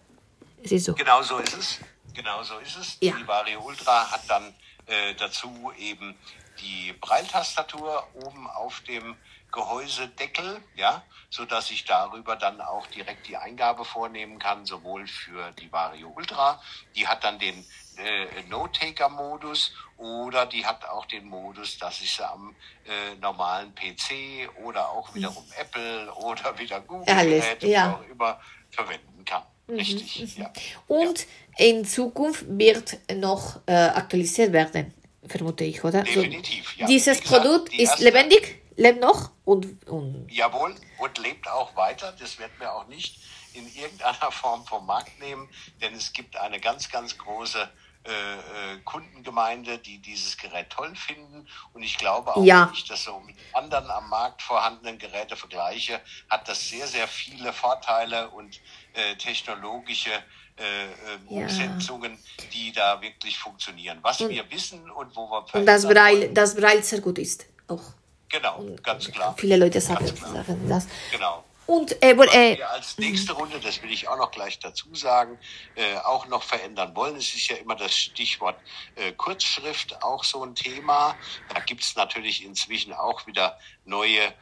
Es 0.62 0.72
ist 0.72 0.84
so. 0.86 0.94
Genau 0.94 1.22
so 1.22 1.38
ist 1.38 1.56
es. 1.56 1.78
Genau 2.14 2.42
so 2.42 2.58
ist 2.58 2.76
es. 2.76 2.96
Ja. 3.00 3.14
Die 3.16 3.26
Vario 3.26 3.60
Ultra 3.60 4.10
hat 4.10 4.22
dann 4.28 4.54
äh, 4.86 5.14
dazu 5.18 5.72
eben 5.78 6.16
die 6.60 6.94
Breiltastatur 7.00 8.06
oben 8.14 8.46
auf 8.48 8.80
dem 8.82 9.16
Gehäusedeckel, 9.52 10.60
ja, 10.74 11.02
so 11.30 11.44
dass 11.44 11.70
ich 11.70 11.84
darüber 11.84 12.36
dann 12.36 12.60
auch 12.60 12.86
direkt 12.88 13.28
die 13.28 13.36
Eingabe 13.36 13.84
vornehmen 13.84 14.38
kann, 14.38 14.66
sowohl 14.66 15.06
für 15.06 15.52
die 15.52 15.70
Vario 15.70 16.12
Ultra, 16.16 16.60
die 16.96 17.06
hat 17.06 17.22
dann 17.22 17.38
den 17.38 17.64
äh, 17.96 18.42
No-Taker-Modus 18.48 19.72
oder 19.98 20.46
die 20.46 20.64
hat 20.64 20.84
auch 20.88 21.06
den 21.06 21.26
Modus, 21.26 21.78
dass 21.78 22.00
ich 22.00 22.12
sie 22.12 22.26
am 22.26 22.54
äh, 22.86 23.14
normalen 23.20 23.74
PC 23.74 24.50
oder 24.64 24.88
auch 24.88 25.14
wiederum 25.14 25.44
mhm. 25.44 25.52
Apple 25.58 26.12
oder 26.14 26.58
wieder 26.58 26.80
Google-Geräte 26.80 27.66
ja. 27.66 27.92
auch 27.92 28.10
immer 28.10 28.40
verwenden 28.70 29.24
kann. 29.24 29.42
Mhm, 29.68 29.74
Richtig, 29.76 30.36
mhm. 30.36 30.42
ja. 30.42 30.52
Und 30.88 31.20
ja. 31.58 31.66
in 31.66 31.84
Zukunft 31.84 32.44
wird 32.48 32.98
noch 33.14 33.60
äh, 33.66 33.72
aktualisiert 33.72 34.52
werden, 34.52 34.92
vermute 35.26 35.64
ich, 35.64 35.84
oder? 35.84 36.02
Definitiv, 36.02 36.76
ja. 36.76 36.86
Dieses 36.86 37.20
gesagt, 37.20 37.42
Produkt 37.42 37.74
ist 37.78 37.98
lebendig, 38.00 38.61
lebt 38.76 39.00
noch 39.00 39.30
und, 39.44 39.86
und... 39.88 40.28
Jawohl, 40.30 40.74
und 40.98 41.18
lebt 41.18 41.48
auch 41.48 41.74
weiter. 41.76 42.12
Das 42.18 42.38
werden 42.38 42.52
wir 42.58 42.72
auch 42.72 42.86
nicht 42.86 43.20
in 43.54 43.66
irgendeiner 43.74 44.14
Form 44.32 44.66
vom 44.66 44.86
Markt 44.86 45.18
nehmen, 45.20 45.48
denn 45.80 45.94
es 45.94 46.12
gibt 46.12 46.36
eine 46.36 46.60
ganz, 46.60 46.90
ganz 46.90 47.16
große 47.18 47.68
äh, 48.04 48.10
äh, 48.10 48.78
Kundengemeinde, 48.84 49.78
die 49.78 49.98
dieses 49.98 50.36
Gerät 50.36 50.70
toll 50.70 50.92
finden. 50.96 51.46
Und 51.72 51.84
ich 51.84 51.96
glaube 51.98 52.34
auch, 52.34 52.44
ja. 52.44 52.66
wenn 52.66 52.74
ich 52.74 52.84
das 52.84 53.04
so 53.04 53.20
mit 53.20 53.36
anderen 53.52 53.88
am 53.90 54.08
Markt 54.08 54.42
vorhandenen 54.42 54.98
Geräte 54.98 55.36
vergleiche, 55.36 56.00
hat 56.28 56.48
das 56.48 56.68
sehr, 56.68 56.88
sehr 56.88 57.06
viele 57.06 57.52
Vorteile 57.52 58.28
und 58.30 58.60
äh, 58.94 59.14
technologische 59.16 60.10
äh, 60.10 60.84
ähm, 60.84 60.92
ja. 61.28 61.42
Umsetzungen, 61.42 62.18
die 62.52 62.72
da 62.72 63.00
wirklich 63.00 63.38
funktionieren. 63.38 63.98
Was 64.02 64.20
und, 64.20 64.30
wir 64.30 64.50
wissen 64.50 64.90
und 64.90 65.14
wo 65.14 65.30
wir 65.30 65.46
Und 65.54 65.64
das 65.64 65.86
Braille, 65.86 66.30
das 66.30 66.56
Braille 66.56 66.82
sehr 66.82 67.00
gut 67.00 67.18
ist 67.18 67.46
auch. 67.68 67.94
Genau, 68.32 68.64
ganz 68.82 69.10
klar. 69.10 69.34
Viele 69.38 69.56
Leute 69.56 69.80
sagen, 69.80 70.06
sagen 70.06 70.68
das. 70.68 70.88
Genau. 71.10 71.44
Und 71.66 72.02
äh, 72.02 72.16
Was 72.18 72.34
äh, 72.34 72.58
wir 72.58 72.70
als 72.70 72.98
nächste 72.98 73.34
Runde, 73.34 73.60
das 73.60 73.82
will 73.82 73.90
ich 73.90 74.08
auch 74.08 74.16
noch 74.16 74.30
gleich 74.30 74.58
dazu 74.58 74.94
sagen, 74.94 75.38
äh, 75.76 75.96
auch 75.98 76.26
noch 76.26 76.42
verändern 76.42 76.94
wollen. 76.96 77.16
Es 77.16 77.34
ist 77.34 77.48
ja 77.48 77.56
immer 77.56 77.76
das 77.76 77.94
Stichwort 77.94 78.56
äh, 78.96 79.12
Kurzschrift 79.12 80.02
auch 80.02 80.24
so 80.24 80.44
ein 80.44 80.54
Thema. 80.54 81.14
Da 81.54 81.60
gibt 81.60 81.82
es 81.82 81.94
natürlich 81.94 82.44
inzwischen 82.44 82.92
auch 82.92 83.26
wieder 83.26 83.58
neue 83.84 84.32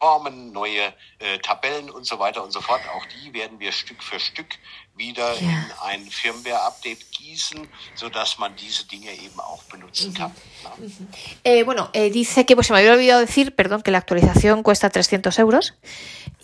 Formen, 0.00 0.52
neue 0.52 0.92
äh, 1.18 1.38
Tabellen 1.38 1.88
und 1.90 2.04
so 2.04 2.18
weiter 2.18 2.44
und 2.44 2.50
so 2.50 2.60
fort. 2.60 2.82
Auch 2.94 3.06
die 3.06 3.32
werden 3.32 3.58
wir 3.58 3.72
Stück 3.72 4.02
für 4.02 4.20
Stück 4.20 4.58
wieder 4.96 5.34
in 5.40 5.48
ein 5.82 6.08
Firmware-Update 6.08 7.10
gießen, 7.10 7.68
sodass 7.94 8.38
man 8.38 8.54
diese 8.56 8.86
Dinge 8.86 9.10
eben 9.12 9.38
auch 9.40 9.62
benutzen 9.64 10.14
kann. 10.14 10.32
¿no? 10.62 10.70
Eh, 11.42 11.64
bueno, 11.64 11.90
eh, 11.92 12.10
dice 12.10 12.46
que, 12.46 12.54
pues 12.54 12.68
se 12.68 12.72
me 12.72 12.78
había 12.78 12.92
olvidado 12.92 13.20
decir, 13.20 13.54
perdón, 13.54 13.82
que 13.82 13.90
la 13.90 13.98
actualización 13.98 14.62
cuesta 14.62 14.90
300 14.90 15.38
euros. 15.38 15.74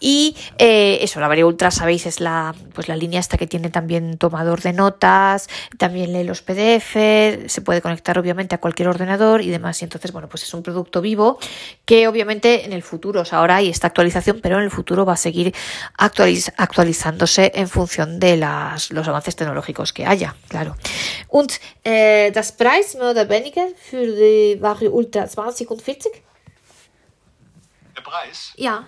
Y 0.01 0.35
eh, 0.59 0.99
eso, 1.03 1.21
la 1.21 1.29
Vario 1.29 1.47
Ultra, 1.47 1.71
sabéis, 1.71 2.07
es 2.07 2.21
la, 2.21 2.55
pues 2.73 2.89
la 2.89 2.97
línea 2.97 3.21
esta 3.21 3.37
que 3.37 3.47
tiene 3.47 3.69
también 3.69 4.17
tomador 4.17 4.63
de 4.63 4.73
notas, 4.73 5.49
también 5.77 6.15
lee 6.15 6.25
los 6.25 6.41
PDF, 6.41 6.95
se 7.47 7.61
puede 7.63 7.83
conectar 7.83 8.19
obviamente 8.19 8.55
a 8.55 8.59
cualquier 8.59 8.89
ordenador 8.89 9.43
y 9.43 9.51
demás. 9.51 9.81
Y 9.83 9.85
entonces, 9.85 10.11
bueno, 10.13 10.29
pues 10.29 10.43
es 10.43 10.55
un 10.55 10.63
producto 10.63 11.03
vivo 11.03 11.39
que 11.85 12.09
obviamente 12.09 12.65
en 12.65 12.73
el 12.73 12.83
futuro, 12.83 13.21
o 13.21 13.25
sea, 13.27 13.41
ahora 13.41 13.57
hay 13.57 13.69
esta 13.69 13.89
actualización, 13.89 14.41
pero 14.43 14.57
en 14.57 14.65
el 14.65 14.71
futuro 14.71 15.05
va 15.05 15.13
a 15.13 15.19
seguir 15.19 15.55
actualiz 15.99 16.51
actualizándose 16.57 17.53
en 17.55 17.69
función 17.69 18.19
de 18.19 18.39
las, 18.41 18.91
los 18.91 19.07
avances 19.07 19.36
tecnológicos 19.36 19.93
que 19.93 20.07
haya, 20.07 20.34
claro. 20.49 20.74
Und 21.28 21.61
äh, 21.84 22.32
das 22.32 22.57
Preis 22.57 22.95
mehr 22.95 23.11
oder 23.11 23.28
weniger 23.28 23.66
für 23.76 24.05
die 24.05 24.61
Vario 24.61 24.91
Ultra 24.91 25.26
20 25.28 25.70
und 25.70 25.82
40? 25.82 26.12
Der 27.97 28.03
Preis? 28.03 28.53
Ja. 28.57 28.86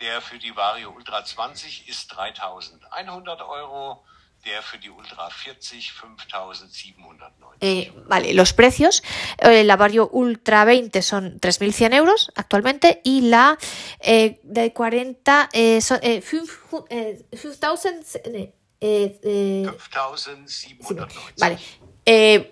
Der 0.00 0.20
für 0.20 0.38
die 0.38 0.54
Vario 0.54 0.90
Ultra 0.90 1.24
20 1.24 1.88
ist 1.88 2.08
3100 2.08 3.42
Euro. 3.42 4.04
Der 4.44 4.62
für 4.62 4.78
die 4.78 4.88
Ultra 4.88 5.28
40, 5.28 5.92
5.790. 5.92 7.58
Eh, 7.60 7.92
vale, 8.06 8.32
los 8.32 8.54
precios. 8.54 9.02
Eh, 9.38 9.64
la 9.64 9.76
Vario 9.76 10.08
Ultra 10.12 10.64
20 10.64 11.02
son 11.02 11.38
3.100 11.40 11.94
euros 11.94 12.32
actualmente 12.34 13.02
y 13.04 13.20
la 13.22 13.58
eh, 14.00 14.40
de 14.42 14.72
40 14.72 15.50
eh, 15.52 15.80
son 15.82 16.00
5.790. 16.00 18.52
Eh, 18.82 19.20
eh, 19.22 19.66
5.790. 19.66 21.06
Vale. 21.38 21.58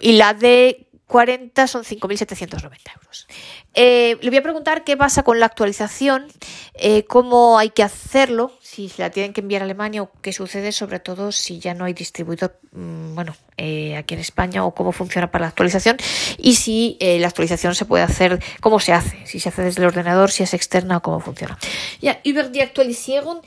y 0.01 0.13
la 0.13 0.35
de 0.35 0.88
40 1.09 1.67
son 1.67 1.85
5.790 1.85 2.61
euros. 2.95 3.27
Eh, 3.75 4.19
le 4.21 4.29
voy 4.29 4.39
a 4.39 4.43
preguntar 4.43 4.85
qué 4.85 4.97
pasa 4.97 5.23
con 5.23 5.41
la 5.41 5.47
actualización, 5.47 6.27
eh, 6.75 7.05
cómo 7.05 7.59
hay 7.59 7.71
que 7.71 7.83
hacerlo, 7.83 8.53
si 8.61 8.91
se 8.91 9.01
la 9.01 9.11
tienen 9.11 9.33
que 9.33 9.41
enviar 9.41 9.63
a 9.63 9.65
Alemania 9.65 10.03
o 10.03 10.11
qué 10.21 10.35
sucede, 10.35 10.71
sobre 10.71 11.01
todo 11.01 11.33
si 11.33 11.61
ya 11.61 11.73
no 11.73 11.87
hay 11.87 11.95
distribuidor, 11.95 12.59
mm, 12.73 13.15
bueno, 13.15 13.35
eh, 13.57 13.97
aquí 13.97 14.15
en 14.15 14.21
España 14.21 14.65
o 14.65 14.75
cómo 14.75 14.93
funciona 14.93 15.31
para 15.31 15.45
la 15.45 15.49
actualización 15.49 15.97
y 16.37 16.57
si 16.57 16.99
la 17.01 17.27
actualización 17.27 17.75
se 17.75 17.87
puede 17.87 18.05
hacer, 18.05 18.41
cómo 18.61 18.79
se 18.79 18.93
hace, 18.93 19.27
si 19.27 19.41
se 19.41 19.49
hace 19.49 19.63
desde 19.63 19.81
el 19.81 19.89
ordenador, 19.89 20.31
si 20.31 20.43
es 20.43 20.53
externa 20.53 20.99
o 20.99 21.03
cómo 21.03 21.21
funciona. 21.21 21.59
Ya, 22.03 22.21
über 22.23 22.53
die 22.53 22.63
Aktualisierung, 22.63 23.41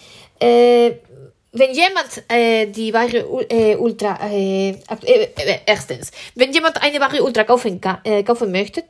wenn 1.53 1.73
jemand 1.73 2.23
äh, 2.29 2.67
die 2.67 2.93
Ware 2.93 3.17
äh, 3.49 3.75
Ultra, 3.75 4.17
äh, 4.29 4.69
äh, 4.69 5.59
erstens, 5.65 6.11
wenn 6.35 6.53
jemand 6.53 6.81
eine 6.81 6.99
Ware 6.99 7.21
Ultra 7.21 7.43
kaufen, 7.43 7.81
äh, 8.03 8.23
kaufen 8.23 8.51
möchte, 8.51 8.83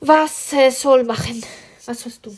was 0.00 0.52
äh, 0.52 0.70
soll 0.70 1.02
machen? 1.04 1.44
Was 1.86 2.00
sollst 2.00 2.24
du? 2.24 2.36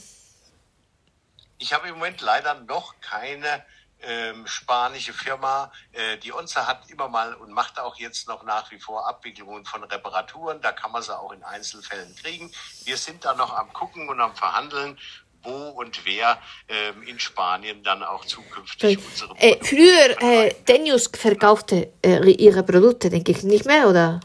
Ich 1.58 1.72
habe 1.74 1.88
im 1.88 1.94
Moment 1.94 2.22
leider 2.22 2.54
noch 2.54 2.94
keine 3.02 3.62
ähm, 4.02 4.46
spanische 4.46 5.12
Firma. 5.12 5.70
Äh, 5.92 6.16
die 6.18 6.32
Onza 6.32 6.66
hat 6.66 6.88
immer 6.90 7.08
mal 7.08 7.34
und 7.34 7.50
macht 7.50 7.78
auch 7.78 7.96
jetzt 7.96 8.28
noch 8.28 8.42
nach 8.44 8.70
wie 8.70 8.78
vor 8.78 9.06
Abwicklungen 9.06 9.64
von 9.64 9.84
Reparaturen. 9.84 10.60
Da 10.62 10.72
kann 10.72 10.92
man 10.92 11.02
sie 11.02 11.16
auch 11.18 11.32
in 11.32 11.44
Einzelfällen 11.44 12.14
kriegen. 12.16 12.50
Wir 12.84 12.96
sind 12.96 13.24
da 13.24 13.34
noch 13.34 13.52
am 13.52 13.72
gucken 13.72 14.08
und 14.08 14.20
am 14.20 14.34
verhandeln 14.34 14.98
wo 15.42 15.70
und 15.70 16.04
wer 16.04 16.38
ähm, 16.68 17.02
in 17.02 17.18
Spanien 17.18 17.82
dann 17.82 18.02
auch 18.02 18.24
zukünftig 18.24 18.98
okay. 18.98 19.06
unsere 19.10 19.34
äh, 19.38 19.64
Früher 19.64 20.22
äh, 20.22 20.54
Tenius 20.66 21.10
verkaufte 21.12 21.92
äh, 22.04 22.30
ihre 22.30 22.62
Produkte, 22.62 23.10
denke 23.10 23.32
ich, 23.32 23.42
nicht 23.42 23.64
mehr, 23.64 23.88
oder? 23.88 24.20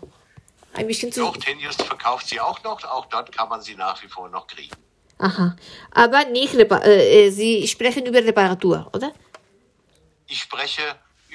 Ein 0.74 0.88
bisschen 0.88 1.12
zu. 1.12 1.22
Doch, 1.22 1.38
Tenius 1.38 1.76
verkauft 1.76 2.28
sie 2.28 2.40
auch 2.40 2.62
noch, 2.64 2.84
auch 2.84 3.06
dort 3.06 3.32
kann 3.32 3.50
man 3.50 3.62
sie 3.62 3.76
nach 3.76 4.02
wie 4.04 4.08
vor 4.08 4.30
noch 4.30 4.48
kriegen. 4.48 4.76
Aha, 5.18 5.56
aber 5.92 6.26
nicht, 6.26 6.54
äh, 6.56 7.28
äh, 7.28 7.30
Sie 7.30 7.66
sprechen 7.68 8.06
über 8.06 8.20
Reparatur, 8.20 8.90
oder? 8.94 9.14
Ich 10.28 10.42
spreche 10.42 10.82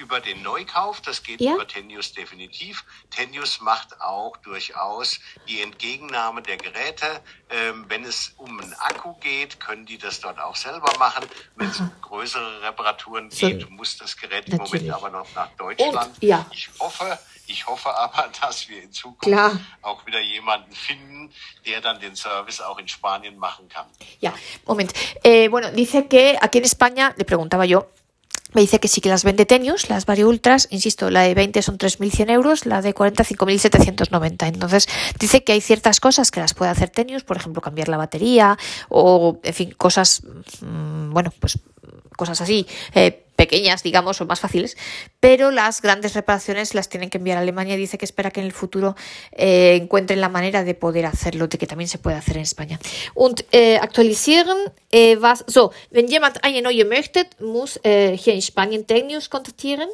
über 0.00 0.20
den 0.20 0.42
Neukauf, 0.42 1.00
das 1.02 1.22
geht 1.22 1.40
Ja. 1.40 1.54
über 1.54 1.66
Tenius 1.68 2.12
definitiv. 2.12 2.84
Tenius 3.10 3.60
macht 3.60 4.00
auch 4.00 4.36
durchaus 4.38 5.20
die 5.46 5.60
Entgegennahme 5.60 6.40
der 6.42 6.56
Geräte. 6.56 7.20
Ähm, 7.50 7.84
wenn 7.88 8.04
es 8.04 8.32
um 8.38 8.58
einen 8.60 8.72
Akku 8.74 9.14
geht, 9.20 9.60
können 9.60 9.84
die 9.86 9.98
das 9.98 10.20
dort 10.20 10.38
auch 10.40 10.56
selber 10.56 10.92
machen. 10.98 11.24
Wenn 11.56 11.68
es 11.68 11.80
um 11.80 11.90
größere 12.00 12.62
Reparaturen 12.62 13.30
So- 13.30 13.46
geht, 13.48 13.68
muss 13.70 13.98
das 13.98 14.16
Gerät 14.16 14.48
im 14.48 14.56
Natürlich. 14.56 14.82
Moment 14.88 14.94
aber 15.04 15.10
noch 15.10 15.34
nach 15.34 15.48
Deutschland. 15.56 15.94
Und- 16.14 16.22
ja. 16.22 16.46
Ich 16.52 16.70
hoffe, 16.78 17.18
ich 17.46 17.66
hoffe 17.66 17.94
aber, 17.94 18.28
dass 18.40 18.68
wir 18.68 18.82
in 18.82 18.92
Zukunft 18.92 19.22
Klar. 19.22 19.60
auch 19.82 20.06
wieder 20.06 20.20
jemanden 20.20 20.72
finden, 20.72 21.32
der 21.66 21.80
dann 21.82 22.00
den 22.00 22.16
Service 22.16 22.60
auch 22.60 22.78
in 22.78 22.88
Spanien 22.88 23.36
machen 23.38 23.68
kann. 23.68 23.86
Ya, 24.20 24.32
moment. 24.64 24.92
Eh, 25.22 25.48
bueno, 25.48 25.70
dice 25.72 26.06
que 26.08 26.38
aquí 26.40 26.58
en 26.58 26.64
España, 26.64 27.12
le 27.16 27.24
preguntaba 27.24 27.64
yo, 27.66 27.86
me 28.52 28.60
dice 28.60 28.80
que 28.80 28.88
sí 28.88 29.00
que 29.00 29.08
las 29.08 29.24
vende 29.24 29.46
Tenius, 29.46 29.88
las 29.88 30.06
Vario 30.06 30.28
Ultras, 30.28 30.68
insisto, 30.70 31.10
la 31.10 31.22
de 31.22 31.34
20 31.34 31.62
son 31.62 31.78
3.100 31.78 32.30
euros, 32.30 32.66
la 32.66 32.82
de 32.82 32.94
40 32.94 33.24
5.790. 33.24 34.46
Entonces, 34.46 34.88
dice 35.18 35.44
que 35.44 35.52
hay 35.52 35.60
ciertas 35.60 36.00
cosas 36.00 36.30
que 36.30 36.40
las 36.40 36.54
puede 36.54 36.70
hacer 36.70 36.90
Tenius, 36.90 37.24
por 37.24 37.36
ejemplo, 37.36 37.62
cambiar 37.62 37.88
la 37.88 37.96
batería 37.96 38.58
o, 38.88 39.38
en 39.42 39.54
fin, 39.54 39.74
cosas, 39.76 40.22
mm, 40.60 41.10
bueno, 41.10 41.32
pues 41.38 41.58
cosas 42.16 42.40
así, 42.40 42.66
eh, 42.94 43.24
pequeñas, 43.40 43.82
digamos, 43.82 44.20
o 44.20 44.26
más 44.26 44.38
fáciles, 44.38 44.76
pero 45.18 45.50
las 45.50 45.80
grandes 45.80 46.12
reparaciones 46.12 46.74
las 46.74 46.90
tienen 46.90 47.08
que 47.08 47.16
enviar 47.16 47.38
a 47.38 47.40
Alemania. 47.40 47.74
Dice 47.76 47.96
que 47.96 48.04
espera 48.04 48.30
que 48.30 48.40
en 48.40 48.46
el 48.46 48.52
futuro 48.52 48.96
eh, 49.32 49.78
encuentren 49.80 50.20
la 50.20 50.28
manera 50.28 50.62
de 50.62 50.74
poder 50.74 51.06
hacerlo, 51.06 51.48
de 51.48 51.56
que 51.56 51.66
también 51.66 51.88
se 51.88 51.96
puede 51.96 52.16
hacer 52.18 52.36
en 52.36 52.42
España. 52.42 52.78
Und 53.14 53.44
äh, 53.50 53.78
aktualisieren, 53.78 54.58
äh, 54.90 55.16
was, 55.18 55.42
so, 55.46 55.72
wenn 55.90 56.06
jemand 56.06 56.44
eine 56.44 56.60
neue 56.60 56.84
möchte, 56.84 57.26
muss 57.40 57.80
äh, 57.82 58.14
hier 58.14 58.34
in 58.34 58.42
Spanien 58.42 58.86
Tecnius 58.86 59.30
kontaktieren. 59.30 59.88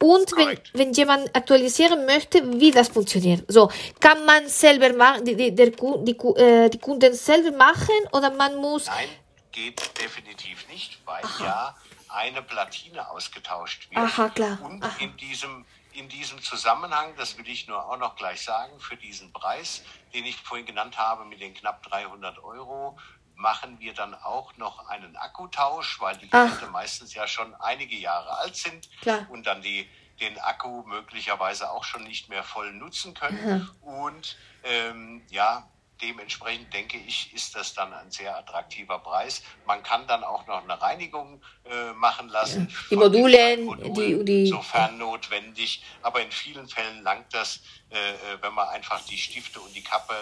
Und 0.00 0.30
wenn, 0.36 0.60
wenn 0.74 0.92
jemand 0.92 1.34
aktualisieren 1.34 2.06
möchte, 2.06 2.36
wie 2.60 2.70
das 2.70 2.88
funktioniert. 2.88 3.42
So, 3.48 3.68
kann 3.98 4.24
man 4.24 4.48
selber 4.48 4.92
machen, 4.92 5.24
die, 5.24 5.34
die, 5.34 5.52
der, 5.52 5.70
die, 5.70 6.16
äh, 6.36 6.68
die 6.68 6.78
Kunden 6.78 7.14
selber 7.14 7.56
machen 7.56 7.98
oder 8.12 8.30
man 8.30 8.54
muss. 8.56 8.86
Nein, 8.86 9.08
geht 9.50 9.80
definitiv 10.00 10.68
nicht, 10.68 10.98
weil 11.04 11.22
ja 11.40 11.74
eine 12.14 12.42
Platine 12.42 13.08
ausgetauscht 13.10 13.90
wird. 13.90 14.00
Aha, 14.00 14.28
klar. 14.28 14.58
Und 14.62 14.82
Aha. 14.82 14.96
in 14.98 15.16
diesem 15.16 15.64
in 15.92 16.08
diesem 16.08 16.42
Zusammenhang, 16.42 17.14
das 17.16 17.38
will 17.38 17.48
ich 17.48 17.68
nur 17.68 17.88
auch 17.88 17.96
noch 17.96 18.16
gleich 18.16 18.42
sagen, 18.42 18.80
für 18.80 18.96
diesen 18.96 19.32
Preis, 19.32 19.84
den 20.12 20.24
ich 20.24 20.36
vorhin 20.36 20.66
genannt 20.66 20.98
habe, 20.98 21.24
mit 21.24 21.40
den 21.40 21.54
knapp 21.54 21.84
300 21.84 22.42
Euro, 22.42 22.98
machen 23.36 23.78
wir 23.78 23.94
dann 23.94 24.12
auch 24.14 24.56
noch 24.56 24.88
einen 24.88 25.16
Akkutausch, 25.16 26.00
weil 26.00 26.16
die 26.16 26.28
Ach. 26.32 26.48
Geräte 26.48 26.66
meistens 26.72 27.14
ja 27.14 27.28
schon 27.28 27.54
einige 27.56 27.94
Jahre 27.94 28.38
alt 28.38 28.56
sind 28.56 28.88
Klar. 29.02 29.26
und 29.30 29.46
dann 29.46 29.62
die 29.62 29.88
den 30.20 30.38
Akku 30.38 30.82
möglicherweise 30.84 31.70
auch 31.70 31.84
schon 31.84 32.04
nicht 32.04 32.28
mehr 32.28 32.44
voll 32.44 32.72
nutzen 32.72 33.14
können. 33.14 33.68
Und 33.82 34.36
ähm, 34.62 35.22
ja, 35.28 35.68
dementsprechend 36.08 36.72
denke 36.72 36.96
ich, 36.98 37.32
ist 37.34 37.54
das 37.56 37.72
dann 37.74 37.92
ein 37.94 38.10
sehr 38.10 38.36
attraktiver 38.36 38.98
Preis. 38.98 39.42
Man 39.66 39.82
kann 39.82 40.06
dann 40.06 40.22
auch 40.24 40.46
noch 40.46 40.62
eine 40.62 40.80
Reinigung 40.80 41.40
äh, 41.64 41.92
machen 41.94 42.28
lassen. 42.28 42.68
Die 42.90 42.96
Module, 42.96 43.56
Modulen, 43.58 43.94
die- 43.94 44.24
die- 44.44 44.46
sofern 44.46 44.98
notwendig. 44.98 45.82
Aber 46.02 46.20
in 46.20 46.30
vielen 46.30 46.68
Fällen 46.68 47.02
langt 47.02 47.32
das, 47.32 47.60
äh, 47.90 47.96
äh, 47.96 48.42
wenn 48.42 48.52
man 48.54 48.68
einfach 48.68 49.00
die 49.06 49.16
Stifte 49.16 49.60
und 49.60 49.74
die 49.74 49.82
Kappe 49.82 50.14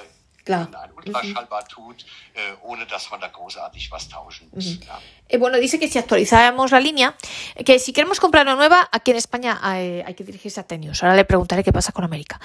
Klar. 0.45 0.67
in 0.69 0.75
ein 0.75 0.93
Ultraschallbad 0.93 1.69
tut, 1.69 2.05
äh, 2.35 2.41
ohne 2.63 2.85
dass 2.87 3.11
man 3.11 3.21
da 3.21 3.29
großartig 3.29 3.91
was 3.93 4.09
tauschen 4.09 4.49
muss. 4.53 4.79
Ja. 4.87 5.01
Eh, 5.29 5.39
bueno, 5.39 5.57
dice 5.59 5.79
que 5.79 5.89
si 5.89 5.99
actualizáramos 5.99 6.71
la 6.73 6.81
línea, 6.81 7.15
eh, 7.55 7.63
que 7.65 7.79
si 7.79 7.93
queremos 7.93 8.19
comprar 8.19 8.45
una 8.47 8.57
nueva, 8.57 8.89
aquí 8.93 9.13
en 9.13 9.17
España 9.19 9.61
hay, 9.63 10.01
hay 10.07 10.15
que 10.15 10.25
dirigirse 10.25 10.59
a 10.61 10.65
Tenius. 10.67 11.03
Ahora 11.03 11.15
le 11.17 11.25
preguntaré 11.25 11.63
qué 11.63 11.73
pasa 11.73 11.93
con 11.93 12.05
América. 12.05 12.41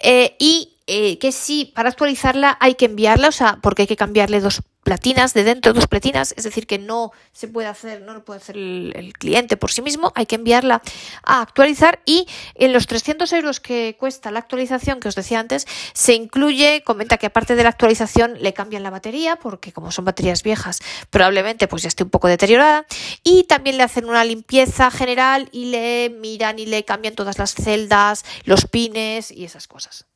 Eh, 0.00 0.36
y 0.38 0.73
eh, 0.86 1.18
que 1.18 1.32
si 1.32 1.64
para 1.64 1.88
actualizarla 1.88 2.56
hay 2.60 2.74
que 2.74 2.84
enviarla, 2.86 3.28
o 3.28 3.32
sea, 3.32 3.58
porque 3.62 3.82
hay 3.82 3.88
que 3.88 3.96
cambiarle 3.96 4.40
dos 4.40 4.62
platinas 4.82 5.32
de 5.32 5.44
dentro, 5.44 5.72
dos 5.72 5.86
platinas, 5.86 6.34
es 6.36 6.44
decir, 6.44 6.66
que 6.66 6.78
no 6.78 7.10
se 7.32 7.48
puede 7.48 7.68
hacer, 7.68 8.02
no 8.02 8.12
lo 8.12 8.24
puede 8.24 8.38
hacer 8.38 8.56
el, 8.56 8.92
el 8.94 9.14
cliente 9.14 9.56
por 9.56 9.72
sí 9.72 9.80
mismo, 9.80 10.12
hay 10.14 10.26
que 10.26 10.34
enviarla 10.36 10.82
a 11.24 11.40
actualizar 11.40 12.00
y 12.04 12.28
en 12.54 12.74
los 12.74 12.86
300 12.86 13.32
euros 13.32 13.60
que 13.60 13.96
cuesta 13.98 14.30
la 14.30 14.40
actualización 14.40 15.00
que 15.00 15.08
os 15.08 15.14
decía 15.14 15.40
antes, 15.40 15.66
se 15.94 16.12
incluye, 16.12 16.82
comenta 16.84 17.16
que 17.16 17.26
aparte 17.26 17.56
de 17.56 17.62
la 17.62 17.70
actualización 17.70 18.34
le 18.42 18.52
cambian 18.52 18.82
la 18.82 18.90
batería, 18.90 19.36
porque 19.36 19.72
como 19.72 19.90
son 19.90 20.04
baterías 20.04 20.42
viejas, 20.42 20.80
probablemente 21.08 21.66
pues 21.66 21.82
ya 21.82 21.88
esté 21.88 22.04
un 22.04 22.10
poco 22.10 22.28
deteriorada, 22.28 22.84
y 23.22 23.44
también 23.44 23.78
le 23.78 23.84
hacen 23.84 24.04
una 24.04 24.22
limpieza 24.22 24.90
general 24.90 25.48
y 25.50 25.66
le 25.66 26.10
miran 26.10 26.58
y 26.58 26.66
le 26.66 26.84
cambian 26.84 27.14
todas 27.14 27.38
las 27.38 27.54
celdas, 27.54 28.24
los 28.44 28.66
pines 28.66 29.30
y 29.30 29.46
esas 29.46 29.66
cosas. 29.66 30.06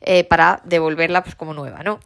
Eh, 0.00 0.24
para 0.24 0.60
devolverla 0.64 1.22
pues 1.22 1.34
como 1.34 1.54
nueva, 1.54 1.82
¿no? 1.82 2.00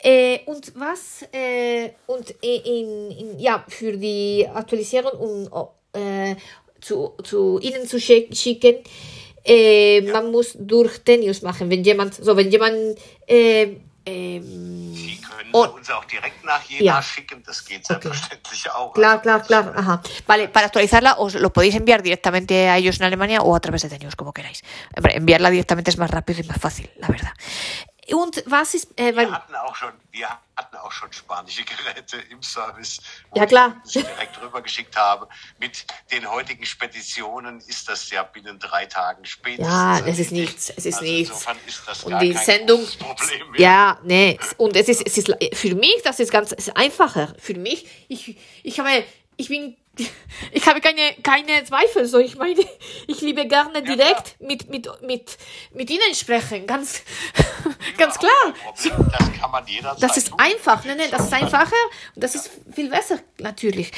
Äh, 0.00 0.40
und 0.46 0.72
was 0.76 1.26
äh, 1.32 1.92
und 2.06 2.34
in, 2.40 3.10
in, 3.10 3.38
ja 3.38 3.64
für 3.68 3.96
die 3.96 4.46
Aktualisierung 4.52 5.12
und 5.18 5.48
oh, 5.52 5.72
äh, 5.92 6.36
zu, 6.80 7.14
zu 7.24 7.58
Ihnen 7.60 7.86
zu 7.86 7.98
schick- 7.98 8.34
schicken, 8.34 8.76
äh, 9.44 10.02
man 10.02 10.30
muss 10.30 10.56
durch 10.58 10.98
Tenius 10.98 11.42
machen, 11.42 11.70
wenn 11.70 11.82
jemand 11.82 12.14
so 12.14 12.36
wenn 12.36 12.50
jemand 12.50 12.98
äh, 13.26 13.76
ähm, 14.08 14.94
Die 14.94 15.20
können 15.20 15.50
Und- 15.52 15.74
uns 15.74 15.90
auch 15.90 16.04
direkt 16.06 16.44
nach 16.44 16.62
Jena 16.64 16.84
Ja. 16.84 17.02
schicken, 17.02 17.42
das 17.44 17.64
geht 17.64 17.84
Okay. 17.84 18.00
selbstverständlich 18.08 18.70
auch. 18.70 18.92
Claro, 18.94 19.20
claro, 19.20 19.42
claro. 19.44 19.72
Ajá. 19.76 20.02
Vale, 20.26 20.48
para 20.48 20.66
actualizarla 20.66 21.16
os 21.18 21.34
lo 21.34 21.50
podéis 21.52 21.74
enviar 21.74 22.02
directamente 22.02 22.68
a 22.68 22.76
ellos 22.78 22.96
en 23.00 23.04
Alemania 23.06 23.42
o 23.42 23.54
a 23.54 23.60
través 23.60 23.82
de 23.82 23.88
Tenius, 23.88 24.16
como 24.16 24.32
queráis. 24.32 24.62
Enviarla 24.94 25.50
directamente 25.50 25.90
es 25.90 25.98
más 25.98 26.10
rápido 26.10 26.40
y 26.40 26.44
más 26.44 26.58
fácil, 26.58 26.90
la 26.96 27.08
verdad. 27.08 27.32
Und 28.14 28.42
was 28.46 28.74
ist, 28.74 28.98
äh, 28.98 29.14
weil, 29.14 29.26
Wir 29.26 29.32
hatten 29.34 29.54
auch 29.56 29.76
schon, 29.76 29.92
wir 30.12 30.28
hatten 30.56 30.76
auch 30.76 30.90
schon 30.92 31.12
spanische 31.12 31.62
Geräte 31.64 32.16
im 32.30 32.42
Service, 32.42 32.98
wo 33.30 33.38
Ja, 33.40 33.46
klar. 33.46 33.76
ich 33.86 33.96
uns 33.96 34.06
direkt 34.06 34.40
rübergeschickt 34.40 34.96
habe. 34.96 35.28
Mit 35.58 35.84
den 36.10 36.28
heutigen 36.30 36.64
Speditionen 36.64 37.60
ist 37.60 37.88
das 37.88 38.08
ja 38.10 38.22
binnen 38.22 38.58
drei 38.58 38.86
Tagen 38.86 39.24
spätestens. 39.24 39.66
Ja, 39.68 39.98
es 39.98 40.18
ist 40.18 40.30
erledigt. 40.30 40.32
nichts, 40.32 40.70
es 40.70 40.86
ist 40.86 40.94
also 40.96 41.04
nichts. 41.04 41.30
Insofern 41.30 41.56
ist 41.66 41.82
das 41.86 42.04
Und 42.04 42.10
gar 42.12 42.20
die 42.20 42.32
kein 42.32 42.44
Sendung, 42.44 42.86
Problem 42.98 43.50
mehr. 43.52 43.60
ja, 43.60 43.98
nee, 44.04 44.38
und 44.56 44.74
es 44.76 44.88
ist, 44.88 45.06
es 45.06 45.18
ist, 45.18 45.30
für 45.54 45.74
mich, 45.74 46.00
das 46.04 46.18
ist 46.20 46.30
ganz 46.32 46.52
ist 46.52 46.76
einfacher. 46.76 47.34
Für 47.38 47.54
mich, 47.54 47.86
ich, 48.08 48.36
ich 48.62 48.80
habe, 48.80 49.04
ich 49.36 49.48
bin, 49.48 49.76
ich 50.52 50.66
habe 50.66 50.80
keine, 50.80 51.14
keine 51.22 51.64
Zweifel, 51.64 52.06
so 52.06 52.18
ich 52.18 52.36
meine, 52.36 52.64
ich 53.06 53.20
liebe 53.20 53.46
gerne 53.46 53.82
direkt 53.82 54.40
mit, 54.40 54.68
mit, 54.68 54.88
mit, 55.02 55.38
mit 55.74 55.90
Ihnen 55.90 56.14
sprechen, 56.14 56.66
ganz, 56.66 57.02
ganz 57.96 58.18
klar. 58.18 58.30
Problem. 58.64 59.06
Das 59.18 59.40
kann 59.40 59.50
man 59.50 59.66
jederzeit 59.66 60.02
Das 60.02 60.16
ist 60.16 60.32
einfach, 60.36 60.84
ne, 60.84 60.96
ne, 60.96 61.04
das 61.10 61.24
ist 61.24 61.32
einfacher 61.32 61.72
und 62.14 62.24
das 62.24 62.34
ist 62.34 62.50
viel 62.72 62.88
besser, 62.90 63.18
natürlich. 63.38 63.90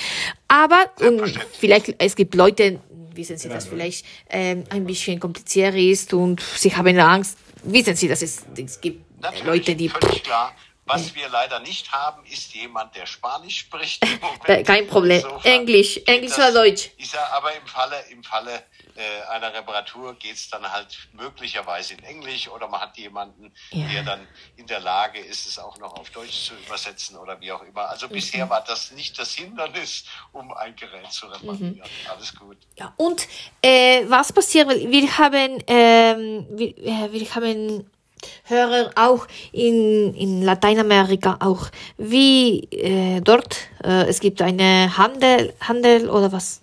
Aber 0.49 0.85
und 1.01 1.19
Selbstverständlich. 1.19 1.59
vielleicht, 1.59 1.95
es 1.99 2.17
gibt 2.17 2.35
Leute, 2.35 2.81
wissen 3.15 3.37
Sie, 3.37 3.49
dass 3.49 3.67
vielleicht 3.67 4.07
ähm, 4.29 4.65
ein 4.71 4.85
bisschen 4.87 5.21
komplizierter 5.21 5.79
ist 5.79 6.13
und 6.15 6.41
sie 6.41 6.75
haben 6.75 6.99
Angst. 6.99 7.37
Wissen 7.63 7.95
Sie, 7.95 8.09
dass 8.09 8.23
es, 8.23 8.43
es 8.57 8.81
gibt 8.81 9.11
Natürlich, 9.21 9.45
Leute, 9.45 9.75
die. 9.77 9.89
völlig 9.89 10.23
klar. 10.23 10.55
Was 10.93 11.15
wir 11.15 11.29
leider 11.29 11.61
nicht 11.61 11.93
haben, 11.93 12.25
ist 12.27 12.53
jemand, 12.55 12.95
der 12.97 13.07
Spanisch 13.07 13.59
spricht. 13.61 14.03
kein 14.67 14.87
Problem. 14.89 15.23
Englisch, 15.45 15.95
geht 15.95 16.09
Englisch 16.09 16.33
das- 16.37 16.51
oder 16.51 16.53
Deutsch. 16.65 16.91
Ich 16.97 17.11
sag, 17.11 17.33
aber 17.33 17.55
im 17.55 17.67
Falle, 17.67 17.97
im 18.11 18.23
Falle 18.25 18.65
äh, 18.97 19.23
einer 19.31 19.53
Reparatur 19.55 20.15
geht's 20.15 20.49
dann 20.51 20.71
halt 20.71 20.99
möglicherweise 21.13 21.95
in 21.95 22.03
Englisch 22.03 22.49
oder 22.49 22.67
man 22.69 22.81
hat 22.81 22.97
jemanden, 22.99 23.53
Ja. 23.71 23.87
der 23.87 24.03
dann 24.03 24.27
in 24.57 24.67
der 24.67 24.81
Lage 24.81 25.21
ist, 25.21 25.47
es 25.47 25.59
auch 25.59 25.79
noch 25.79 25.95
auf 25.95 26.11
Deutsch 26.11 26.47
zu 26.49 26.55
übersetzen 26.67 27.17
oder 27.17 27.41
wie 27.41 27.53
auch 27.53 27.63
immer. 27.63 27.89
Also 27.89 28.09
Mhm. 28.09 28.13
bisher 28.13 28.51
war 28.51 28.63
das 28.65 28.91
nicht 28.91 29.19
das 29.19 29.33
Hindernis, 29.35 30.05
um 30.33 30.53
ein 30.53 30.75
Gerät 30.77 31.11
zu 31.13 31.27
reparieren. 31.27 31.77
Mhm. 31.77 31.83
Alles 32.11 32.35
gut. 32.35 32.59
Ja, 32.77 32.93
und 32.97 33.27
äh, 33.63 34.03
was 34.09 34.33
passiert? 34.33 34.69
Wir 34.69 35.19
haben, 35.19 35.63
ähm, 35.69 36.47
wir, 36.51 36.77
äh, 36.79 37.13
wir 37.13 37.35
haben 37.35 37.89
Hörer 38.45 38.91
auch 38.97 39.27
in, 39.53 40.15
in 40.15 40.43
Lateinamerika 40.43 41.39
auch. 41.41 41.69
Wie 41.97 42.65
äh, 42.73 43.21
dort? 43.21 43.69
Äh, 43.83 44.09
es 44.09 44.21
gibt 44.21 44.43
eine 44.43 44.97
Handel, 44.97 45.55
Handel 45.61 46.09
oder 46.11 46.33
was? 46.33 46.61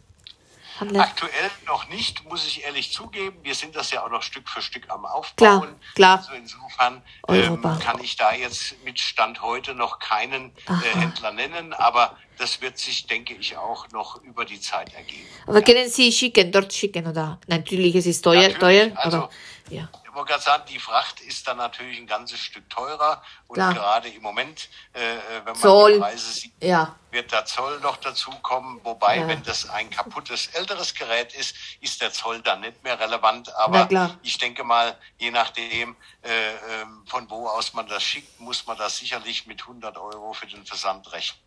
Handel. 0.79 1.01
Aktuell 1.01 1.49
noch 1.65 1.89
nicht, 1.89 2.23
muss 2.29 2.45
ich 2.45 2.63
ehrlich 2.63 2.91
zugeben. 2.91 3.37
Wir 3.41 3.55
sind 3.55 3.75
das 3.75 3.91
ja 3.91 4.05
auch 4.05 4.11
noch 4.11 4.21
Stück 4.21 4.47
für 4.47 4.61
Stück 4.61 4.83
am 4.89 5.05
Aufbauen. 5.05 5.33
Klar, 5.35 5.75
klar. 5.95 6.17
Also 6.19 6.33
insofern 6.33 7.01
ähm, 7.29 7.61
kann 7.83 7.99
ich 8.03 8.15
da 8.15 8.33
jetzt 8.33 8.75
mit 8.85 8.99
Stand 8.99 9.41
heute 9.41 9.73
noch 9.73 9.99
keinen 9.99 10.51
äh. 10.67 10.99
Händler 10.99 11.31
nennen, 11.31 11.73
aber 11.73 12.15
das 12.37 12.61
wird 12.61 12.77
sich, 12.77 13.07
denke 13.07 13.33
ich, 13.33 13.57
auch 13.57 13.89
noch 13.89 14.21
über 14.23 14.45
die 14.45 14.59
Zeit 14.59 14.93
ergeben. 14.93 15.25
Aber 15.47 15.61
können 15.63 15.89
Sie 15.89 16.11
schicken, 16.11 16.51
dort 16.51 16.71
schicken 16.71 17.07
oder? 17.07 17.39
Natürlich, 17.47 17.95
es 17.95 18.05
ist 18.05 18.21
teuer, 18.21 18.49
Natürlich, 18.49 18.59
teuer, 18.59 18.91
also- 18.95 19.17
aber 19.17 19.29
ja. 19.69 19.89
Wollte 20.17 20.31
gerade 20.31 20.43
sagen, 20.43 20.63
die 20.69 20.79
Fracht 20.79 21.21
ist 21.21 21.47
dann 21.47 21.57
natürlich 21.57 21.97
ein 21.99 22.07
ganzes 22.07 22.39
Stück 22.39 22.69
teurer. 22.69 23.21
Und 23.47 23.55
Klar. 23.55 23.73
gerade 23.73 24.09
im 24.09 24.21
Moment, 24.21 24.67
äh, 24.93 24.99
äh, 24.99 25.19
wenn 25.37 25.53
man 25.53 25.55
Zoll. 25.55 25.93
die 25.93 25.99
Preise 25.99 26.31
sieht, 26.31 26.53
Ja. 26.61 26.95
wird 27.11 27.31
der 27.31 27.45
Zoll 27.45 27.79
noch 27.79 27.97
dazukommen. 27.97 28.81
Wobei, 28.83 29.19
Ja. 29.19 29.27
wenn 29.27 29.41
das 29.43 29.69
ein 29.69 29.89
kaputtes, 29.89 30.47
älteres 30.47 30.93
Gerät 30.93 31.33
ist, 31.35 31.55
ist 31.79 32.01
der 32.01 32.11
Zoll 32.11 32.41
dann 32.41 32.61
nicht 32.61 32.83
mehr 32.83 32.99
relevant. 32.99 33.55
Aber 33.55 33.87
ich 34.23 34.37
denke 34.37 34.63
mal, 34.65 34.97
je 35.17 35.31
nachdem, 35.31 35.95
äh, 36.23 36.51
ähm, 36.81 37.03
von 37.07 37.29
wo 37.29 37.47
aus 37.47 37.73
man 37.73 37.87
das 37.87 38.03
schickt, 38.03 38.39
muss 38.39 38.65
man 38.67 38.77
das 38.77 38.97
sicherlich 38.97 39.45
mit 39.47 39.65
100 39.65 39.97
Euro 39.97 40.33
für 40.33 40.47
den 40.47 40.65
Versand 40.65 41.11
rechnen. 41.13 41.39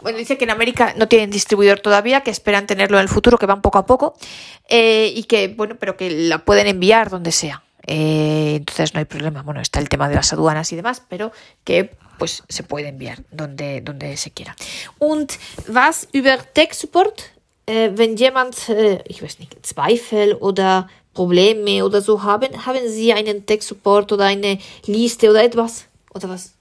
Bueno, 0.00 0.18
dice 0.18 0.38
que 0.38 0.44
en 0.44 0.50
América 0.50 0.94
no 0.96 1.08
tienen 1.08 1.30
distribuidor 1.30 1.80
todavía, 1.80 2.22
que 2.22 2.30
esperan 2.30 2.66
tenerlo 2.66 2.96
en 2.98 3.02
el 3.02 3.08
futuro, 3.08 3.38
que 3.38 3.46
van 3.46 3.60
poco 3.60 3.78
a 3.78 3.86
poco, 3.86 4.16
eh, 4.68 5.12
y 5.14 5.24
que, 5.24 5.48
bueno, 5.48 5.74
pero 5.80 5.96
que 5.96 6.10
la 6.10 6.38
pueden 6.38 6.66
enviar 6.68 7.10
donde 7.10 7.32
sea. 7.32 7.62
Eh, 7.88 8.56
entonces 8.56 8.92
no 8.92 9.00
hay 9.00 9.06
problema. 9.06 9.42
Bueno, 9.42 9.60
está 9.60 9.80
el 9.80 9.88
tema 9.88 10.08
de 10.08 10.14
las 10.14 10.32
aduanas 10.32 10.70
y 10.72 10.76
demás, 10.76 11.02
pero 11.08 11.32
que 11.64 11.96
pues 12.18 12.42
se 12.48 12.62
puede 12.62 12.88
enviar 12.88 13.22
donde, 13.30 13.80
donde 13.80 14.16
se 14.16 14.30
quiera. 14.30 14.54
Und 14.98 15.32
was 15.68 16.06
über 16.12 16.36
Tech 16.52 16.74
Support, 16.74 17.32
äh, 17.66 17.90
wenn 17.94 18.16
jemand, 18.16 18.68
äh, 18.68 19.02
ich 19.06 19.22
weiß 19.22 19.38
nicht, 19.38 19.54
Zweifel 19.64 20.34
oder 20.34 20.88
Probleme 21.14 21.84
oder 21.84 22.02
so 22.02 22.22
haben, 22.22 22.66
haben 22.66 22.88
Sie 22.88 23.12
einen 23.12 23.46
Tech 23.46 23.62
Support 23.62 24.12
oder 24.12 24.26
eine 24.26 24.58
Liste 24.84 25.30
oder 25.30 25.42
etwas? 25.42 25.86
Oder 26.12 26.28
was? 26.28 26.57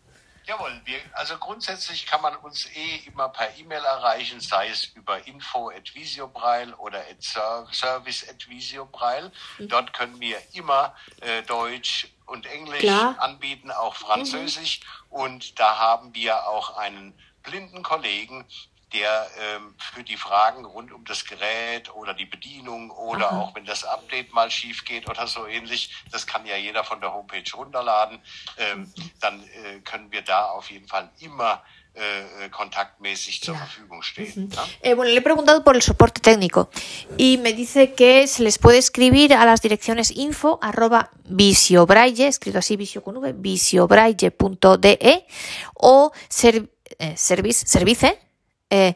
Jawohl, 0.48 0.80
wir, 0.86 1.00
also 1.12 1.38
grundsätzlich 1.38 2.06
kann 2.06 2.22
man 2.22 2.34
uns 2.38 2.68
eh 2.74 2.96
immer 3.06 3.28
per 3.28 3.58
E-Mail 3.58 3.84
erreichen, 3.84 4.40
sei 4.40 4.70
es 4.70 4.86
über 4.86 5.28
info 5.28 5.70
at 5.70 5.94
visiobreil 5.94 6.74
oder 6.76 7.00
at 7.00 7.22
ser- 7.22 7.68
service 7.74 8.28
at 8.30 8.48
visiobreil. 8.48 9.30
Mhm. 9.58 9.68
Dort 9.68 9.92
können 9.94 10.18
wir 10.22 10.38
immer 10.54 10.96
äh, 11.20 11.44
Deutsch 11.44 12.08
und 12.28 12.46
Englisch 12.46 12.80
Klar. 12.80 13.16
anbieten, 13.20 13.72
auch 13.72 13.96
Französisch. 13.96 14.80
Und 15.10 15.60
da 15.60 15.78
haben 15.80 16.16
wir 16.16 16.48
auch 16.48 16.78
einen 16.78 17.14
blinden 17.44 17.84
Kollegen, 17.84 18.46
der 18.94 19.28
ähm, 19.40 19.76
für 19.94 20.04
die 20.04 20.16
Fragen 20.16 20.66
rund 20.66 20.94
um 20.94 21.04
das 21.04 21.26
Gerät 21.26 21.94
oder 21.94 22.14
die 22.14 22.26
Bedienung 22.26 22.90
oder 22.92 23.32
Aha. 23.32 23.42
auch 23.42 23.56
wenn 23.56 23.66
das 23.66 23.84
Update 23.84 24.34
mal 24.34 24.50
schief 24.50 24.86
geht 24.86 25.10
oder 25.10 25.28
so 25.28 25.46
ähnlich, 25.46 25.94
das 26.12 26.26
kann 26.26 26.46
ja 26.46 26.56
jeder 26.56 26.84
von 26.84 27.02
der 27.02 27.14
Homepage 27.14 27.44
runterladen, 27.54 28.22
ähm, 28.58 28.92
dann 29.20 29.44
äh, 29.44 29.80
können 29.84 30.12
wir 30.12 30.22
da 30.22 30.46
auf 30.46 30.72
jeden 30.72 30.88
Fall 30.88 31.10
immer 31.20 31.64
äh, 31.96 32.46
äh, 32.46 32.50
kontaktmäßig 32.50 33.42
zur. 33.42 33.56
Verfügung 33.56 34.04
stehen. 34.04 34.50
ne? 34.50 34.56
Eh, 34.82 34.94
bueno, 34.94 35.12
le 35.12 35.18
he 35.18 35.22
preguntado 35.22 35.64
por 35.64 35.76
el 35.76 35.82
soporte 35.82 36.22
técnico 36.22 36.70
y 37.18 37.40
me 37.40 37.54
dice 37.54 37.94
que 37.94 38.28
se 38.28 38.44
les 38.44 38.60
puede 38.60 38.78
escribir 38.78 39.34
a 39.34 39.46
las 39.46 39.62
direcciones 39.62 40.12
info 40.12 40.60
arroba 40.62 41.10
visiobraille, 41.26 42.28
escrito 42.28 42.60
así 42.60 42.78
visio 42.78 43.02
con 43.04 43.18
v, 43.18 43.34
visiobraille.de 43.34 45.26
o 45.74 46.12
ser, 46.30 46.70
eh, 47.00 47.18
service, 47.18 47.68
service 47.68 48.27
eh, 48.70 48.96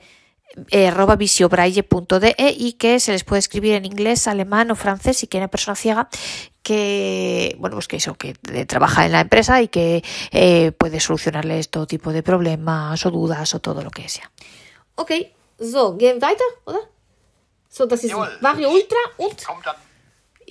eh, 0.70 0.88
arroba 0.88 1.16
visiobraille.de 1.16 2.36
y 2.58 2.74
que 2.74 3.00
se 3.00 3.14
les 3.14 3.24
puede 3.24 3.40
escribir 3.40 3.76
en 3.76 3.86
inglés, 3.86 4.28
alemán 4.28 4.70
o 4.72 4.76
francés 4.76 5.18
si 5.18 5.28
quiere 5.28 5.48
persona 5.48 5.76
ciega 5.76 6.10
que 6.62 7.56
bueno 7.58 7.78
pues 7.78 7.88
que 7.88 7.98
eso 7.98 8.16
que 8.16 8.36
eh, 8.52 8.66
trabaja 8.66 9.06
en 9.06 9.14
la 9.14 9.22
empresa 9.22 9.62
y 9.62 9.70
que 9.70 10.04
eh, 10.32 10.74
puede 10.74 11.00
solucionarles 11.00 11.70
todo 11.70 11.88
tipo 11.88 12.12
de 12.12 12.22
problemas 12.22 13.06
o 13.06 13.12
dudas 13.12 13.56
o 13.56 13.60
todo 13.60 13.82
lo 13.82 13.92
que 13.92 14.10
sea. 14.10 14.30
Okay, 14.96 15.34
so, 15.58 15.96
gehen 15.98 16.20
weiter, 16.22 16.46
oder? 16.66 16.82
So, 17.70 17.86
das 17.86 18.04
ist. 18.04 18.14
Vario 18.42 18.70
Ultra 18.70 19.00
und 19.18 19.46
Kommt 19.46 19.66
dann 19.66 19.76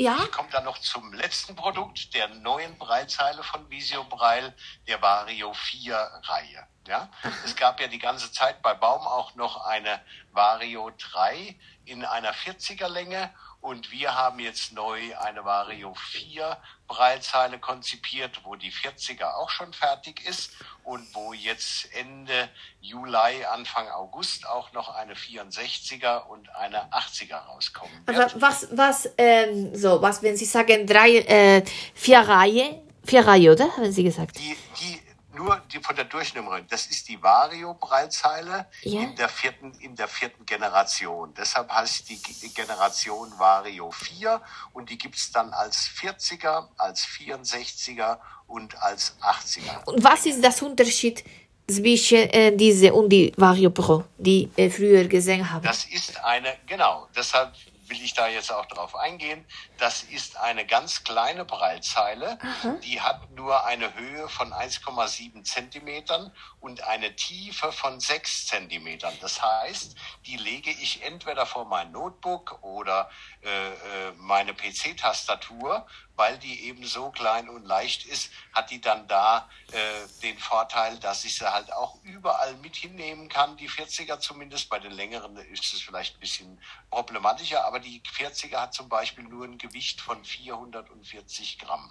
ja, 0.00 0.16
Ich 0.22 0.32
komme 0.32 0.48
dann 0.50 0.64
noch 0.64 0.78
zum 0.78 1.12
letzten 1.12 1.54
Produkt, 1.54 2.14
der 2.14 2.28
neuen 2.28 2.76
Breitzeile 2.78 3.42
von 3.42 3.68
Visio 3.68 4.02
Breil, 4.04 4.54
der 4.88 5.02
Vario 5.02 5.52
4 5.52 5.94
Reihe. 6.22 6.66
Ja? 6.86 7.10
Es 7.44 7.54
gab 7.54 7.80
ja 7.80 7.86
die 7.86 7.98
ganze 7.98 8.32
Zeit 8.32 8.62
bei 8.62 8.72
Baum 8.72 9.06
auch 9.06 9.34
noch 9.34 9.66
eine 9.66 10.00
Vario 10.32 10.90
3 11.12 11.54
in 11.84 12.04
einer 12.06 12.32
40er 12.32 12.88
Länge 12.88 13.30
und 13.60 13.92
wir 13.92 14.14
haben 14.14 14.38
jetzt 14.38 14.72
neu 14.72 14.98
eine 15.18 15.44
Vario 15.44 15.94
4 15.94 16.56
Breilzeile 16.88 17.58
konzipiert, 17.58 18.40
wo 18.44 18.56
die 18.56 18.72
40er 18.72 19.34
auch 19.34 19.50
schon 19.50 19.72
fertig 19.72 20.26
ist 20.26 20.52
und 20.82 21.06
wo 21.14 21.32
jetzt 21.32 21.88
Ende 21.94 22.48
Juli, 22.80 23.44
Anfang 23.52 23.88
August 23.90 24.48
auch 24.48 24.72
noch 24.72 24.88
eine 24.88 25.14
64er 25.14 26.26
und 26.26 26.48
eine 26.56 26.90
80er 26.92 27.36
rauskommen. 27.36 27.94
wird. 28.06 28.18
aber 28.18 28.40
was, 28.40 28.68
was, 28.72 29.08
ähm, 29.18 29.74
so, 29.76 30.02
was, 30.02 30.22
wenn 30.22 30.36
Sie 30.36 30.46
sagen 30.46 30.86
drei, 30.86 31.18
äh, 31.18 31.64
vier 31.94 32.20
Reihe, 32.20 32.82
vier 33.04 33.26
Reihe, 33.26 33.52
oder? 33.52 33.76
Haben 33.76 33.92
Sie 33.92 34.02
gesagt? 34.02 34.38
die, 34.38 34.56
die 34.80 35.09
nur 35.34 35.60
die 35.72 35.78
von 35.80 35.94
der 35.96 36.04
Durchnummerung, 36.06 36.66
das 36.68 36.86
ist 36.86 37.08
die 37.08 37.22
Vario-Breitzeile 37.22 38.66
Ja. 38.82 39.00
in 39.02 39.14
der 39.16 39.28
vierten 39.28 39.72
in 39.80 39.94
der 39.96 40.08
vierten 40.08 40.44
Generation. 40.44 41.32
Deshalb 41.34 41.70
heißt 41.72 42.08
die 42.08 42.20
Ge- 42.20 42.48
Generation 42.54 43.32
Vario 43.38 43.90
4 43.90 44.40
und 44.72 44.90
die 44.90 44.98
gibt's 44.98 45.30
dann 45.32 45.52
als 45.52 45.88
40er, 45.88 46.68
als 46.76 47.04
64er 47.06 48.18
und 48.48 48.76
als 48.82 49.16
80er. 49.20 49.84
Und 49.86 50.02
was 50.02 50.26
ist 50.26 50.42
das 50.42 50.60
Unterschied 50.62 51.24
zwischen 51.68 52.18
äh, 52.30 52.56
diese 52.56 52.92
und 52.92 53.08
die 53.10 53.32
Vario 53.36 53.70
Pro, 53.70 54.04
die 54.18 54.50
äh, 54.56 54.68
früher 54.68 55.04
gesehen 55.04 55.48
haben? 55.50 55.62
Das 55.64 55.84
ist 55.84 56.22
eine, 56.24 56.56
genau, 56.66 57.06
deshalb 57.14 57.52
will 57.90 58.00
ich 58.02 58.14
da 58.14 58.28
jetzt 58.28 58.52
auch 58.52 58.66
drauf 58.66 58.94
eingehen. 58.94 59.44
Das 59.78 60.02
ist 60.02 60.36
eine 60.36 60.64
ganz 60.64 61.04
kleine 61.04 61.44
Breitzeile, 61.44 62.38
die 62.84 63.00
hat 63.00 63.30
nur 63.32 63.66
eine 63.66 63.94
Höhe 63.94 64.28
von 64.28 64.52
1,7 64.52 65.44
Zentimetern 65.44 66.32
und 66.60 66.84
eine 66.84 67.14
Tiefe 67.16 67.72
von 67.72 68.00
6 68.00 68.46
Zentimetern. 68.46 69.12
Das 69.20 69.42
heißt, 69.42 69.96
die 70.26 70.36
lege 70.36 70.70
ich 70.70 71.02
entweder 71.02 71.46
vor 71.46 71.64
mein 71.64 71.90
Notebook 71.92 72.62
oder 72.62 73.10
äh, 73.42 73.48
äh, 73.48 74.12
meine 74.16 74.54
PC-Tastatur, 74.54 75.86
weil 76.20 76.36
die 76.36 76.66
eben 76.66 76.84
so 76.84 77.08
klein 77.08 77.48
und 77.48 77.64
leicht 77.64 78.04
ist, 78.04 78.30
hat 78.52 78.70
die 78.70 78.78
dann 78.78 79.08
da 79.08 79.48
äh, 79.72 79.78
den 80.22 80.36
Vorteil, 80.36 80.98
dass 80.98 81.24
ich 81.24 81.34
sie 81.34 81.50
halt 81.50 81.72
auch 81.72 81.96
überall 82.02 82.54
mit 82.56 82.76
hinnehmen 82.76 83.30
kann. 83.30 83.56
Die 83.56 83.70
40er 83.70 84.20
zumindest, 84.20 84.68
bei 84.68 84.78
den 84.78 84.92
längeren 84.92 85.34
ist 85.38 85.72
es 85.72 85.80
vielleicht 85.80 86.16
ein 86.16 86.20
bisschen 86.20 86.60
problematischer, 86.90 87.64
aber 87.64 87.80
die 87.80 88.02
40er 88.02 88.58
hat 88.58 88.74
zum 88.74 88.90
Beispiel 88.90 89.24
nur 89.24 89.46
ein 89.46 89.56
Gewicht 89.56 90.02
von 90.02 90.22
440 90.22 91.58
Gramm. 91.58 91.90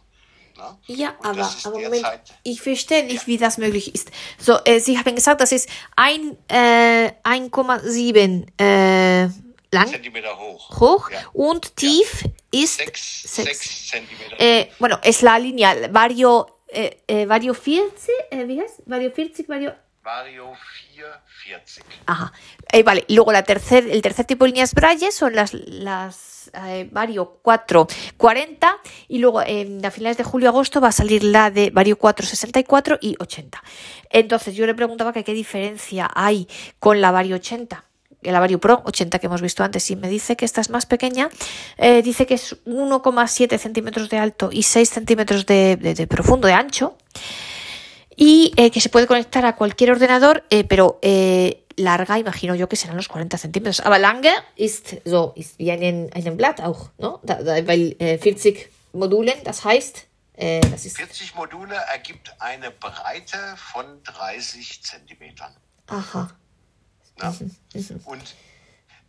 Ne? 0.56 0.78
Ja, 0.86 1.16
Und 1.18 1.26
aber, 1.26 1.50
aber 1.64 1.80
Moment, 1.80 2.06
ich 2.44 2.62
verstehe 2.62 3.06
nicht, 3.06 3.26
wie 3.26 3.38
das 3.38 3.58
möglich 3.58 3.96
ist. 3.96 4.12
So, 4.38 4.60
äh, 4.64 4.80
Sie 4.80 5.00
haben 5.00 5.16
gesagt, 5.16 5.42
das 5.42 5.52
ist 5.52 5.68
ein, 5.96 6.38
äh, 6.50 7.14
1,7 7.24 8.46
äh, 8.62 9.30
lang, 9.72 9.88
Zentimeter 9.90 10.38
hoch. 10.38 10.80
hoch 10.80 11.10
Ja. 11.12 11.30
und 11.34 11.76
tief 11.76 12.26
ist 12.52 12.78
Sechs, 12.78 13.22
sechs. 13.24 13.60
sechs 13.60 13.90
Zentimeter. 13.90 14.36
Eh, 14.40 14.72
bueno, 14.80 15.00
es 15.04 15.22
la 15.22 15.38
línea 15.40 15.76
Vario, 15.92 16.62
eh, 16.68 17.02
eh, 17.08 17.26
Vario 17.26 17.54
40, 17.54 18.12
eh. 18.32 18.66
Vario 18.86 19.14
40, 19.14 19.44
Vario... 19.48 19.76
Vario 20.02 20.56
440. 20.66 21.86
Ajá. 22.08 22.32
Vale, 22.84 23.06
luego 23.10 23.32
la 23.32 23.44
tercer, 23.44 23.88
el 23.90 24.02
tercer 24.02 24.26
tipo 24.26 24.46
de 24.46 24.52
líneas 24.52 24.74
Braille 24.74 25.12
son 25.12 25.36
las, 25.36 25.54
las 25.54 26.52
Vario 26.92 27.40
440 27.44 28.78
y 29.08 29.20
luego 29.20 29.40
a 29.40 29.92
finales 29.92 30.18
de 30.18 30.24
julio-agosto 30.24 30.82
va 30.82 30.88
a 30.88 30.92
salir 30.92 31.24
la 31.24 31.52
de 31.52 31.70
Vario 31.70 31.98
464 31.98 32.98
y 33.02 33.16
80. 33.20 33.62
Entonces 34.10 34.56
yo 34.56 34.66
le 34.66 34.74
preguntaba 34.74 35.14
que 35.14 35.24
qué 35.24 35.34
diferencia 35.34 36.10
hay 36.16 36.48
con 36.80 37.02
la 37.02 37.12
Vario 37.12 37.36
80. 37.36 37.84
El 38.22 38.34
Vario 38.34 38.60
Pro 38.60 38.82
80 38.86 39.20
que 39.20 39.28
hemos 39.28 39.42
visto 39.42 39.64
antes 39.64 39.90
y 39.92 39.96
me 39.96 40.10
dice 40.10 40.36
que 40.36 40.46
esta 40.46 40.60
es 40.62 40.70
más 40.70 40.86
pequeña, 40.86 41.30
eh, 41.78 42.02
dice 42.02 42.26
que 42.26 42.34
es 42.36 42.56
1,7 42.66 43.58
centímetros 43.58 44.10
de 44.10 44.18
alto 44.18 44.50
y 44.52 44.64
6 44.64 44.90
centímetros 44.90 45.46
de, 45.46 45.78
de- 45.78 45.94
de 45.94 46.08
profundo, 46.08 46.48
de 46.48 46.54
ancho, 46.54 46.98
y 48.16 48.52
eh, 48.58 48.72
que 48.72 48.82
se 48.82 48.90
puede 48.90 49.08
conectar 49.08 49.46
a 49.46 49.56
cualquier 49.56 49.92
ordenador, 49.92 50.44
eh, 50.50 50.64
pero 50.66 51.00
larga, 51.78 52.20
imagino 52.20 52.56
yo 52.56 52.68
que 52.68 52.76
serán 52.76 52.98
los 52.98 53.08
40 53.08 53.38
centímetros. 53.38 53.80
Aber 53.86 53.98
lange 54.00 54.32
ist 54.58 54.98
so, 55.06 55.32
ist 55.38 55.58
wie 55.58 55.72
einen, 55.72 56.10
einen 56.14 56.36
Blatt 56.36 56.60
auch, 56.60 56.90
¿no? 56.98 57.22
Da, 57.24 57.36
da, 57.42 57.66
weil 57.66 57.96
äh, 58.00 58.18
40 58.18 58.70
Modulen, 58.92 59.36
das 59.46 59.64
heißt, 59.64 60.06
äh, 60.36 60.60
das 60.70 60.86
ist, 60.86 60.98
40 60.98 61.36
Module 61.36 61.76
ergibt 61.94 62.34
eine 62.40 62.72
Breite 62.72 63.38
von 63.56 63.86
30 64.04 64.84
Zentimetern. 64.84 65.56
aha, 65.88 66.30
Ne? 67.20 68.00
Und 68.06 68.36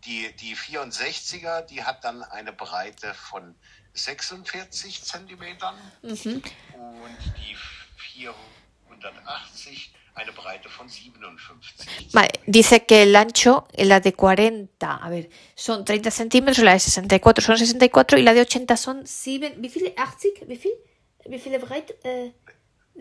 die, 0.04 0.32
die 0.40 0.56
64er, 0.56 1.62
die 1.62 1.82
hat 1.82 2.04
dann 2.04 2.22
eine 2.22 2.52
Breite 2.52 3.14
von 3.14 3.54
46 3.94 5.02
Zentimetern 5.02 5.74
und 6.02 6.24
die 6.24 7.56
480 7.96 9.92
eine 10.14 10.32
Breite 10.32 10.68
von 10.68 10.88
57. 10.88 12.12
Vale, 12.12 12.30
dice 12.46 12.80
que 12.80 13.02
el 13.02 13.16
ancho, 13.16 13.66
la 13.76 14.00
de 14.00 14.12
40, 14.12 14.68
a 15.02 15.08
ver, 15.08 15.28
son 15.54 15.84
30 15.84 16.10
centímetros, 16.10 16.64
la 16.64 16.72
de 16.72 16.80
64 16.80 17.44
son 17.44 17.56
64 17.56 18.18
y 18.18 18.22
la 18.22 18.34
de 18.34 18.40
80 18.40 18.76
son 18.76 19.06
7, 19.06 19.54
¿wie 19.58 19.68
viel? 19.68 19.94
80? 19.96 20.48
¿Wie 20.48 20.56
viel? 20.56 20.72
Wie 21.26 21.38
viele 21.38 21.58
breit? 21.58 21.94
Äh, 22.02 22.32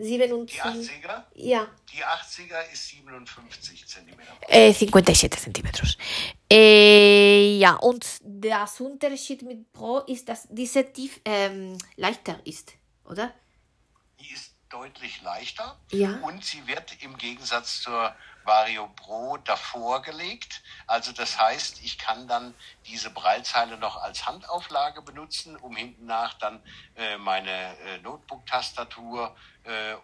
die 0.00 0.22
80er? 0.22 1.24
Ja. 1.34 1.66
Die 1.92 2.04
80er 2.04 2.72
ist 2.72 2.88
57 2.88 3.86
Zentimeter. 3.86 4.32
Äh, 4.48 4.72
57 4.72 5.30
Zentimetros. 5.32 5.96
Äh, 6.50 7.56
ja, 7.58 7.74
und 7.76 8.06
das 8.22 8.80
Unterschied 8.80 9.42
mit 9.42 9.72
Pro 9.72 9.98
ist, 10.00 10.28
dass 10.28 10.46
diese 10.50 10.92
tief 10.92 11.20
ähm, 11.24 11.76
leichter 11.96 12.40
ist, 12.44 12.72
oder? 13.04 13.32
Die 14.20 14.32
ist 14.32 14.54
deutlich 14.68 15.20
leichter 15.22 15.78
Ja. 15.90 16.18
und 16.22 16.44
sie 16.44 16.66
wird 16.66 17.02
im 17.02 17.16
Gegensatz 17.18 17.80
zur 17.82 18.14
Vario 18.44 18.88
Pro 18.96 19.36
davor 19.38 20.00
gelegt. 20.02 20.62
Also 20.86 21.12
das 21.12 21.38
heißt, 21.38 21.82
ich 21.82 21.98
kann 21.98 22.26
dann 22.26 22.54
diese 22.86 23.10
Breilzeile 23.10 23.76
noch 23.76 23.96
als 23.96 24.26
Handauflage 24.26 25.02
benutzen, 25.02 25.56
um 25.56 25.76
hinten 25.76 26.06
nach 26.06 26.34
dann 26.34 26.62
äh, 26.96 27.18
meine 27.18 27.50
äh, 27.78 27.98
Notebook-Tastatur 28.02 29.36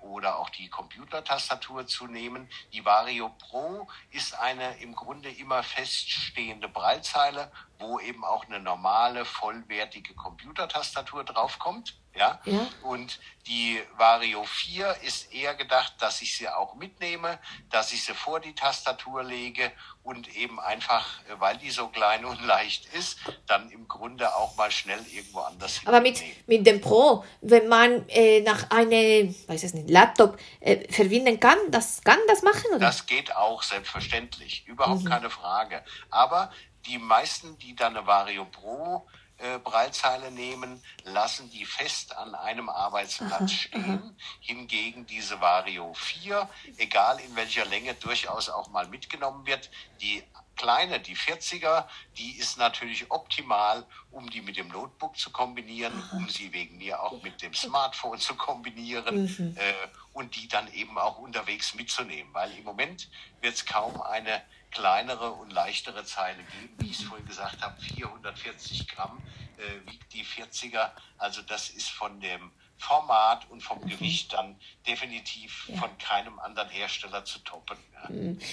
oder 0.00 0.38
auch 0.38 0.50
die 0.50 0.68
Computertastatur 0.68 1.86
zu 1.86 2.06
nehmen. 2.06 2.48
Die 2.72 2.84
Vario 2.84 3.30
Pro 3.38 3.88
ist 4.10 4.38
eine 4.38 4.78
im 4.78 4.94
Grunde 4.94 5.30
immer 5.30 5.62
feststehende 5.62 6.68
Breilzeile, 6.68 7.50
wo 7.78 8.00
eben 8.00 8.24
auch 8.24 8.46
eine 8.46 8.60
normale, 8.60 9.24
vollwertige 9.24 10.14
Computertastatur 10.14 11.24
draufkommt. 11.24 11.98
Ja? 12.14 12.40
Ja. 12.44 12.66
Und 12.82 13.20
die 13.46 13.78
Vario 13.96 14.42
4 14.44 14.96
ist 15.02 15.32
eher 15.34 15.54
gedacht, 15.54 15.94
dass 15.98 16.22
ich 16.22 16.36
sie 16.36 16.48
auch 16.48 16.74
mitnehme, 16.74 17.38
dass 17.70 17.92
ich 17.92 18.04
sie 18.04 18.14
vor 18.14 18.40
die 18.40 18.54
Tastatur 18.54 19.22
lege 19.22 19.70
und 20.02 20.34
eben 20.34 20.58
einfach, 20.58 21.20
weil 21.38 21.58
die 21.58 21.70
so 21.70 21.88
klein 21.88 22.24
und 22.24 22.42
leicht 22.46 22.86
ist, 22.94 23.18
dann 23.46 23.70
im 23.70 23.86
Grunde 23.86 24.34
auch 24.34 24.56
mal 24.56 24.70
schnell 24.70 25.00
irgendwo 25.12 25.40
anders 25.40 25.82
Aber 25.84 26.00
mit, 26.00 26.22
mit 26.46 26.66
dem 26.66 26.80
Pro, 26.80 27.24
wenn 27.42 27.68
man 27.68 28.08
äh, 28.08 28.40
nach 28.40 28.70
einem, 28.70 29.34
weiß 29.46 29.62
es 29.62 29.74
nicht, 29.74 29.90
Laptop 29.90 30.38
äh, 30.60 30.90
verbinden 30.90 31.38
kann, 31.38 31.58
das 31.68 32.02
kann 32.02 32.18
das 32.28 32.42
machen, 32.42 32.66
oder? 32.70 32.78
Das 32.78 33.06
geht 33.06 33.36
auch 33.36 33.62
selbstverständlich, 33.62 34.66
überhaupt 34.66 35.06
keine 35.06 35.28
Frage. 35.28 35.84
Aber 36.10 36.50
die 36.86 36.98
meisten, 36.98 37.58
die 37.58 37.74
dann 37.74 37.96
eine 37.96 38.06
Vario 38.06 38.44
Pro 38.44 39.06
äh, 39.38 39.58
Breilzeile 39.58 40.30
nehmen, 40.30 40.82
lassen 41.04 41.50
die 41.50 41.66
fest 41.66 42.16
an 42.16 42.34
einem 42.34 42.70
Arbeitsplatz 42.70 43.52
stehen. 43.52 44.16
Hingegen 44.40 45.04
diese 45.04 45.40
Vario 45.42 45.92
4, 45.92 46.48
egal 46.78 47.20
in 47.20 47.36
welcher 47.36 47.66
Länge, 47.66 47.92
durchaus 47.94 48.48
auch 48.48 48.70
mal 48.70 48.88
mitgenommen 48.88 49.44
wird. 49.46 49.70
Die 50.00 50.22
kleine, 50.56 51.00
die 51.00 51.16
40er, 51.16 51.84
die 52.16 52.38
ist 52.38 52.56
natürlich 52.56 53.10
optimal, 53.10 53.84
um 54.10 54.30
die 54.30 54.40
mit 54.40 54.56
dem 54.56 54.68
Notebook 54.68 55.18
zu 55.18 55.30
kombinieren, 55.30 55.92
um 56.12 56.30
sie 56.30 56.54
wegen 56.54 56.78
mir 56.78 57.02
auch 57.02 57.22
mit 57.22 57.42
dem 57.42 57.52
Smartphone 57.52 58.18
zu 58.18 58.36
kombinieren 58.36 59.54
äh, 59.56 59.74
und 60.14 60.34
die 60.34 60.48
dann 60.48 60.72
eben 60.72 60.96
auch 60.96 61.18
unterwegs 61.18 61.74
mitzunehmen. 61.74 62.32
Weil 62.32 62.56
im 62.56 62.64
Moment 62.64 63.10
wird 63.42 63.54
es 63.54 63.66
kaum 63.66 64.00
eine 64.00 64.42
kleinere 64.70 65.30
und 65.32 65.52
leichtere 65.52 66.04
Zeile 66.04 66.38
geben. 66.38 66.74
Wie 66.78 66.90
ich 66.90 67.00
es 67.00 67.04
vorhin 67.04 67.26
gesagt 67.26 67.62
habe, 67.62 67.80
440 67.80 68.88
Gramm 68.88 69.22
äh, 69.56 69.90
wiegt 69.90 70.12
die 70.12 70.24
40er. 70.24 70.90
Also 71.18 71.42
das 71.42 71.70
ist 71.70 71.90
von 71.90 72.20
dem 72.20 72.50
Format 72.78 73.50
und 73.50 73.62
vom 73.62 73.80
Gewicht 73.86 74.32
dann 74.32 74.56
definitiv 74.86 75.70
von 75.78 75.96
keinem 75.98 76.38
anderen 76.40 76.68
Hersteller 76.68 77.24
zu 77.24 77.38
toppen. 77.38 77.76
Ja. 77.94 78.08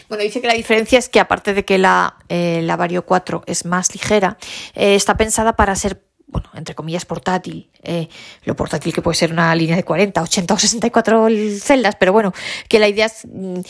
Bueno, 0.08 0.24
dice 0.24 0.40
que 0.40 0.48
la 0.48 0.54
diferencia 0.54 0.98
es 0.98 1.10
que 1.10 1.20
aparte 1.20 1.54
de 1.54 1.66
que 1.66 1.78
la, 1.78 2.16
eh, 2.30 2.62
la 2.62 2.78
Vario 2.78 3.06
4 3.06 3.44
es 3.46 3.66
más 3.66 3.94
ligera, 3.94 4.38
eh, 4.76 4.96
está 4.96 5.18
pensada 5.18 5.54
para 5.56 5.76
ser, 5.76 6.02
bueno, 6.34 6.50
entre 6.56 6.76
comillas, 6.76 7.06
portátil. 7.06 7.70
Eh, 7.84 8.10
lo 8.44 8.56
portátil 8.56 8.94
que 8.94 9.02
puede 9.02 9.16
ser 9.16 9.32
una 9.32 9.56
línea 9.56 9.76
de 9.78 9.86
40, 9.86 10.22
80 10.22 10.54
o 10.54 10.58
64 10.58 11.30
celdas, 11.60 11.96
pero 11.96 12.12
bueno, 12.12 12.34
que 12.68 12.80
la 12.80 12.90
idea 12.90 13.06
es 13.06 13.26
mm, 13.26 13.62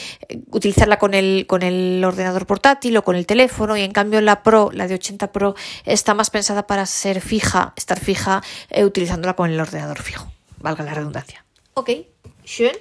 utilizarla 0.52 0.98
con 0.98 1.14
el, 1.14 1.46
con 1.48 1.62
el 1.62 2.04
ordenador 2.04 2.48
portátil 2.48 2.98
o 2.98 3.04
con 3.04 3.16
el 3.16 3.28
teléfono 3.28 3.78
y 3.78 3.82
en 3.82 3.92
cambio 3.92 4.22
la 4.22 4.42
Pro, 4.42 4.72
la 4.74 4.88
de 4.88 4.96
80 4.96 5.32
Pro, 5.32 5.56
está 5.86 6.14
más 6.16 6.30
pensada 6.32 6.66
para 6.66 6.86
ser 6.86 7.22
fija, 7.22 7.74
estar 7.76 8.00
fija 8.00 8.42
eh, 8.70 8.86
utilizándola 8.86 9.36
con 9.36 9.52
el 9.52 9.60
ordenador 9.60 10.02
fijo, 10.02 10.32
valga 10.58 10.84
la 10.84 10.94
redundancia. 10.94 11.46
Ok, 11.76 11.90
schön. 12.46 12.76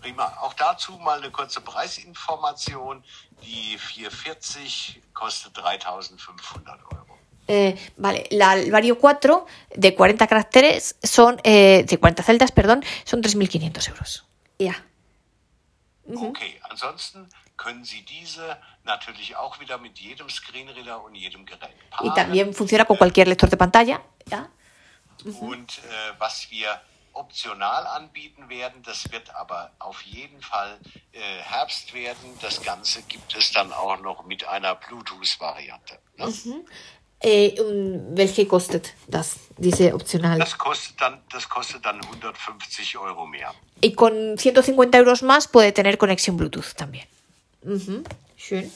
Prima. 0.00 0.26
Auch 0.40 0.54
dazu 0.54 0.98
mal 0.98 1.18
eine 1.18 1.30
kurze 1.30 1.60
Preisinformation. 1.60 3.04
Die 3.42 3.78
440 3.78 5.00
kostet 5.14 5.56
3.500 5.56 6.78
Euro. 6.90 7.11
Eh, 7.48 7.76
vale, 7.96 8.26
la 8.30 8.54
el 8.54 8.70
Vario 8.70 8.98
4 8.98 9.46
de 9.74 9.94
40 9.94 10.26
caracteres 10.26 10.96
son, 11.02 11.40
eh, 11.44 11.84
de 11.84 11.98
40 11.98 12.22
celdas, 12.22 12.52
perdón, 12.52 12.84
son 13.04 13.20
3.500 13.22 13.90
euros. 13.90 14.24
Ja. 14.58 14.74
Okay, 16.06 16.60
ansonsten 16.68 17.28
können 17.56 17.84
Sie 17.84 18.02
diese 18.02 18.58
natürlich 18.84 19.36
auch 19.36 19.60
wieder 19.60 19.78
mit 19.78 19.98
jedem 19.98 20.28
Screenreader 20.28 21.02
und 21.02 21.14
jedem 21.14 21.46
Gerät 21.46 21.70
Y 21.70 21.90
paaren. 21.90 22.14
también 22.14 22.54
funciona 22.54 22.84
con 22.84 22.96
cualquier 22.96 23.26
lector 23.26 23.48
de 23.48 23.56
pantalla. 23.56 24.00
Ja. 24.30 24.48
Und 25.40 25.78
äh, 25.78 26.12
was 26.18 26.50
wir 26.50 26.80
optional 27.12 27.86
anbieten 27.86 28.48
werden, 28.48 28.82
das 28.82 29.10
wird 29.12 29.34
aber 29.34 29.70
auf 29.78 30.02
jeden 30.02 30.40
Fall 30.40 30.78
äh, 31.12 31.18
Herbst 31.42 31.94
werden. 31.94 32.38
Das 32.40 32.62
Ganze 32.62 33.02
gibt 33.02 33.36
es 33.36 33.52
dann 33.52 33.72
auch 33.72 34.00
noch 34.00 34.24
mit 34.24 34.46
einer 34.48 34.74
Bluetooth-Variante. 34.74 35.98
Ne? 36.16 36.32
Eh, 37.24 37.54
um, 37.60 38.16
welche 38.16 38.46
kostet 38.46 38.94
das, 39.06 39.36
diese 39.56 39.94
opcional? 39.94 40.38
Das, 40.38 40.58
kostet 40.58 41.00
dann, 41.00 41.20
das 41.30 41.48
kostet 41.48 41.84
dann 41.84 42.00
150 42.02 42.98
Euro 42.98 43.26
mehr. 43.26 43.54
Y 43.80 43.94
con 43.94 44.36
150 44.36 44.94
euros 45.00 45.22
más 45.22 45.46
puede 45.46 45.72
tener 45.72 45.96
conexión 45.96 46.36
Bluetooth 46.36 46.74
también. 46.76 47.06
Mhm. 47.62 48.04
Schön. 48.36 48.72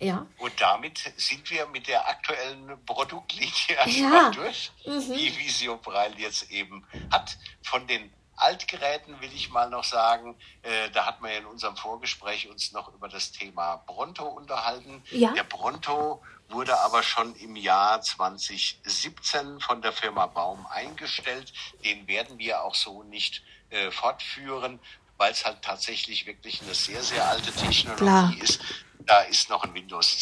Ja. 0.00 0.26
Und 0.38 0.52
damit 0.60 1.12
sind 1.16 1.48
wir 1.50 1.66
mit 1.66 1.86
der 1.88 2.08
aktuellen 2.08 2.76
Produktlinie 2.86 3.50
Ja. 3.86 4.30
durch, 4.34 4.70
die 4.84 5.32
Visio 5.38 5.76
Braille 5.76 6.16
jetzt 6.18 6.50
eben 6.50 6.84
hat. 7.10 7.36
Von 7.62 7.86
den 7.86 8.10
Altgeräten 8.40 9.20
will 9.20 9.32
ich 9.34 9.50
mal 9.50 9.68
noch 9.68 9.84
sagen, 9.84 10.36
äh, 10.62 10.90
da 10.90 11.06
hatten 11.06 11.22
wir 11.24 11.32
ja 11.32 11.38
in 11.38 11.46
unserem 11.46 11.76
Vorgespräch 11.76 12.48
uns 12.48 12.72
noch 12.72 12.92
über 12.94 13.08
das 13.08 13.32
Thema 13.32 13.76
Bronto 13.86 14.24
unterhalten. 14.24 15.02
Ja. 15.10 15.32
Der 15.32 15.44
Bronto 15.44 16.22
wurde 16.48 16.78
aber 16.80 17.02
schon 17.02 17.34
im 17.36 17.56
Jahr 17.56 18.00
2017 18.00 19.60
von 19.60 19.82
der 19.82 19.92
Firma 19.92 20.26
Baum 20.26 20.66
eingestellt. 20.66 21.52
Den 21.84 22.06
werden 22.06 22.38
wir 22.38 22.62
auch 22.62 22.74
so 22.74 23.02
nicht 23.02 23.42
äh, 23.70 23.90
fortführen, 23.90 24.80
weil 25.16 25.32
es 25.32 25.44
halt 25.44 25.62
tatsächlich 25.62 26.26
wirklich 26.26 26.62
eine 26.62 26.74
sehr, 26.74 27.02
sehr 27.02 27.28
alte 27.28 27.52
Technologie 27.52 28.04
Klar. 28.04 28.34
ist. 28.40 28.60
Da 29.00 29.20
ist 29.22 29.50
noch 29.50 29.64
ein 29.64 29.74
Windows 29.74 30.18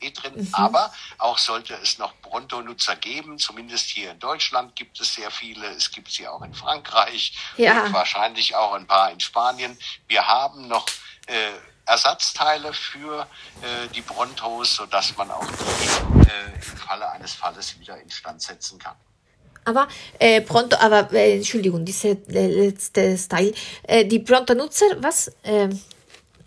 CE 0.00 0.10
drin, 0.10 0.48
aber 0.52 0.92
auch 1.18 1.38
sollte 1.38 1.74
es 1.82 1.98
noch 1.98 2.14
Bronto-Nutzer 2.22 2.96
geben, 2.96 3.38
zumindest 3.38 3.86
hier 3.86 4.10
in 4.12 4.18
Deutschland 4.18 4.74
gibt 4.76 5.00
es 5.00 5.14
sehr 5.14 5.30
viele, 5.30 5.66
es 5.68 5.90
gibt 5.90 6.10
sie 6.10 6.26
auch 6.28 6.42
in 6.42 6.54
Frankreich 6.54 7.36
Ja. 7.56 7.84
und 7.84 7.92
wahrscheinlich 7.92 8.54
auch 8.54 8.72
ein 8.74 8.86
paar 8.86 9.10
in 9.10 9.20
Spanien. 9.20 9.76
Wir 10.06 10.26
haben 10.26 10.68
noch 10.68 10.86
äh, 11.26 11.32
Ersatzteile 11.86 12.72
für 12.72 13.26
äh, 13.62 13.88
die 13.94 14.02
Brontos, 14.02 14.74
sodass 14.76 15.16
man 15.16 15.30
auch 15.30 15.46
die 15.46 16.28
äh, 16.28 16.54
im 16.54 16.76
Falle 16.76 17.10
eines 17.10 17.32
Falles 17.32 17.78
wieder 17.78 17.98
instand 18.00 18.42
setzen 18.42 18.78
kann. 18.78 18.94
Aber 19.64 19.88
äh, 20.18 20.40
Pronto, 20.40 20.76
aber 20.78 21.12
äh, 21.12 21.36
Entschuldigung, 21.36 21.84
diese 21.84 22.08
äh, 22.08 22.46
letzte 22.46 23.16
Style. 23.18 23.52
Äh, 23.82 24.04
die 24.06 24.18
Pronto-Nutzer, 24.18 24.86
was? 25.02 25.30
Ähm, 25.44 25.78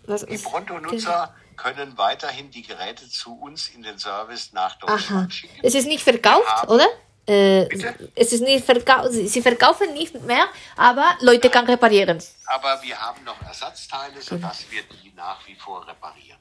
was 0.06 0.26
Die 0.26 0.38
Bronto-Nutzer 0.38 1.32
können 1.56 1.98
weiterhin 1.98 2.50
die 2.50 2.62
Geräte 2.62 3.08
zu 3.08 3.34
uns 3.38 3.68
in 3.68 3.82
den 3.82 3.98
Service 3.98 4.52
nach 4.52 4.76
Aha. 4.82 4.86
Deutschland 4.96 5.32
schicken. 5.34 5.60
Es 5.62 5.74
ist 5.74 5.86
nicht 5.86 6.02
verkauft, 6.02 6.46
haben- 6.48 6.68
oder? 6.70 6.86
Äh, 7.26 7.68
es 8.14 8.32
ist 8.32 8.42
nicht 8.42 8.64
verkauft. 8.64 9.12
Sie 9.12 9.42
verkaufen 9.42 9.92
nicht 9.94 10.20
mehr, 10.22 10.46
aber 10.76 11.16
Leute 11.20 11.50
kann 11.50 11.66
reparieren. 11.66 12.18
Aber 12.46 12.82
wir 12.82 13.00
haben 13.00 13.22
noch 13.24 13.40
Ersatzteile, 13.42 14.20
sodass 14.20 14.66
wir 14.70 14.82
die 14.82 15.12
nach 15.16 15.38
wie 15.46 15.54
vor 15.54 15.86
reparieren. 15.86 16.32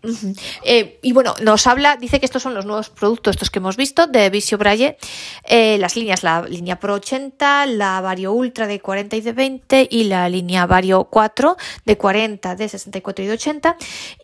Eh, 0.64 1.00
y 1.02 1.14
bueno, 1.14 1.36
nos 1.42 1.68
habla, 1.68 1.98
dice 1.98 2.20
que 2.20 2.26
estos 2.26 2.42
son 2.42 2.54
los 2.54 2.66
nuevos 2.66 2.90
productos, 2.90 3.36
estos 3.36 3.50
que 3.50 3.60
hemos 3.60 3.78
visto, 3.78 4.08
de 4.08 4.30
Visio 4.30 4.58
Braille. 4.58 4.98
Eh, 5.44 5.78
las 5.78 5.96
líneas, 5.96 6.24
la 6.24 6.42
línea 6.42 6.80
Pro 6.80 6.96
80, 6.96 7.68
la 7.68 8.02
Vario 8.02 8.34
Ultra 8.34 8.68
de 8.68 8.80
40 8.80 9.16
y 9.16 9.22
de 9.22 9.34
20 9.34 9.88
y 9.92 10.06
la 10.06 10.28
línea 10.30 10.66
Vario 10.66 11.04
4 11.06 11.56
de 11.86 11.98
40, 11.98 12.56
de 12.56 12.70
64 12.70 13.24
y 13.24 13.28
de 13.28 13.34
80. 13.34 13.78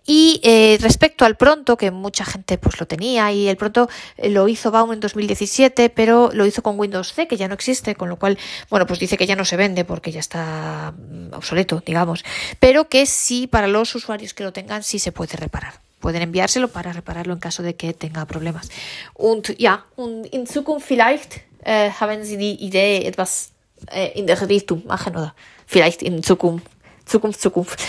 Y 0.05 0.39
eh, 0.43 0.77
respecto 0.81 1.25
al 1.25 1.37
Pronto, 1.37 1.77
que 1.77 1.91
mucha 1.91 2.25
gente 2.25 2.57
pues 2.57 2.79
lo 2.79 2.87
tenía 2.87 3.31
y 3.31 3.47
el 3.47 3.57
Pronto 3.57 3.89
eh, 4.17 4.29
lo 4.29 4.47
hizo 4.47 4.71
Baum 4.71 4.93
en 4.93 4.99
2017, 4.99 5.89
pero 5.89 6.31
lo 6.33 6.45
hizo 6.47 6.63
con 6.63 6.79
Windows 6.79 7.13
C, 7.13 7.27
que 7.27 7.37
ya 7.37 7.47
no 7.47 7.53
existe, 7.53 7.95
con 7.95 8.09
lo 8.09 8.17
cual, 8.17 8.37
bueno, 8.69 8.85
pues 8.85 8.99
dice 8.99 9.17
que 9.17 9.25
ya 9.25 9.35
no 9.35 9.45
se 9.45 9.57
vende 9.57 9.85
porque 9.85 10.11
ya 10.11 10.19
está 10.19 10.93
mm, 10.97 11.33
obsoleto, 11.33 11.81
digamos, 11.85 12.23
pero 12.59 12.89
que 12.89 13.05
sí 13.05 13.47
para 13.47 13.67
los 13.67 13.93
usuarios 13.95 14.33
que 14.33 14.43
lo 14.43 14.53
tengan 14.53 14.83
sí 14.83 14.99
se 14.99 15.11
puede 15.11 15.37
reparar. 15.37 15.73
Pueden 15.99 16.21
enviárselo 16.21 16.67
para 16.67 16.93
repararlo 16.93 17.33
en 17.33 17.39
caso 17.39 17.63
de 17.63 17.75
que 17.75 17.93
tenga 17.93 18.25
problemas. 18.25 18.69
Und 19.15 19.57
ja, 19.57 19.85
und 19.95 20.27
in 20.27 20.45
Zukunft 20.45 20.87
vielleicht 20.87 21.41
äh, 21.63 21.89
haben 21.89 22.23
Sie 22.23 22.37
die 22.37 22.63
Idee, 22.63 23.05
etwas 23.05 23.51
äh, 23.87 24.11
in 24.17 24.27
der 24.27 24.39
Richtung 24.47 24.85
machen 24.85 25.15
oder 25.15 25.33
vielleicht 25.65 26.01
in 26.01 26.23
Zukunft, 26.23 26.67
Zukunft, 27.05 27.41
Zukunft. 27.41 27.83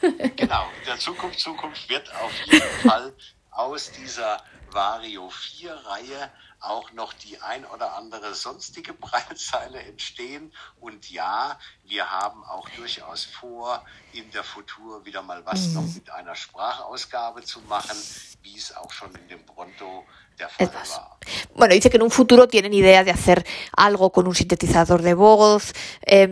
genau, 0.36 0.68
in 0.80 0.86
der 0.86 0.98
Zukunft, 0.98 1.40
Zukunft 1.40 1.88
wird 1.88 2.08
auf 2.14 2.32
jeden 2.46 2.62
Fall 2.88 3.12
aus 3.50 3.90
dieser 3.90 4.42
Vario 4.70 5.28
4 5.30 5.72
Reihe 5.72 6.30
auch 6.60 6.92
noch 6.92 7.12
die 7.12 7.40
ein 7.40 7.64
oder 7.66 7.96
andere 7.96 8.34
sonstige 8.34 8.92
Breitzeile 9.06 9.80
entstehen. 9.80 10.52
Und 10.80 11.10
ja, 11.10 11.58
wir 11.84 12.10
haben 12.10 12.44
auch 12.44 12.68
durchaus 12.70 13.24
vor, 13.24 13.84
in 14.12 14.30
der 14.30 14.44
Futur 14.44 15.04
wieder 15.04 15.22
mal 15.22 15.44
was 15.46 15.68
mhm. 15.68 15.74
noch 15.74 15.94
mit 15.94 16.10
einer 16.10 16.34
Sprachausgabe 16.34 17.42
zu 17.42 17.60
machen, 17.62 17.96
wie 18.42 18.56
es 18.56 18.74
auch 18.76 18.92
schon 18.92 19.14
in 19.14 19.28
dem 19.28 19.44
Pronto 19.44 20.04
der 20.38 20.48
Fall 20.48 20.72
war. 20.72 21.18
Bueno, 21.54 21.74
dice 21.74 21.90
que 21.90 21.96
en 21.96 22.02
un 22.02 22.10
futuro 22.10 22.48
tienen 22.48 22.72
idea 22.72 23.04
de 23.04 23.10
hacer 23.10 23.44
algo 23.76 24.10
con 24.10 24.26
un 24.26 24.34
sintetizador 24.34 25.02
de 25.02 25.14
voz 25.14 25.72
eh, 26.06 26.28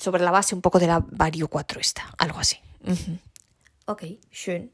sobre 0.00 0.22
la 0.22 0.30
base 0.30 0.54
un 0.54 0.62
poco 0.62 0.78
de 0.78 0.86
la 0.86 1.04
Vario 1.06 1.48
4 1.48 1.80
esta, 1.80 2.02
algo 2.18 2.38
así. 2.38 2.58
Mhm. 2.80 3.18
Okay, 3.86 4.18
schön. 4.30 4.73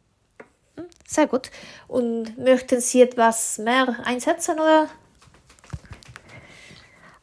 Sehr 1.11 1.27
gut. 1.27 1.51
Und 1.89 2.39
möchten 2.39 2.81
Sie 2.81 3.03
etwas 3.03 3.59
mehr 3.59 3.97
einsetzen 4.05 4.61
oder? 4.61 4.89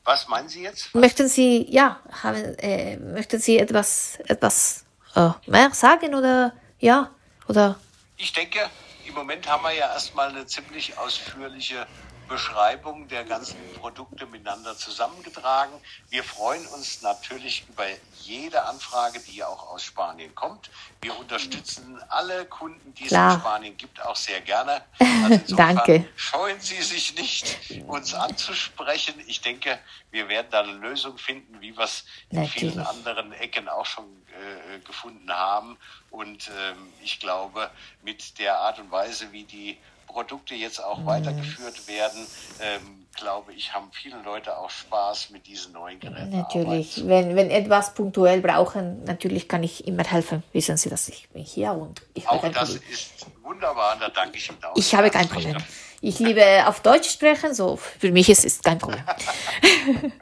Was 0.03 0.27
meinen 0.27 0.49
Sie 0.49 0.63
jetzt? 0.63 0.93
Was? 0.93 1.01
Möchten 1.01 1.29
Sie, 1.29 1.65
ja, 1.69 2.01
haben, 2.21 2.57
äh, 2.59 2.97
möchten 2.97 3.39
Sie 3.39 3.57
etwas, 3.57 4.19
etwas 4.27 4.85
äh, 5.15 5.29
mehr 5.45 5.71
sagen 5.71 6.15
oder 6.15 6.51
ja? 6.79 7.11
Oder? 7.47 7.79
Ich 8.17 8.33
denke, 8.33 8.59
im 9.05 9.13
Moment 9.13 9.47
haben 9.47 9.63
wir 9.63 9.71
ja 9.71 9.93
erstmal 9.93 10.29
eine 10.29 10.45
ziemlich 10.45 10.97
ausführliche 10.97 11.88
Beschreibung 12.28 13.07
der 13.07 13.23
ganzen 13.23 13.57
Produkte 13.80 14.25
miteinander 14.25 14.75
zusammengetragen. 14.78 15.73
Wir 16.09 16.23
freuen 16.23 16.65
uns 16.67 17.01
natürlich 17.01 17.65
über 17.69 17.86
jede 18.21 18.63
Anfrage, 18.63 19.19
die 19.19 19.43
auch 19.43 19.69
aus 19.69 19.84
Spanien 19.84 20.34
kommt. 20.36 20.69
Wir 21.01 21.17
unterstützen 21.17 22.01
alle 22.09 22.45
Kunden, 22.45 22.93
die 22.95 23.05
Klar. 23.05 23.30
es 23.30 23.36
in 23.36 23.41
Spanien 23.41 23.78
gibt, 23.78 24.01
auch 24.05 24.15
sehr 24.15 24.41
gerne. 24.41 24.82
Also 25.30 25.55
Danke. 25.55 26.07
Scheuen 26.15 26.59
Sie 26.59 26.82
sich 26.82 27.15
nicht, 27.15 27.84
uns 27.88 28.13
anzusprechen. 28.13 29.15
Ich 29.25 29.41
denke, 29.41 29.80
wir 30.11 30.30
werden 30.30 30.47
da 30.51 30.61
eine 30.61 30.73
Lösung 30.73 31.17
finden, 31.17 31.59
wie 31.59 31.75
wir 31.75 31.86
es 31.86 32.05
in 32.30 32.41
natürlich. 32.41 32.73
vielen 32.73 32.86
anderen 32.86 33.34
Ecken 33.34 33.67
auch 33.67 33.86
schon 33.86 34.05
äh, 34.05 34.80
gefunden 34.80 35.32
haben. 35.32 35.78
Und 36.11 36.49
ähm, 36.49 36.93
ich 37.03 37.19
glaube, 37.19 37.71
mit 38.03 38.38
der 38.38 38.59
Art 38.59 38.80
und 38.80 38.91
Weise, 38.91 39.32
wie 39.32 39.43
die 39.43 39.78
Produkte 40.08 40.55
jetzt 40.55 40.84
auch 40.84 40.99
mhm. 40.99 41.05
weitergeführt 41.05 41.88
werden, 41.88 42.26
ähm, 42.60 43.05
glaube 43.16 43.53
ich, 43.53 43.74
haben 43.74 43.89
viele 43.91 44.18
Leute 44.24 44.58
auch 44.58 44.70
Spaß 44.70 45.30
mit 45.32 45.45
diesen 45.45 45.74
neuen 45.74 45.99
Geräten. 45.99 46.30
Natürlich, 46.30 47.08
wenn, 47.08 47.36
wenn 47.36 47.51
etwas 47.51 47.93
punktuell 47.93 48.41
brauchen, 48.41 49.03
natürlich 49.03 49.47
kann 49.47 49.64
ich 49.64 49.88
immer 49.88 50.03
helfen. 50.03 50.43
Wissen 50.53 50.78
Sie, 50.78 50.89
dass 50.89 51.10
ich 51.10 51.30
bin 51.30 51.43
hier 51.43 51.74
und 51.74 52.01
ich 52.14 52.28
habe 52.28 52.39
kein 52.39 52.53
das 52.53 52.74
Problem. 52.76 52.91
ist 52.91 53.26
wunderbar, 53.43 53.97
da 53.99 54.10
danke 54.10 54.38
ich 54.38 54.49
Ihnen 54.49 54.64
auch. 54.64 54.76
Ich 54.76 54.95
habe 54.95 55.10
kein 55.10 55.28
Problem. 55.28 55.58
Ich 56.01 56.20
liebe 56.20 56.66
auf 56.68 56.82
Deutsch 56.82 57.10
sprechen, 57.10 57.53
so 57.53 57.76
für 57.76 58.12
mich 58.12 58.30
ist 58.30 58.45
es 58.45 58.62
kein 58.62 58.78
Problem. 58.78 59.03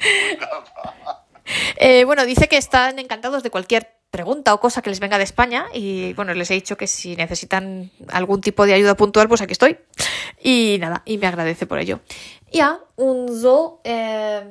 wunderbar. 0.00 1.24
Eh, 1.76 2.04
bueno, 2.04 2.24
dice 2.24 2.48
que 2.48 2.56
están 2.56 2.98
encantados 2.98 3.42
de 3.42 3.50
cualquier 3.50 3.93
pregunta 4.14 4.54
o 4.54 4.62
cosa 4.62 4.78
que 4.78 4.90
les 4.94 5.02
venga 5.02 5.18
de 5.18 5.26
España 5.26 5.66
y 5.74 6.14
bueno, 6.14 6.32
les 6.34 6.48
he 6.50 6.54
dicho 6.54 6.76
que 6.76 6.86
si 6.86 7.16
necesitan 7.16 7.90
algún 8.12 8.40
tipo 8.40 8.64
de 8.64 8.74
ayuda 8.74 8.94
puntual, 8.94 9.26
pues 9.26 9.42
aquí 9.42 9.50
estoy. 9.50 9.76
Y 10.40 10.78
nada, 10.78 11.02
y 11.04 11.18
me 11.18 11.26
agradece 11.26 11.66
por 11.66 11.78
ello. 11.80 11.98
Ja, 12.52 12.78
und 12.94 13.28
so, 13.42 13.80
äh, 13.82 14.42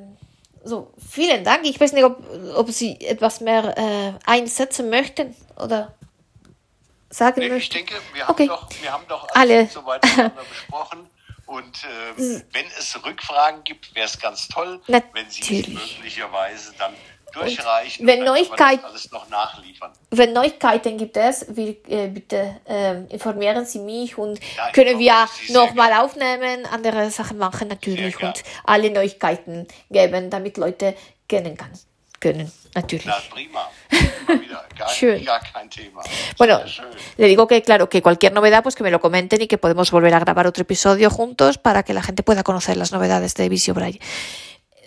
so, 0.66 0.92
vielen 0.98 1.46
Dank. 1.46 1.66
Ich 1.66 1.80
weiß 1.80 1.94
nicht, 1.94 2.04
ob, 2.04 2.20
ob 2.56 2.70
Sie 2.72 3.00
etwas 3.00 3.40
mehr 3.40 3.74
äh, 3.78 4.14
einsetzen 4.26 4.90
möchten 4.90 5.34
oder 5.56 5.94
sagen 7.10 7.40
nee, 7.40 7.48
möchten. 7.48 7.78
Ich 7.78 7.86
denke, 7.86 7.96
wir 8.14 8.24
haben, 8.24 8.32
okay. 8.32 8.48
doch, 8.48 8.68
wir 8.82 8.92
haben 8.92 9.06
doch 9.08 9.26
Alle. 9.34 9.68
soweit 9.68 10.02
besprochen. 10.02 11.08
Und 11.46 11.84
äh, 11.86 12.44
wenn 12.52 12.66
es 12.78 12.98
Rückfragen 13.06 13.64
gibt, 13.64 13.96
wäre 13.96 14.08
es 14.08 14.20
ganz 14.20 14.50
toll, 14.50 14.82
Natürlich. 14.88 15.14
wenn 15.14 15.30
Sie 15.30 15.72
möglicherweise 15.72 16.74
dann 16.78 16.94
durchreichen. 17.34 18.06
wenn, 18.06 18.24
Neuigkeit, 18.24 18.84
alles 18.84 19.12
noch 19.12 19.28
nachliefern. 19.30 19.92
wenn 20.12 20.34
Neuigkeiten 20.34 20.98
gibt 20.98 21.18
es, 21.18 21.46
wir, 21.50 21.76
äh, 21.88 22.08
bitte 22.08 22.62
äh, 22.66 23.04
informieren 23.10 23.66
Sie 23.66 23.80
mich 23.80 24.18
und 24.18 24.40
ja, 24.56 24.72
können 24.72 25.00
wir 25.00 25.28
nochmal 25.50 25.94
aufnehmen, 25.94 26.66
andere 26.66 27.10
Sachen 27.12 27.38
machen 27.38 27.68
natürlich 27.68 28.22
und 28.22 28.44
alle 28.64 28.90
Neuigkeiten 28.90 29.68
geben, 29.90 30.30
damit 30.30 30.58
Leute 30.58 30.96
kennen 31.28 31.58
kann, 31.58 31.72
können. 32.20 32.52
Natürlich. 32.76 33.06
Na, 33.06 33.22
prima. 33.30 33.70
Gar, 34.78 34.90
schön. 34.90 35.24
Gar 35.24 35.42
kein 35.42 35.70
tema. 35.70 36.02
Bueno, 36.38 36.62
le 37.18 37.28
digo 37.28 37.48
que, 37.48 37.62
claro, 37.62 37.90
que 37.90 38.02
cualquier 38.02 38.34
novedad, 38.34 38.64
pues 38.64 38.76
que 38.76 38.84
me 38.84 38.90
lo 38.90 39.00
comenten 39.00 39.42
y 39.42 39.48
que 39.48 39.58
podemos 39.58 39.92
volver 39.92 40.14
a 40.14 40.20
grabar 40.20 40.48
otro 40.48 40.64
episodio 40.64 41.10
juntos 41.10 41.58
para 41.58 41.84
que 41.84 41.94
la 41.94 42.02
gente 42.02 42.24
pueda 42.24 42.44
conocer 42.44 42.78
las 42.78 42.92
novedades 42.92 43.36
de 43.36 43.50
Visio 43.50 43.74
Braille. 43.74 44.00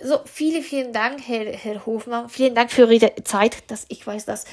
So, 0.03 0.21
vielen, 0.27 0.63
vielen 0.63 0.93
Dank, 0.93 1.21
Herr, 1.27 1.53
Herr 1.53 1.87
Hofmann. 1.87 2.29
Vielen 2.29 2.55
Dank 2.55 2.71
für 2.71 2.91
Ihre 2.93 3.15
Zeit, 3.25 3.71
dass 3.71 3.87
ich 3.89 4.07
weiß, 4.07 4.27
dass 4.27 4.45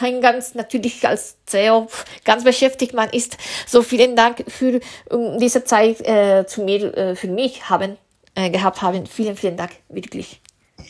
ein 0.00 0.20
ganz 0.20 0.54
natürlich 0.54 1.06
als 1.06 1.36
CEO 1.46 1.88
ganz 2.24 2.42
beschäftigt 2.42 2.92
man 2.92 3.08
ist. 3.10 3.36
So, 3.66 3.82
vielen 3.82 4.16
Dank 4.16 4.44
für 4.48 4.80
um, 5.10 5.38
diese 5.38 5.62
Zeit 5.64 6.00
äh, 6.00 6.44
zu 6.46 6.62
mir, 6.62 6.96
äh, 6.96 7.14
für 7.14 7.28
mich 7.28 7.68
haben, 7.68 7.98
äh, 8.34 8.50
gehabt 8.50 8.82
haben. 8.82 9.06
Vielen, 9.06 9.36
vielen 9.36 9.56
Dank, 9.56 9.72
wirklich. 9.88 10.40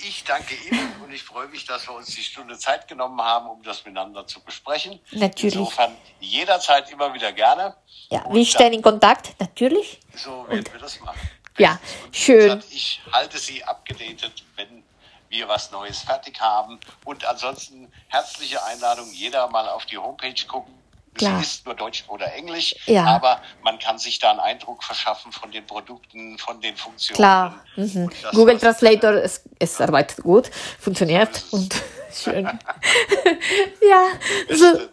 Ich 0.03 0.25
danke 0.25 0.55
Ihnen 0.55 0.93
und 1.05 1.13
ich 1.13 1.23
freue 1.23 1.49
mich, 1.49 1.67
dass 1.67 1.87
wir 1.87 1.95
uns 1.95 2.07
die 2.15 2.23
Stunde 2.23 2.57
Zeit 2.57 2.89
genommen 2.89 3.21
haben, 3.21 3.51
um 3.51 3.63
das 3.63 3.85
miteinander 3.85 4.27
zu 4.27 4.41
besprechen. 4.41 4.99
Natürlich. 5.13 5.57
Insofern 5.57 5.95
jederzeit 6.21 6.91
immer 6.91 7.13
wieder 7.13 7.33
gerne. 7.33 7.75
Ja, 8.09 8.25
wir 8.31 8.47
stehen 8.47 8.73
in 8.73 8.83
Kontakt, 8.83 9.35
natürlich. 9.39 10.01
So 10.17 10.47
werden 10.49 10.61
und 10.61 10.73
wir 10.73 10.81
das 10.81 11.01
machen. 11.01 11.21
Ja, 11.61 11.79
schön. 12.13 12.63
Ich 12.71 13.01
halte 13.13 13.39
Sie 13.39 13.63
abgedatet, 13.65 14.45
wenn 14.57 14.83
wir 15.29 15.49
was 15.49 15.71
Neues 15.71 16.01
fertig 16.01 16.41
haben. 16.41 16.79
Und 17.05 17.25
ansonsten 17.25 17.91
herzliche 18.09 18.63
Einladung, 18.65 19.11
jeder 19.13 19.49
mal 19.49 19.69
auf 19.69 19.87
die 19.87 19.99
Homepage 19.99 20.35
gucken. 20.47 20.75
Klar. 21.15 21.39
Sie 21.39 21.43
ist 21.43 21.67
nur 21.67 21.75
Deutsch 21.75 22.05
oder 22.07 22.33
Englisch, 22.35 22.75
ja. 22.87 23.05
aber 23.05 23.43
man 23.63 23.79
kann 23.81 23.99
sich 23.99 24.21
da 24.21 24.31
einen 24.31 24.41
Eindruck 24.41 24.85
verschaffen 24.85 25.33
von 25.33 25.51
den 25.51 25.67
Produkten, 25.67 26.39
von 26.39 26.61
den 26.61 26.77
Funktionen. 26.77 27.17
Klar, 27.17 27.65
mhm. 27.75 28.11
Google 28.33 28.59
Translator, 28.59 29.15
es, 29.15 29.43
es 29.59 29.81
arbeitet 29.81 30.23
gut, 30.23 30.51
funktioniert 30.79 31.43
und 31.51 31.75
schön. 32.13 32.45
ja, 33.91 34.19
so, 34.55 34.89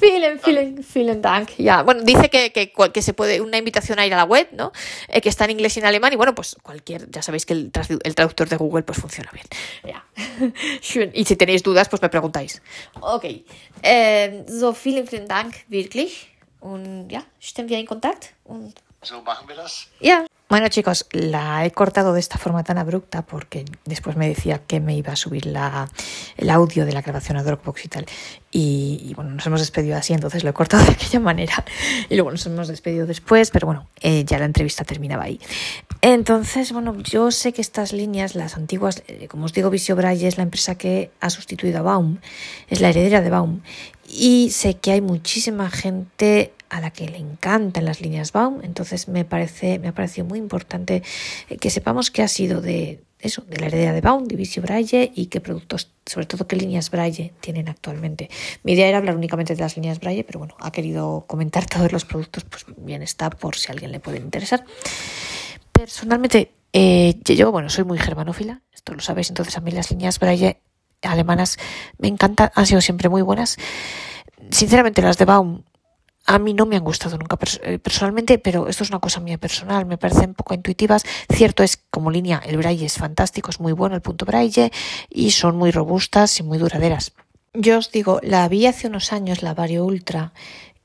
Vielen, 0.00 0.40
vielen, 0.44 0.84
vielen 0.84 1.22
Dank. 1.22 1.50
Ya, 1.56 1.82
bueno, 1.82 2.02
dice 2.02 2.28
que, 2.28 2.52
que, 2.52 2.72
que, 2.72 3.02
se 3.02 3.14
puede, 3.14 3.40
una 3.40 3.56
invitación 3.56 3.98
a 3.98 4.06
ir 4.06 4.12
a 4.12 4.16
la 4.16 4.24
web, 4.24 4.48
¿no? 4.52 4.72
Eh, 5.08 5.20
que 5.20 5.28
está 5.28 5.44
en 5.44 5.52
inglés 5.52 5.76
y 5.76 5.80
en 5.80 5.86
alemán, 5.86 6.12
y 6.12 6.16
bueno, 6.16 6.34
pues 6.34 6.56
cualquier, 6.62 7.10
ya 7.10 7.22
sabéis 7.22 7.46
que 7.46 7.54
el, 7.54 7.72
el 8.02 8.14
traductor 8.14 8.48
de 8.48 8.56
Google 8.56 8.82
pues 8.82 8.98
funciona 8.98 9.30
bien. 9.32 9.46
Ja. 9.82 10.04
Schön. 10.80 11.10
Y 11.16 11.24
si 11.24 11.36
tenéis 11.36 11.62
dudas, 11.62 11.88
pues 11.88 12.02
me 12.02 12.08
preguntáis. 12.08 12.60
Ok. 13.00 13.24
Eh, 13.82 14.44
so, 14.48 14.74
vielen, 14.74 15.06
vielen 15.06 15.28
Dank, 15.28 15.54
wirklich. 15.68 16.28
Und 16.60 17.08
ja, 17.10 17.24
stehen 17.40 17.68
wir 17.68 17.78
in 17.78 17.86
Kontakt. 17.86 18.34
Und 18.44 18.74
so 19.02 19.22
machen 19.22 19.48
wir 19.48 19.56
das. 19.56 19.88
Ja. 20.00 20.26
Bueno 20.48 20.68
chicos, 20.68 21.06
la 21.10 21.66
he 21.66 21.72
cortado 21.72 22.12
de 22.12 22.20
esta 22.20 22.38
forma 22.38 22.62
tan 22.62 22.78
abrupta 22.78 23.22
porque 23.22 23.64
después 23.84 24.14
me 24.16 24.28
decía 24.28 24.60
que 24.64 24.78
me 24.78 24.96
iba 24.96 25.12
a 25.12 25.16
subir 25.16 25.44
la, 25.44 25.88
el 26.36 26.50
audio 26.50 26.86
de 26.86 26.92
la 26.92 27.02
grabación 27.02 27.36
a 27.36 27.42
Dropbox 27.42 27.84
y 27.84 27.88
tal. 27.88 28.06
Y, 28.52 29.12
bueno, 29.16 29.32
nos 29.32 29.46
hemos 29.46 29.60
despedido 29.60 29.96
así, 29.98 30.14
entonces 30.14 30.42
lo 30.42 30.48
he 30.48 30.52
cortado 30.54 30.84
de 30.86 30.92
aquella 30.92 31.20
manera. 31.20 31.64
Y 32.08 32.14
luego 32.14 32.30
nos 32.30 32.46
hemos 32.46 32.68
despedido 32.68 33.06
después, 33.06 33.50
pero 33.50 33.66
bueno, 33.66 33.88
eh, 34.00 34.24
ya 34.24 34.38
la 34.38 34.46
entrevista 34.46 34.84
terminaba 34.84 35.24
ahí. 35.24 35.40
Entonces, 36.00 36.72
bueno, 36.72 36.96
yo 37.02 37.32
sé 37.32 37.52
que 37.52 37.60
estas 37.60 37.92
líneas, 37.92 38.34
las 38.34 38.56
antiguas, 38.56 39.02
eh, 39.08 39.28
como 39.28 39.46
os 39.46 39.52
digo, 39.52 39.68
Visio 39.68 39.96
Braille 39.96 40.28
es 40.28 40.36
la 40.36 40.44
empresa 40.44 40.76
que 40.76 41.10
ha 41.20 41.28
sustituido 41.28 41.80
a 41.80 41.82
Baum, 41.82 42.18
es 42.68 42.80
la 42.80 42.88
heredera 42.90 43.20
de 43.20 43.30
Baum. 43.30 43.60
Y 44.08 44.50
sé 44.50 44.74
que 44.74 44.92
hay 44.92 45.00
muchísima 45.00 45.70
gente 45.70 46.52
a 46.68 46.80
la 46.80 46.90
que 46.90 47.08
le 47.08 47.18
encantan 47.18 47.84
las 47.84 48.00
líneas 48.00 48.32
Baum, 48.32 48.60
entonces 48.62 49.08
me 49.08 49.24
parece, 49.24 49.78
me 49.78 49.88
ha 49.88 49.92
parecido 49.92 50.26
muy 50.26 50.38
importante 50.38 51.02
eh, 51.48 51.56
que 51.58 51.70
sepamos 51.70 52.10
qué 52.10 52.22
ha 52.22 52.28
sido 52.28 52.60
de 52.60 53.02
eso, 53.18 53.42
de 53.48 53.56
la 53.58 53.66
heredera 53.66 53.92
de 53.92 54.00
Baum, 54.00 54.24
de 54.24 54.36
Visio 54.36 54.62
Braille 54.62 55.10
y 55.14 55.26
qué 55.26 55.40
productos, 55.40 55.92
sobre 56.04 56.26
todo 56.26 56.46
qué 56.46 56.56
líneas 56.56 56.90
Braille 56.90 57.32
tienen 57.40 57.68
actualmente. 57.68 58.28
Mi 58.62 58.72
idea 58.72 58.88
era 58.88 58.98
hablar 58.98 59.16
únicamente 59.16 59.54
de 59.54 59.60
las 59.60 59.76
líneas 59.76 60.00
Braille, 60.00 60.24
pero 60.24 60.38
bueno, 60.38 60.54
ha 60.60 60.70
querido 60.70 61.24
comentar 61.26 61.66
todos 61.70 61.92
los 61.92 62.04
productos, 62.04 62.44
pues 62.44 62.66
bien 62.76 63.02
está 63.02 63.30
por 63.30 63.56
si 63.56 63.68
a 63.68 63.72
alguien 63.72 63.92
le 63.92 64.00
puede 64.00 64.18
interesar. 64.18 64.64
Personalmente, 65.72 66.52
eh, 66.72 67.14
yo, 67.24 67.52
bueno, 67.52 67.70
soy 67.70 67.84
muy 67.84 67.98
germanófila, 67.98 68.62
esto 68.72 68.94
lo 68.94 69.00
sabéis, 69.00 69.30
entonces 69.30 69.56
a 69.56 69.60
mí 69.60 69.70
las 69.70 69.90
líneas 69.90 70.18
Braille 70.18 70.60
alemanas 71.02 71.58
me 71.98 72.08
encantan, 72.08 72.50
han 72.54 72.66
sido 72.66 72.80
siempre 72.80 73.08
muy 73.08 73.22
buenas. 73.22 73.56
Sinceramente, 74.50 75.02
las 75.02 75.18
de 75.18 75.24
Baum 75.24 75.62
a 76.26 76.38
mí 76.38 76.54
no 76.54 76.66
me 76.66 76.76
han 76.76 76.84
gustado 76.84 77.16
nunca 77.18 77.38
eh, 77.62 77.78
personalmente, 77.78 78.38
pero 78.38 78.68
esto 78.68 78.82
es 78.82 78.90
una 78.90 78.98
cosa 78.98 79.20
mía 79.20 79.38
personal, 79.38 79.86
me 79.86 79.96
parecen 79.96 80.34
poco 80.34 80.54
intuitivas. 80.54 81.04
Cierto 81.32 81.62
es 81.62 81.78
como 81.90 82.10
línea, 82.10 82.42
el 82.44 82.56
braille 82.56 82.86
es 82.86 82.94
fantástico, 82.94 83.50
es 83.50 83.60
muy 83.60 83.72
bueno 83.72 83.94
el 83.94 84.02
punto 84.02 84.26
braille 84.26 84.72
y 85.08 85.30
son 85.30 85.56
muy 85.56 85.70
robustas 85.70 86.38
y 86.40 86.42
muy 86.42 86.58
duraderas. 86.58 87.12
Yo 87.54 87.78
os 87.78 87.90
digo, 87.90 88.20
la 88.22 88.48
vi 88.48 88.66
hace 88.66 88.88
unos 88.88 89.12
años, 89.12 89.42
la 89.42 89.54
Vario 89.54 89.84
Ultra, 89.84 90.32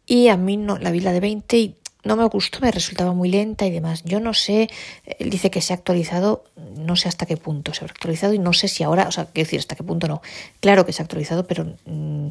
y 0.05 0.29
a 0.29 0.37
mí 0.37 0.57
no, 0.57 0.77
la 0.77 0.91
vi 0.91 1.01
la 1.01 1.11
de 1.11 1.19
20 1.19 1.57
y 1.57 1.77
no 2.03 2.15
me 2.15 2.25
gustó, 2.25 2.59
me 2.61 2.71
resultaba 2.71 3.13
muy 3.13 3.29
lenta 3.29 3.65
y 3.65 3.71
demás. 3.71 4.03
Yo 4.03 4.19
no 4.19 4.33
sé, 4.33 4.69
él 5.05 5.29
dice 5.29 5.51
que 5.51 5.61
se 5.61 5.73
ha 5.73 5.75
actualizado, 5.75 6.43
no 6.77 6.95
sé 6.95 7.07
hasta 7.09 7.25
qué 7.25 7.37
punto 7.37 7.73
se 7.73 7.85
ha 7.85 7.87
actualizado 7.87 8.33
y 8.33 8.39
no 8.39 8.53
sé 8.53 8.67
si 8.67 8.83
ahora, 8.83 9.07
o 9.07 9.11
sea, 9.11 9.25
quiero 9.25 9.45
decir, 9.45 9.59
hasta 9.59 9.75
qué 9.75 9.83
punto 9.83 10.07
no. 10.07 10.21
Claro 10.59 10.85
que 10.85 10.93
se 10.93 11.01
ha 11.01 11.05
actualizado, 11.05 11.45
pero 11.45 11.65
mm, 11.85 12.27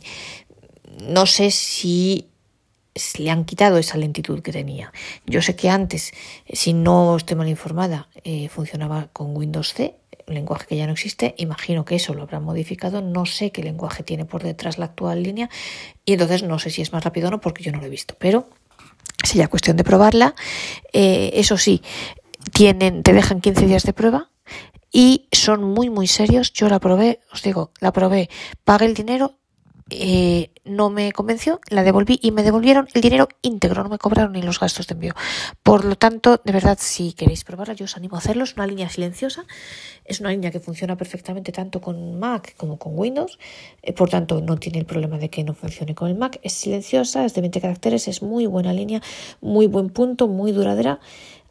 no 1.08 1.26
sé 1.26 1.50
si 1.50 2.26
le 3.18 3.30
han 3.30 3.44
quitado 3.44 3.78
esa 3.78 3.96
lentitud 3.96 4.42
que 4.42 4.52
tenía. 4.52 4.92
Yo 5.26 5.42
sé 5.42 5.54
que 5.54 5.70
antes, 5.70 6.12
si 6.52 6.72
no 6.72 7.16
estoy 7.16 7.36
mal 7.36 7.48
informada, 7.48 8.08
eh, 8.24 8.48
funcionaba 8.48 9.08
con 9.12 9.36
Windows 9.36 9.72
C, 9.74 9.94
un 10.26 10.34
lenguaje 10.34 10.66
que 10.66 10.76
ya 10.76 10.86
no 10.86 10.92
existe. 10.92 11.34
Imagino 11.38 11.84
que 11.84 11.96
eso 11.96 12.14
lo 12.14 12.22
habrán 12.22 12.44
modificado. 12.44 13.02
No 13.02 13.26
sé 13.26 13.50
qué 13.50 13.62
lenguaje 13.62 14.02
tiene 14.02 14.24
por 14.24 14.42
detrás 14.42 14.78
la 14.78 14.86
actual 14.86 15.22
línea 15.22 15.50
y 16.04 16.14
entonces 16.14 16.42
no 16.42 16.58
sé 16.58 16.70
si 16.70 16.82
es 16.82 16.92
más 16.92 17.04
rápido 17.04 17.28
o 17.28 17.30
no 17.30 17.40
porque 17.40 17.62
yo 17.62 17.72
no 17.72 17.80
lo 17.80 17.86
he 17.86 17.90
visto. 17.90 18.14
Pero 18.18 18.48
sería 19.24 19.48
cuestión 19.48 19.76
de 19.76 19.84
probarla. 19.84 20.34
Eh, 20.92 21.30
eso 21.34 21.56
sí, 21.56 21.82
tienen, 22.52 23.02
te 23.02 23.12
dejan 23.12 23.40
15 23.40 23.66
días 23.66 23.84
de 23.84 23.92
prueba 23.92 24.30
y 24.92 25.28
son 25.32 25.64
muy 25.64 25.90
muy 25.90 26.06
serios. 26.06 26.52
Yo 26.52 26.68
la 26.68 26.80
probé, 26.80 27.20
os 27.32 27.42
digo, 27.42 27.72
la 27.80 27.92
probé, 27.92 28.28
pagué 28.64 28.86
el 28.86 28.94
dinero 28.94 29.39
eh, 29.90 30.50
no 30.64 30.90
me 30.90 31.12
convenció, 31.12 31.60
la 31.68 31.82
devolví 31.82 32.18
y 32.22 32.30
me 32.30 32.42
devolvieron 32.42 32.88
el 32.94 33.00
dinero 33.00 33.28
íntegro, 33.42 33.82
no 33.82 33.88
me 33.88 33.98
cobraron 33.98 34.32
ni 34.32 34.42
los 34.42 34.60
gastos 34.60 34.86
de 34.86 34.94
envío. 34.94 35.14
Por 35.62 35.84
lo 35.84 35.96
tanto, 35.96 36.40
de 36.44 36.52
verdad, 36.52 36.78
si 36.80 37.12
queréis 37.12 37.44
probarla, 37.44 37.74
yo 37.74 37.84
os 37.84 37.96
animo 37.96 38.16
a 38.16 38.18
hacerlo. 38.18 38.44
Es 38.44 38.54
una 38.54 38.66
línea 38.66 38.88
silenciosa, 38.88 39.44
es 40.04 40.20
una 40.20 40.30
línea 40.30 40.50
que 40.50 40.60
funciona 40.60 40.96
perfectamente 40.96 41.52
tanto 41.52 41.80
con 41.80 42.18
Mac 42.18 42.54
como 42.56 42.78
con 42.78 42.98
Windows, 42.98 43.38
eh, 43.82 43.92
por 43.92 44.08
tanto, 44.08 44.40
no 44.40 44.56
tiene 44.56 44.78
el 44.78 44.86
problema 44.86 45.18
de 45.18 45.28
que 45.30 45.44
no 45.44 45.54
funcione 45.54 45.94
con 45.94 46.08
el 46.08 46.14
Mac. 46.14 46.38
Es 46.42 46.52
silenciosa, 46.52 47.24
es 47.24 47.34
de 47.34 47.40
20 47.40 47.60
caracteres, 47.60 48.08
es 48.08 48.22
muy 48.22 48.46
buena 48.46 48.72
línea, 48.72 49.02
muy 49.40 49.66
buen 49.66 49.90
punto, 49.90 50.28
muy 50.28 50.52
duradera. 50.52 51.00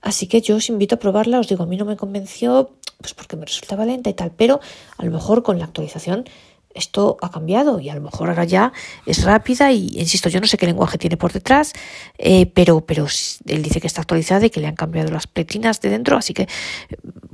Así 0.01 0.27
que 0.27 0.41
yo 0.41 0.55
os 0.55 0.69
invito 0.69 0.95
a 0.95 0.99
probarla. 0.99 1.39
Os 1.39 1.47
digo, 1.47 1.63
a 1.63 1.67
mí 1.67 1.77
no 1.77 1.85
me 1.85 1.97
convenció, 1.97 2.71
pues 2.99 3.13
porque 3.13 3.35
me 3.35 3.45
resultaba 3.45 3.85
lenta 3.85 4.09
y 4.09 4.13
tal, 4.13 4.31
pero 4.31 4.59
a 4.97 5.05
lo 5.05 5.11
mejor 5.11 5.43
con 5.43 5.59
la 5.59 5.65
actualización 5.65 6.25
esto 6.73 7.17
ha 7.21 7.31
cambiado 7.31 7.79
y 7.79 7.89
a 7.89 7.95
lo 7.95 8.01
mejor 8.01 8.29
ahora 8.29 8.43
ya 8.43 8.73
es 9.05 9.23
rápida 9.23 9.71
y 9.71 9.89
insisto, 9.95 10.29
yo 10.29 10.39
no 10.39 10.47
sé 10.47 10.57
qué 10.57 10.65
lenguaje 10.65 10.97
tiene 10.97 11.17
por 11.17 11.33
detrás, 11.33 11.73
eh, 12.17 12.45
pero, 12.47 12.81
pero 12.81 13.07
él 13.45 13.63
dice 13.63 13.81
que 13.81 13.87
está 13.87 14.01
actualizada 14.01 14.45
y 14.45 14.49
que 14.49 14.59
le 14.59 14.67
han 14.67 14.75
cambiado 14.75 15.11
las 15.11 15.27
pletinas 15.27 15.81
de 15.81 15.89
dentro, 15.89 16.17
así 16.17 16.33
que 16.33 16.47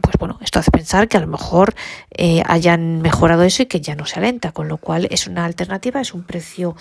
pues 0.01 0.15
bueno, 0.19 0.39
esto 0.41 0.59
hace 0.59 0.71
pensar 0.71 1.07
que 1.07 1.17
a 1.17 1.19
lo 1.19 1.27
mejor 1.27 1.75
eh, 2.11 2.43
hayan 2.45 3.01
mejorado 3.01 3.43
eso 3.43 3.63
y 3.63 3.65
que 3.65 3.81
ya 3.81 3.95
no 3.95 4.05
se 4.05 4.19
alenta, 4.19 4.51
con 4.51 4.67
lo 4.67 4.77
cual 4.77 5.07
es 5.11 5.27
una 5.27 5.45
alternativa, 5.45 5.99
es 5.99 6.13
un 6.13 6.23
precio 6.23 6.75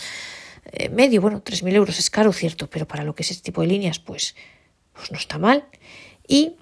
eh, 0.73 0.89
medio, 0.89 1.21
bueno, 1.21 1.43
3.000 1.43 1.75
euros 1.75 1.99
es 1.99 2.11
caro, 2.11 2.33
cierto, 2.33 2.69
pero 2.69 2.87
para 2.87 3.05
lo 3.05 3.15
que 3.15 3.23
es 3.23 3.31
este 3.31 3.45
tipo 3.45 3.61
de 3.61 3.69
líneas, 3.69 3.99
pues, 3.99 4.35
pues 4.93 5.11
no 5.11 5.19
está 5.19 5.39
mal. 5.39 5.67
Y 6.27 6.57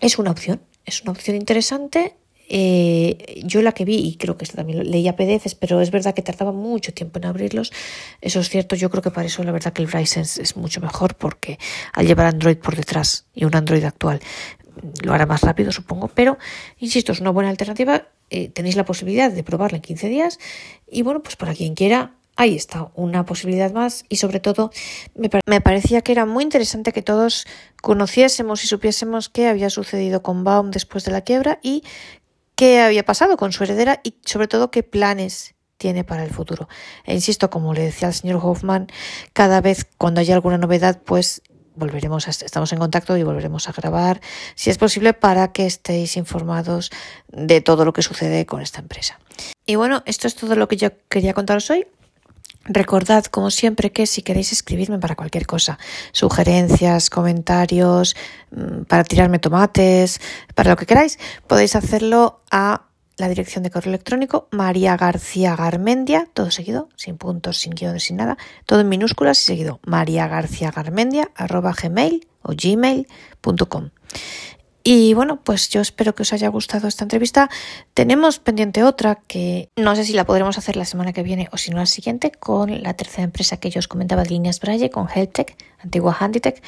es 0.00 0.18
una 0.18 0.30
opción, 0.30 0.60
es 0.84 1.02
una 1.02 1.12
opción 1.12 1.36
interesante 1.36 2.16
eh, 2.48 3.42
yo 3.44 3.62
la 3.62 3.72
que 3.72 3.84
vi, 3.84 3.96
y 3.96 4.16
creo 4.16 4.36
que 4.36 4.46
también 4.46 4.90
leía 4.90 5.16
PDFs, 5.16 5.54
pero 5.54 5.80
es 5.80 5.90
verdad 5.90 6.14
que 6.14 6.22
tardaba 6.22 6.52
mucho 6.52 6.92
tiempo 6.92 7.18
en 7.18 7.26
abrirlos. 7.26 7.72
Eso 8.20 8.40
es 8.40 8.48
cierto, 8.48 8.76
yo 8.76 8.90
creo 8.90 9.02
que 9.02 9.10
para 9.10 9.26
eso 9.26 9.42
la 9.44 9.52
verdad 9.52 9.72
que 9.72 9.82
el 9.82 9.90
Ryzen 9.90 10.22
es 10.22 10.56
mucho 10.56 10.80
mejor 10.80 11.14
porque 11.14 11.58
al 11.92 12.06
llevar 12.06 12.26
Android 12.26 12.56
por 12.56 12.76
detrás 12.76 13.26
y 13.34 13.44
un 13.44 13.54
Android 13.54 13.84
actual 13.84 14.20
lo 15.02 15.12
hará 15.12 15.26
más 15.26 15.42
rápido, 15.42 15.72
supongo, 15.72 16.08
pero 16.08 16.38
insisto, 16.78 17.12
es 17.12 17.20
una 17.20 17.30
buena 17.30 17.50
alternativa. 17.50 18.08
Eh, 18.30 18.48
tenéis 18.48 18.76
la 18.76 18.84
posibilidad 18.84 19.30
de 19.30 19.44
probarla 19.44 19.76
en 19.76 19.82
15 19.82 20.08
días 20.08 20.38
y 20.90 21.02
bueno, 21.02 21.22
pues 21.22 21.36
para 21.36 21.54
quien 21.54 21.74
quiera 21.74 22.12
ahí 22.36 22.56
está, 22.56 22.90
una 22.94 23.24
posibilidad 23.24 23.70
más 23.72 24.04
y 24.08 24.16
sobre 24.16 24.40
todo 24.40 24.72
me, 25.14 25.30
me, 25.46 25.60
parecía 25.60 26.00
que 26.00 26.10
era 26.10 26.26
muy 26.26 26.42
interesante 26.42 26.92
que 26.92 27.02
todos 27.02 27.46
conociésemos 27.80 28.64
y 28.64 28.66
supiésemos 28.66 29.28
qué 29.28 29.46
había 29.46 29.70
sucedido 29.70 30.22
con 30.22 30.42
Baum 30.42 30.70
después 30.72 31.04
de 31.04 31.12
la 31.12 31.20
quiebra 31.20 31.60
y 31.62 31.84
qué 32.56 32.80
había 32.80 33.04
pasado 33.04 33.36
con 33.36 33.52
su 33.52 33.64
heredera 33.64 34.00
y 34.04 34.16
sobre 34.24 34.48
todo 34.48 34.70
qué 34.70 34.82
planes 34.82 35.54
tiene 35.76 36.04
para 36.04 36.24
el 36.24 36.30
futuro. 36.30 36.68
E 37.04 37.14
insisto, 37.14 37.50
como 37.50 37.74
le 37.74 37.82
decía 37.82 38.08
al 38.08 38.14
señor 38.14 38.40
Hoffman, 38.42 38.88
cada 39.32 39.60
vez 39.60 39.86
cuando 39.98 40.20
haya 40.20 40.34
alguna 40.34 40.58
novedad, 40.58 41.02
pues 41.04 41.42
volveremos 41.76 42.28
a, 42.28 42.30
estamos 42.30 42.72
en 42.72 42.78
contacto 42.78 43.16
y 43.16 43.22
volveremos 43.22 43.68
a 43.68 43.72
grabar, 43.72 44.20
si 44.54 44.70
es 44.70 44.78
posible, 44.78 45.12
para 45.12 45.52
que 45.52 45.66
estéis 45.66 46.16
informados 46.16 46.90
de 47.28 47.60
todo 47.60 47.84
lo 47.84 47.92
que 47.92 48.02
sucede 48.02 48.46
con 48.46 48.62
esta 48.62 48.80
empresa. 48.80 49.18
Y 49.66 49.74
bueno, 49.74 50.02
esto 50.06 50.28
es 50.28 50.34
todo 50.34 50.56
lo 50.56 50.68
que 50.68 50.76
yo 50.76 50.90
quería 51.08 51.34
contaros 51.34 51.68
hoy. 51.70 51.86
Recordad, 52.66 53.26
como 53.26 53.50
siempre, 53.50 53.92
que 53.92 54.06
si 54.06 54.22
queréis 54.22 54.52
escribirme 54.52 54.98
para 54.98 55.16
cualquier 55.16 55.46
cosa, 55.46 55.78
sugerencias, 56.12 57.10
comentarios, 57.10 58.16
mm, 58.50 58.84
para 58.84 59.04
tirarme 59.04 59.38
tomates, 59.38 60.20
para 60.54 60.70
lo 60.70 60.76
que 60.76 60.86
queráis, 60.86 61.18
podéis 61.46 61.76
hacerlo 61.76 62.40
a 62.50 62.86
la 63.16 63.28
dirección 63.28 63.62
de 63.62 63.70
correo 63.70 63.90
electrónico 63.90 64.48
María 64.50 64.96
García 64.96 65.54
Garmendia, 65.56 66.26
todo 66.32 66.50
seguido, 66.50 66.88
sin 66.96 67.16
puntos, 67.16 67.58
sin 67.58 67.74
guiones, 67.74 68.04
sin 68.04 68.16
nada, 68.16 68.38
todo 68.66 68.80
en 68.80 68.88
minúsculas 68.88 69.40
y 69.42 69.46
seguido, 69.46 69.78
María 69.84 70.26
García 70.26 70.70
Garmendia, 70.70 71.30
o 72.42 72.52
gmail.com. 72.54 73.90
Y 74.86 75.14
bueno, 75.14 75.40
pues 75.42 75.70
yo 75.70 75.80
espero 75.80 76.14
que 76.14 76.22
os 76.22 76.34
haya 76.34 76.48
gustado 76.48 76.88
esta 76.88 77.04
entrevista. 77.04 77.48
Tenemos 77.94 78.38
pendiente 78.38 78.82
otra 78.82 79.14
que 79.14 79.70
no 79.76 79.96
sé 79.96 80.04
si 80.04 80.12
la 80.12 80.26
podremos 80.26 80.58
hacer 80.58 80.76
la 80.76 80.84
semana 80.84 81.14
que 81.14 81.22
viene 81.22 81.48
o 81.52 81.56
si 81.56 81.70
no 81.70 81.78
la 81.78 81.86
siguiente 81.86 82.30
con 82.30 82.82
la 82.82 82.92
tercera 82.92 83.22
empresa 83.22 83.56
que 83.56 83.70
yo 83.70 83.78
os 83.78 83.88
comentaba 83.88 84.24
de 84.24 84.28
líneas 84.28 84.60
Braille, 84.60 84.90
con 84.90 85.08
HelpTech, 85.08 85.56
antigua 85.78 86.14
Handytech. 86.20 86.62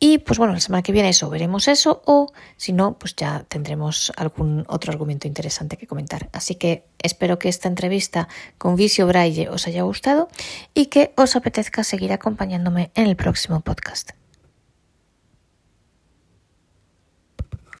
Y 0.00 0.18
pues 0.18 0.38
bueno, 0.38 0.54
la 0.54 0.60
semana 0.60 0.82
que 0.82 0.92
viene 0.92 1.10
eso, 1.10 1.28
veremos 1.28 1.68
eso 1.68 2.02
o 2.06 2.32
si 2.56 2.72
no, 2.72 2.98
pues 2.98 3.14
ya 3.14 3.44
tendremos 3.46 4.10
algún 4.16 4.64
otro 4.66 4.90
argumento 4.92 5.28
interesante 5.28 5.76
que 5.76 5.86
comentar. 5.86 6.30
Así 6.32 6.54
que 6.54 6.86
espero 7.02 7.38
que 7.38 7.50
esta 7.50 7.68
entrevista 7.68 8.26
con 8.56 8.74
Visio 8.74 9.06
Braille 9.06 9.50
os 9.50 9.66
haya 9.66 9.82
gustado 9.82 10.28
y 10.72 10.86
que 10.86 11.12
os 11.16 11.36
apetezca 11.36 11.84
seguir 11.84 12.12
acompañándome 12.14 12.90
en 12.94 13.06
el 13.06 13.16
próximo 13.16 13.60
podcast. 13.60 14.12